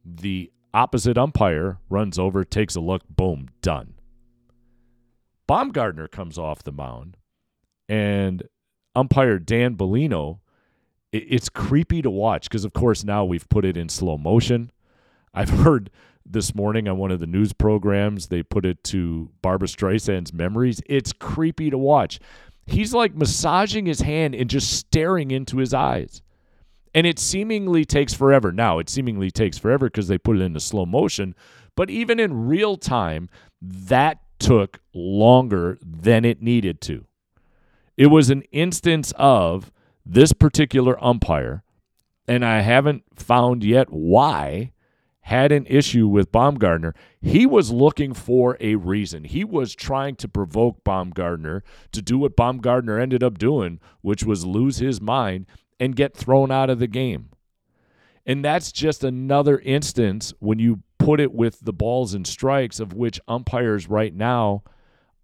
the 0.04 0.52
opposite 0.74 1.18
umpire 1.18 1.78
runs 1.90 2.20
over, 2.20 2.44
takes 2.44 2.76
a 2.76 2.82
look, 2.82 3.04
boom, 3.10 3.50
done. 3.62 3.96
Bumgarner 5.50 6.10
comes 6.10 6.38
off 6.38 6.64
the 6.64 6.72
mound, 6.72 7.18
and 7.88 8.44
umpire 8.96 9.40
Dan 9.40 9.76
Bellino, 9.76 10.40
it, 11.12 11.26
it's 11.28 11.50
creepy 11.50 12.02
to 12.02 12.10
watch 12.10 12.50
because, 12.50 12.66
of 12.66 12.74
course, 12.74 13.04
now 13.04 13.26
we've 13.26 13.50
put 13.50 13.66
it 13.66 13.78
in 13.78 13.90
slow 13.90 14.18
motion. 14.18 14.72
I've 15.34 15.50
heard 15.64 15.90
this 16.26 16.54
morning 16.54 16.88
on 16.88 16.98
one 16.98 17.12
of 17.12 17.20
the 17.20 17.28
news 17.28 17.54
programs, 17.54 18.28
they 18.28 18.44
put 18.44 18.66
it 18.66 18.84
to 18.86 19.32
Barbra 19.42 19.68
Streisand's 19.68 20.32
memories. 20.32 20.82
It's 20.86 21.12
creepy 21.12 21.72
to 21.72 21.78
watch. 21.78 22.20
He's 22.68 22.94
like 22.94 23.16
massaging 23.16 23.88
his 23.88 24.02
hand 24.02 24.36
and 24.36 24.48
just 24.50 24.72
staring 24.72 25.32
into 25.32 25.58
his 25.58 25.74
eyes. 25.74 26.22
And 27.00 27.08
it 27.08 27.18
seemingly 27.18 27.86
takes 27.86 28.14
forever. 28.14 28.52
Now, 28.52 28.78
it 28.78 28.90
seemingly 28.90 29.32
takes 29.32 29.58
forever 29.58 29.86
because 29.86 30.10
they 30.10 30.18
put 30.18 30.36
it 30.36 30.42
into 30.42 30.60
slow 30.60 30.86
motion. 30.86 31.34
But 31.78 31.90
even 31.90 32.20
in 32.20 32.48
real 32.48 32.76
time, 32.76 33.30
that 33.62 34.20
took 34.38 34.82
longer 34.94 35.78
than 35.82 36.26
it 36.26 36.42
needed 36.42 36.82
to. 36.82 37.06
It 37.96 38.08
was 38.08 38.30
an 38.30 38.42
instance 38.52 39.14
of 39.16 39.72
this 40.06 40.34
particular 40.34 41.02
umpire, 41.02 41.64
and 42.28 42.44
I 42.44 42.60
haven't 42.60 43.04
found 43.16 43.64
yet 43.64 43.90
why, 43.92 44.74
had 45.22 45.54
an 45.54 45.68
issue 45.68 46.06
with 46.06 46.34
Bumgarner. 46.34 46.94
He 47.22 47.46
was 47.46 47.72
looking 47.72 48.14
for 48.14 48.58
a 48.60 48.76
reason. 48.76 49.24
He 49.24 49.46
was 49.46 49.74
trying 49.74 50.18
to 50.18 50.28
provoke 50.28 50.84
Bumgarner 50.84 51.62
to 51.94 52.02
do 52.02 52.18
what 52.18 52.36
Bumgarner 52.36 53.02
ended 53.02 53.24
up 53.24 53.38
doing, 53.38 53.80
which 54.02 54.26
was 54.26 54.46
lose 54.46 54.80
his 54.80 55.00
mind 55.00 55.46
and 55.80 55.96
get 55.96 56.16
thrown 56.16 56.52
out 56.52 56.70
of 56.70 56.80
the 56.80 56.88
game. 56.88 57.30
And 58.26 58.44
that's 58.44 58.72
just 58.72 59.04
another 59.04 59.60
instance 59.60 60.34
when 60.40 60.60
you 60.60 60.84
put 60.98 61.20
it 61.20 61.34
with 61.34 61.60
the 61.62 61.74
balls 61.74 62.14
and 62.14 62.28
strikes 62.28 62.80
of 62.80 62.94
which 62.94 63.20
umpires 63.28 63.88
right 63.90 64.14
now 64.14 64.64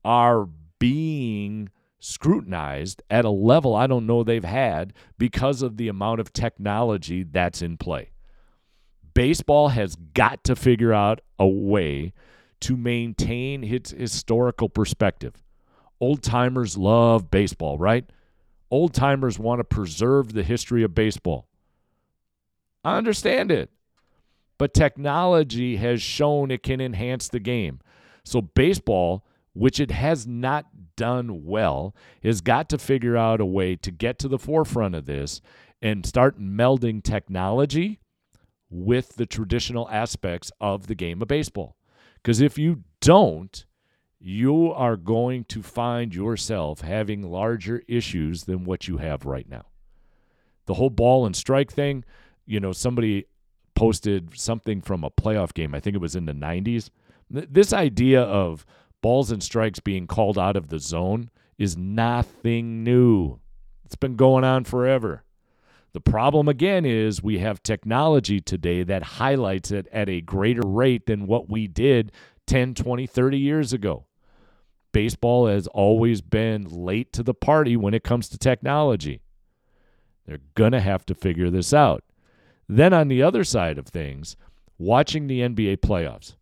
are 0.03 0.47
being 0.79 1.69
scrutinized 1.99 3.01
at 3.09 3.25
a 3.25 3.29
level 3.29 3.75
I 3.75 3.87
don't 3.87 4.05
know 4.05 4.23
they've 4.23 4.43
had 4.43 4.93
because 5.17 5.61
of 5.61 5.77
the 5.77 5.87
amount 5.87 6.19
of 6.19 6.31
technology 6.31 7.23
that's 7.23 7.61
in 7.61 7.77
play. 7.77 8.11
Baseball 9.13 9.69
has 9.69 9.95
got 9.95 10.43
to 10.43 10.55
figure 10.55 10.93
out 10.93 11.21
a 11.39 11.47
way 11.47 12.13
to 12.61 12.77
maintain 12.77 13.63
its 13.63 13.91
historical 13.91 14.69
perspective. 14.69 15.43
Old 15.99 16.21
timers 16.21 16.77
love 16.77 17.31
baseball, 17.31 17.77
right? 17.77 18.09
Old 18.71 18.93
timers 18.93 19.39
want 19.39 19.59
to 19.59 19.63
preserve 19.63 20.33
the 20.33 20.43
history 20.43 20.83
of 20.83 20.95
baseball. 20.95 21.47
I 22.83 22.97
understand 22.97 23.51
it. 23.51 23.69
But 24.57 24.73
technology 24.73 25.77
has 25.77 26.01
shown 26.01 26.49
it 26.49 26.63
can 26.63 26.79
enhance 26.79 27.27
the 27.27 27.39
game. 27.39 27.79
So, 28.23 28.41
baseball, 28.41 29.25
which 29.53 29.79
it 29.79 29.91
has 29.91 30.25
not 30.25 30.65
done 30.95 31.45
well, 31.45 31.93
has 32.23 32.41
got 32.41 32.69
to 32.69 32.77
figure 32.77 33.17
out 33.17 33.41
a 33.41 33.45
way 33.45 33.75
to 33.75 33.91
get 33.91 34.17
to 34.19 34.27
the 34.27 34.39
forefront 34.39 34.95
of 34.95 35.05
this 35.05 35.41
and 35.81 36.05
start 36.05 36.39
melding 36.39 37.03
technology 37.03 37.99
with 38.69 39.15
the 39.15 39.25
traditional 39.25 39.89
aspects 39.89 40.51
of 40.59 40.87
the 40.87 40.95
game 40.95 41.21
of 41.21 41.27
baseball. 41.27 41.75
Because 42.15 42.41
if 42.41 42.57
you 42.57 42.83
don't, 43.01 43.65
you 44.19 44.71
are 44.71 44.97
going 44.97 45.43
to 45.45 45.61
find 45.61 46.13
yourself 46.15 46.81
having 46.81 47.21
larger 47.21 47.83
issues 47.87 48.43
than 48.43 48.63
what 48.63 48.87
you 48.87 48.97
have 48.97 49.25
right 49.25 49.49
now. 49.49 49.65
The 50.65 50.75
whole 50.75 50.89
ball 50.89 51.25
and 51.25 51.35
strike 51.35 51.71
thing, 51.71 52.03
you 52.45 52.59
know, 52.59 52.71
somebody 52.71 53.25
posted 53.75 54.37
something 54.37 54.81
from 54.81 55.03
a 55.03 55.11
playoff 55.11 55.53
game. 55.53 55.75
I 55.75 55.79
think 55.79 55.95
it 55.95 56.01
was 56.01 56.15
in 56.15 56.25
the 56.25 56.33
90s. 56.33 56.89
This 57.29 57.73
idea 57.73 58.21
of 58.21 58.65
balls 59.01 59.31
and 59.31 59.43
strikes 59.43 59.79
being 59.79 60.07
called 60.07 60.37
out 60.37 60.55
of 60.55 60.69
the 60.69 60.79
zone 60.79 61.29
is 61.57 61.77
nothing 61.77 62.83
new. 62.83 63.39
It's 63.83 63.95
been 63.95 64.15
going 64.15 64.43
on 64.43 64.63
forever. 64.63 65.23
The 65.93 66.01
problem 66.01 66.49
again 66.49 66.85
is 66.85 67.23
we 67.23 67.37
have 67.39 67.63
technology 67.63 68.41
today 68.41 68.83
that 68.83 69.03
highlights 69.03 69.71
it 69.71 69.87
at 69.93 70.09
a 70.09 70.21
greater 70.21 70.67
rate 70.67 71.05
than 71.05 71.27
what 71.27 71.49
we 71.49 71.67
did 71.67 72.11
10, 72.47 72.73
20, 72.73 73.07
30 73.07 73.37
years 73.37 73.73
ago. 73.73 74.05
Baseball 74.91 75.47
has 75.47 75.67
always 75.67 76.21
been 76.21 76.65
late 76.69 77.11
to 77.13 77.23
the 77.23 77.33
party 77.33 77.75
when 77.75 77.93
it 77.93 78.03
comes 78.03 78.29
to 78.29 78.37
technology. 78.37 79.21
They're 80.25 80.39
going 80.55 80.71
to 80.71 80.79
have 80.79 81.05
to 81.07 81.15
figure 81.15 81.49
this 81.49 81.73
out. 81.73 82.03
Then 82.67 82.93
on 82.93 83.09
the 83.09 83.21
other 83.21 83.43
side 83.43 83.77
of 83.77 83.87
things, 83.87 84.35
watching 84.77 85.27
the 85.27 85.41
NBA 85.41 85.77
playoffs. 85.77 86.35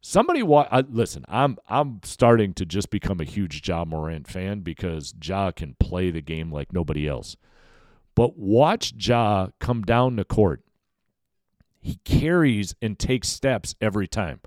Somebody 0.00 0.42
wa- 0.42 0.82
listen, 0.88 1.24
I'm 1.28 1.58
I'm 1.68 2.00
starting 2.02 2.54
to 2.54 2.66
just 2.66 2.90
become 2.90 3.20
a 3.20 3.24
huge 3.24 3.66
Ja 3.66 3.84
Morant 3.84 4.26
fan 4.26 4.60
because 4.60 5.14
Ja 5.22 5.52
can 5.52 5.76
play 5.78 6.10
the 6.10 6.20
game 6.20 6.50
like 6.50 6.72
nobody 6.72 7.06
else. 7.06 7.36
But 8.16 8.36
watch 8.36 8.94
Ja 8.98 9.48
come 9.60 9.82
down 9.82 10.16
the 10.16 10.24
court. 10.24 10.62
He 11.80 11.98
carries 12.04 12.74
and 12.82 12.98
takes 12.98 13.28
steps 13.28 13.74
every 13.80 14.08
time. 14.08 14.40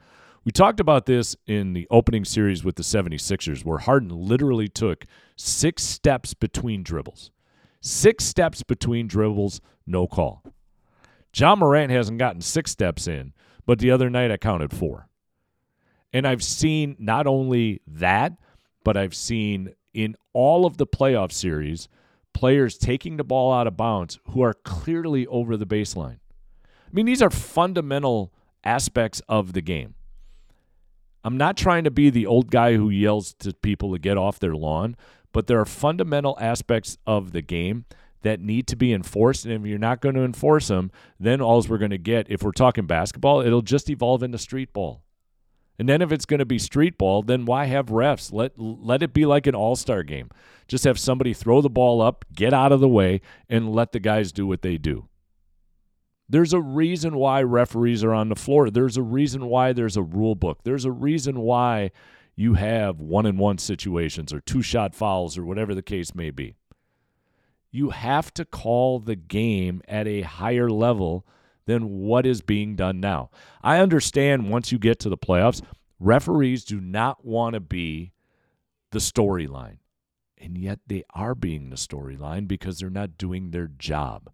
We 0.45 0.51
talked 0.51 0.79
about 0.79 1.07
this 1.07 1.35
in 1.47 1.73
the 1.73 1.87
opening 1.89 2.23
series 2.23 2.63
with 2.63 2.75
the 2.75 2.83
76ers, 2.83 3.65
where 3.65 3.79
Harden 3.79 4.09
literally 4.09 4.67
took 4.67 5.05
six 5.35 5.81
steps 5.81 6.35
between 6.35 6.83
dribbles. 6.83 7.31
Six 7.81 8.23
steps 8.25 8.61
between 8.61 9.07
dribbles, 9.07 9.59
no 9.87 10.05
call. 10.05 10.43
Ja 11.35 11.55
Morant 11.55 11.91
hasn't 11.91 12.19
gotten 12.19 12.41
six 12.41 12.69
steps 12.69 13.07
in, 13.07 13.33
but 13.65 13.79
the 13.79 13.89
other 13.89 14.07
night 14.07 14.29
I 14.29 14.37
counted 14.37 14.71
four. 14.71 15.07
And 16.13 16.27
I've 16.27 16.43
seen 16.43 16.95
not 16.99 17.25
only 17.25 17.81
that, 17.87 18.33
but 18.83 18.95
I've 18.95 19.15
seen 19.15 19.73
in 19.95 20.15
all 20.31 20.67
of 20.67 20.77
the 20.77 20.85
playoff 20.85 21.31
series 21.31 21.89
players 22.35 22.77
taking 22.77 23.17
the 23.17 23.23
ball 23.23 23.51
out 23.51 23.65
of 23.65 23.75
bounds 23.75 24.19
who 24.29 24.41
are 24.41 24.53
clearly 24.53 25.25
over 25.25 25.57
the 25.57 25.65
baseline. 25.65 26.19
I 26.63 26.91
mean, 26.91 27.07
these 27.07 27.23
are 27.23 27.31
fundamental 27.31 28.31
aspects 28.63 29.23
of 29.27 29.53
the 29.53 29.61
game. 29.61 29.95
I'm 31.25 31.37
not 31.37 31.57
trying 31.57 31.85
to 31.85 31.91
be 31.91 32.11
the 32.11 32.27
old 32.27 32.51
guy 32.51 32.75
who 32.75 32.91
yells 32.91 33.33
to 33.39 33.51
people 33.51 33.91
to 33.91 33.99
get 33.99 34.15
off 34.15 34.37
their 34.37 34.55
lawn, 34.55 34.95
but 35.33 35.47
there 35.47 35.59
are 35.59 35.65
fundamental 35.65 36.37
aspects 36.39 36.99
of 37.07 37.31
the 37.31 37.41
game 37.41 37.85
that 38.21 38.39
need 38.39 38.67
to 38.67 38.75
be 38.75 38.93
enforced. 38.93 39.43
And 39.43 39.53
if 39.55 39.67
you're 39.67 39.79
not 39.79 40.01
going 40.01 40.13
to 40.13 40.23
enforce 40.23 40.67
them, 40.67 40.91
then 41.19 41.41
all 41.41 41.65
we're 41.67 41.79
going 41.79 41.89
to 41.89 41.97
get, 41.97 42.29
if 42.29 42.43
we're 42.43 42.51
talking 42.51 42.85
basketball, 42.85 43.41
it'll 43.41 43.63
just 43.63 43.89
evolve 43.89 44.21
into 44.21 44.37
street 44.37 44.71
ball. 44.71 45.01
And 45.79 45.89
then 45.89 46.03
if 46.03 46.11
it's 46.11 46.27
going 46.27 46.39
to 46.39 46.45
be 46.45 46.59
street 46.59 46.95
ball, 46.95 47.23
then 47.23 47.45
why 47.45 47.65
have 47.65 47.87
refs? 47.87 48.31
Let 48.31 48.53
let 48.57 49.01
it 49.01 49.11
be 49.11 49.25
like 49.25 49.47
an 49.47 49.55
all-star 49.55 50.03
game. 50.03 50.29
Just 50.67 50.83
have 50.83 50.99
somebody 50.99 51.33
throw 51.33 51.59
the 51.59 51.71
ball 51.71 52.01
up, 52.01 52.23
get 52.33 52.53
out 52.53 52.71
of 52.71 52.81
the 52.81 52.87
way, 52.87 53.19
and 53.49 53.73
let 53.73 53.93
the 53.93 53.99
guys 53.99 54.31
do 54.31 54.45
what 54.45 54.61
they 54.61 54.77
do. 54.77 55.09
There's 56.27 56.53
a 56.53 56.61
reason 56.61 57.15
why 57.15 57.43
referees 57.43 58.03
are 58.03 58.13
on 58.13 58.29
the 58.29 58.35
floor. 58.35 58.69
There's 58.69 58.97
a 58.97 59.03
reason 59.03 59.45
why 59.45 59.73
there's 59.73 59.97
a 59.97 60.01
rule 60.01 60.35
book. 60.35 60.59
There's 60.63 60.85
a 60.85 60.91
reason 60.91 61.39
why 61.39 61.91
you 62.35 62.55
have 62.55 62.99
one 62.99 63.25
and 63.25 63.37
one 63.37 63.57
situations 63.57 64.33
or 64.33 64.41
two 64.41 64.61
shot 64.61 64.95
fouls 64.95 65.37
or 65.37 65.45
whatever 65.45 65.75
the 65.75 65.83
case 65.83 66.15
may 66.15 66.31
be 66.31 66.55
you 67.75 67.89
have 67.89 68.33
to 68.33 68.45
call 68.45 68.99
the 68.99 69.17
game 69.17 69.81
at 69.85 70.07
a 70.07 70.21
higher 70.21 70.69
level 70.69 71.27
than 71.65 71.89
what 71.89 72.25
is 72.25 72.41
being 72.41 72.77
done 72.77 73.01
now. 73.01 73.29
I 73.61 73.79
understand 73.79 74.49
once 74.49 74.71
you 74.71 74.79
get 74.79 74.97
to 74.99 75.09
the 75.09 75.17
playoffs, 75.17 75.61
referees 75.99 76.63
do 76.63 76.79
not 76.79 77.25
want 77.25 77.53
to 77.53 77.59
be 77.59 78.13
the 78.91 78.99
storyline. 78.99 79.79
And 80.37 80.57
yet 80.57 80.79
they 80.87 81.03
are 81.13 81.35
being 81.35 81.69
the 81.69 81.75
storyline 81.75 82.47
because 82.47 82.79
they're 82.79 82.89
not 82.89 83.17
doing 83.17 83.51
their 83.51 83.67
job. 83.67 84.31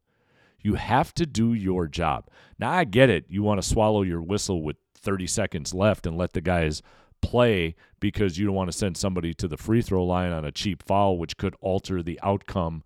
You 0.62 0.76
have 0.76 1.14
to 1.16 1.26
do 1.26 1.54
your 1.54 1.88
job. 1.88 2.28
Now, 2.60 2.72
I 2.72 2.84
get 2.84 3.10
it. 3.10 3.26
You 3.30 3.44
want 3.44 3.62
to 3.62 3.68
swallow 3.68 4.02
your 4.02 4.22
whistle 4.22 4.64
with 4.64 4.78
30 4.96 5.28
seconds 5.28 5.74
left 5.74 6.06
and 6.06 6.18
let 6.18 6.34
the 6.34 6.42
guys 6.42 6.82
play 7.22 7.76
because 8.00 8.38
you 8.38 8.46
don't 8.46 8.56
want 8.56 8.72
to 8.72 8.78
send 8.78 8.98
somebody 8.98 9.34
to 9.36 9.48
the 9.48 9.58
free 9.58 9.82
throw 9.82 10.04
line 10.04 10.32
on 10.32 10.46
a 10.46 10.52
cheap 10.52 10.84
foul, 10.84 11.18
which 11.18 11.38
could 11.38 11.56
alter 11.62 12.02
the 12.02 12.20
outcome 12.24 12.84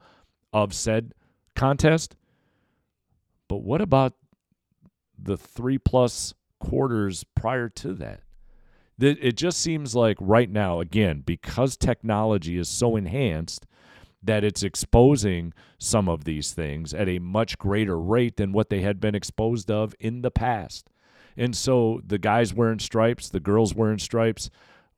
of 0.54 0.74
said 0.74 1.14
contest. 1.56 2.16
But 3.48 3.64
what 3.64 3.82
about 3.82 4.14
the 5.18 5.38
three 5.38 5.78
plus 5.78 6.34
quarters 6.60 7.24
prior 7.36 7.70
to 7.70 7.94
that? 7.94 8.22
It 8.98 9.34
just 9.34 9.60
seems 9.60 9.94
like 9.94 10.18
right 10.22 10.50
now, 10.50 10.80
again, 10.80 11.22
because 11.26 11.76
technology 11.76 12.58
is 12.58 12.70
so 12.70 12.96
enhanced, 12.96 13.66
that 14.26 14.44
it's 14.44 14.64
exposing 14.64 15.54
some 15.78 16.10
of 16.10 16.24
these 16.24 16.54
things 16.54 16.94
at 16.94 17.08
a 17.10 17.20
much 17.20 17.58
greater 17.58 18.00
rate 18.00 18.38
than 18.38 18.52
what 18.52 18.70
they 18.70 18.82
had 18.82 19.00
been 19.00 19.16
exposed 19.16 19.70
of 19.72 19.96
in 20.00 20.22
the 20.22 20.32
past. 20.32 20.90
And 21.38 21.56
so 21.56 22.02
the 22.06 22.18
guys 22.18 22.54
wearing 22.54 22.80
stripes, 22.80 23.30
the 23.30 23.40
girls 23.40 23.76
wearing 23.76 24.00
stripes, 24.00 24.50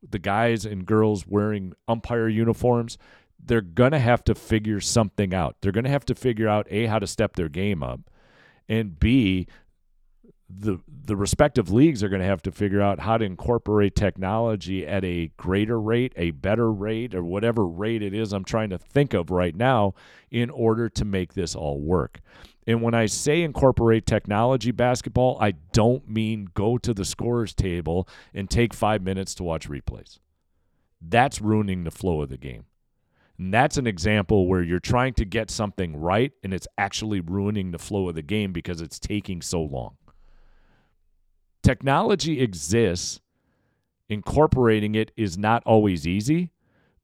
the 0.07 0.19
guys 0.19 0.65
and 0.65 0.86
girls 0.86 1.25
wearing 1.28 1.73
umpire 1.88 2.28
uniforms, 2.28 2.97
they're 3.43 3.61
going 3.61 3.91
to 3.91 3.99
have 3.99 4.23
to 4.25 4.36
figure 4.36 4.80
something 4.80 5.34
out. 5.34 5.57
They're 5.61 5.71
going 5.71 5.84
to 5.86 5.89
have 5.89 6.05
to 6.05 6.15
figure 6.15 6.47
out 6.47 6.67
A, 6.69 6.86
how 6.86 6.99
to 6.99 7.07
step 7.07 7.36
their 7.36 7.49
game 7.49 7.82
up, 7.82 8.01
and 8.67 8.99
B, 8.99 9.47
the 10.50 10.80
the 10.88 11.16
respective 11.16 11.72
leagues 11.72 12.04
are 12.04 12.10
going 12.10 12.22
to 12.22 12.28
have 12.28 12.41
to 12.43 12.52
figure 12.52 12.82
out 12.82 13.00
how 13.00 13.18
to 13.18 13.26
incorporate 13.26 13.95
technology 13.95 14.88
at 14.88 15.04
a 15.04 15.32
greater 15.38 15.80
rate, 15.80 16.14
a 16.16 16.32
better 16.32 16.72
rate, 16.72 17.14
or 17.14 17.24
whatever 17.24 17.66
rate 17.66 18.02
it 18.02 18.14
is 18.14 18.32
I'm 18.32 18.45
trying 18.45 18.70
to 18.70 18.78
think 18.78 19.14
of 19.14 19.30
right 19.30 19.56
now 19.56 19.93
in 20.32 20.50
order 20.50 20.89
to 20.89 21.06
make 21.06 21.34
this 21.34 21.56
all 21.56 21.82
work. 21.82 22.22
And 22.66 22.82
when 22.82 22.93
I 22.93 23.06
say 23.06 23.43
incorporate 23.43 24.06
technology 24.06 24.72
basketball, 24.72 25.38
I 25.39 25.52
don't 25.72 26.10
mean 26.10 26.50
go 26.54 26.78
to 26.78 26.93
the 26.93 27.06
scorer's 27.06 27.54
table 27.54 28.08
and 28.34 28.50
take 28.50 28.74
five 28.74 29.02
minutes 29.02 29.34
to 29.36 29.43
watch 29.43 29.70
replays. 29.70 30.20
That's 31.02 31.41
ruining 31.41 31.84
the 31.86 31.91
flow 31.91 32.22
of 32.22 32.30
the 32.30 32.38
game. 32.38 32.66
And 33.38 33.54
that's 33.54 33.78
an 33.78 33.88
example 33.88 34.48
where 34.48 34.64
you're 34.64 34.80
trying 34.80 35.14
to 35.16 35.26
get 35.26 35.52
something 35.52 35.95
right 35.95 36.34
and 36.43 36.54
it's 36.54 36.68
actually 36.78 37.22
ruining 37.22 37.72
the 37.72 37.80
flow 37.80 38.10
of 38.10 38.16
the 38.16 38.22
game 38.22 38.52
because 38.52 38.82
it's 38.82 39.00
taking 39.00 39.41
so 39.41 39.62
long. 39.62 39.95
Technology 41.68 42.39
exists, 42.39 43.20
incorporating 44.07 44.95
it 44.95 45.11
is 45.18 45.38
not 45.38 45.61
always 45.65 46.07
easy, 46.07 46.49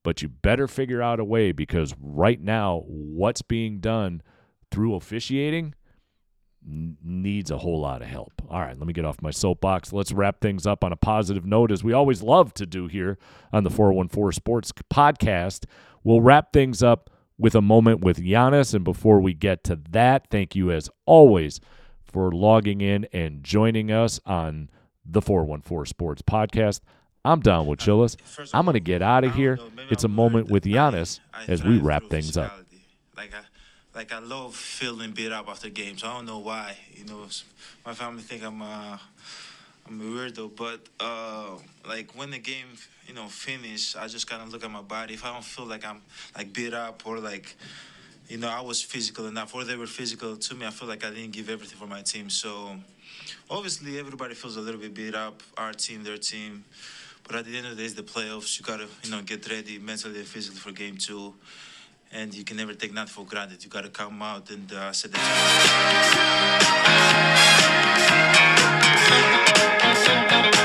but 0.04 0.22
you 0.22 0.30
better 0.30 0.70
figure 0.70 1.02
out 1.02 1.20
a 1.20 1.26
way 1.26 1.52
because 1.52 1.94
right 2.02 2.40
now, 2.40 2.84
what's 2.88 3.42
being 3.42 3.82
done 3.82 4.22
through 4.72 4.96
officiating 4.96 5.74
needs 6.66 7.52
a 7.52 7.58
whole 7.58 7.82
lot 7.82 8.02
of 8.02 8.08
help. 8.08 8.32
All 8.50 8.62
right, 8.62 8.80
let 8.80 8.88
me 8.88 8.94
get 8.94 9.04
off 9.04 9.22
my 9.22 9.32
soapbox. 9.32 9.92
Let's 9.92 10.14
wrap 10.14 10.40
things 10.40 10.66
up 10.66 10.86
on 10.86 10.94
a 10.94 10.96
positive 10.96 11.46
note, 11.46 11.70
as 11.70 11.84
we 11.84 11.92
always 11.92 12.24
love 12.24 12.54
to 12.54 12.66
do 12.66 12.88
here 12.88 13.18
on 13.52 13.66
the 13.66 13.70
414 13.70 14.32
Sports 14.32 14.72
Podcast. 14.90 15.66
We'll 16.06 16.22
wrap 16.22 16.54
things 16.54 16.82
up 16.82 17.10
with 17.38 17.54
a 17.54 17.62
moment 17.62 18.00
with 18.00 18.16
Giannis. 18.16 18.74
And 18.74 18.86
before 18.86 19.20
we 19.20 19.34
get 19.34 19.66
to 19.66 19.78
that, 19.90 20.28
thank 20.30 20.56
you 20.56 20.72
as 20.72 20.90
always 21.06 21.60
for 22.14 22.32
logging 22.32 22.80
in 22.80 23.08
and 23.12 23.44
joining 23.44 23.92
us 23.92 24.22
on 24.26 24.70
the 25.04 25.22
414 25.22 25.90
Sports 25.90 26.22
Podcast. 26.22 26.80
I'm 27.26 27.40
Don 27.40 27.66
Wachillis. 27.66 28.16
I'm 28.54 28.66
going 28.66 28.74
to 28.76 28.80
get 28.80 29.02
out 29.02 29.24
of 29.24 29.34
here. 29.34 29.58
It's 29.90 30.04
a 30.04 30.08
moment 30.08 30.50
with 30.50 30.64
Giannis 30.64 31.20
as 31.48 31.64
we 31.64 31.80
wrap 31.80 32.04
things 32.10 32.38
up. 32.38 32.56
Like 33.18 33.34
I, 33.34 33.98
like 33.98 34.14
I 34.14 34.20
love 34.20 34.56
feeling 34.56 35.12
beat 35.12 35.32
up 35.32 35.50
after 35.50 35.70
games. 35.70 36.04
I 36.04 36.14
don't 36.14 36.26
know 36.26 36.40
why. 36.40 36.78
You 36.94 37.06
know, 37.06 37.26
my 37.86 37.94
family 37.94 38.22
think 38.22 38.44
I'm 38.44 38.62
uh, 38.62 38.98
I'm 39.88 40.02
a 40.02 40.04
weirdo, 40.04 40.56
but 40.56 40.82
uh, 41.00 41.58
like 41.88 42.12
when 42.16 42.32
the 42.32 42.40
game, 42.40 42.68
you 43.08 43.14
know, 43.14 43.28
finish, 43.28 43.96
I 43.96 44.08
just 44.08 44.30
kind 44.30 44.42
of 44.44 44.52
look 44.52 44.64
at 44.64 44.72
my 44.72 44.82
body. 44.82 45.14
If 45.14 45.26
I 45.26 45.34
don't 45.34 45.44
feel 45.44 45.66
like 45.66 45.86
I'm 45.86 46.02
like 46.38 46.54
beat 46.54 46.74
up 46.74 47.04
or 47.06 47.20
like 47.20 47.56
you 48.28 48.38
know, 48.38 48.50
I 48.50 48.62
was 48.62 48.82
physical 48.82 49.28
enough, 49.28 49.54
or 49.54 49.64
they 49.64 49.76
were 49.76 49.88
physical 49.88 50.38
to 50.38 50.56
me. 50.56 50.66
I 50.66 50.70
feel 50.70 50.88
like 50.88 51.04
I 51.06 51.10
didn't 51.10 51.32
give 51.32 51.50
everything 51.50 51.78
for 51.78 51.88
my 51.88 52.02
team. 52.02 52.30
So 52.30 52.78
obviously, 53.50 54.00
everybody 54.00 54.34
feels 54.34 54.58
a 54.58 54.62
little 54.62 54.80
bit 54.80 54.94
beat 54.94 55.16
up. 55.16 55.42
Our 55.58 55.74
team, 55.74 56.04
their 56.04 56.18
team. 56.18 56.64
But 57.26 57.36
at 57.38 57.46
the 57.46 57.58
end 57.58 57.68
of 57.68 57.76
the 57.76 57.78
day, 57.78 57.86
it's 57.86 57.94
the 57.94 58.04
playoffs. 58.04 58.60
You 58.60 58.66
gotta, 58.66 58.88
you 59.04 59.12
know, 59.12 59.22
get 59.22 59.50
ready 59.50 59.80
mentally 59.80 60.20
and 60.20 60.28
physically 60.28 60.60
for 60.60 60.72
game 60.72 60.98
two, 60.98 61.34
and 62.12 62.34
you 62.34 62.44
can 62.44 62.58
never 62.58 62.74
take 62.74 62.94
that 62.96 63.10
for 63.10 63.26
granted. 63.26 63.64
You 63.64 63.70
gotta 63.70 63.90
come 63.90 64.22
out 64.22 64.50
and 64.50 64.72
uh, 64.72 64.92
set 64.92 65.12
the. 65.12 65.18
Table. 70.54 70.63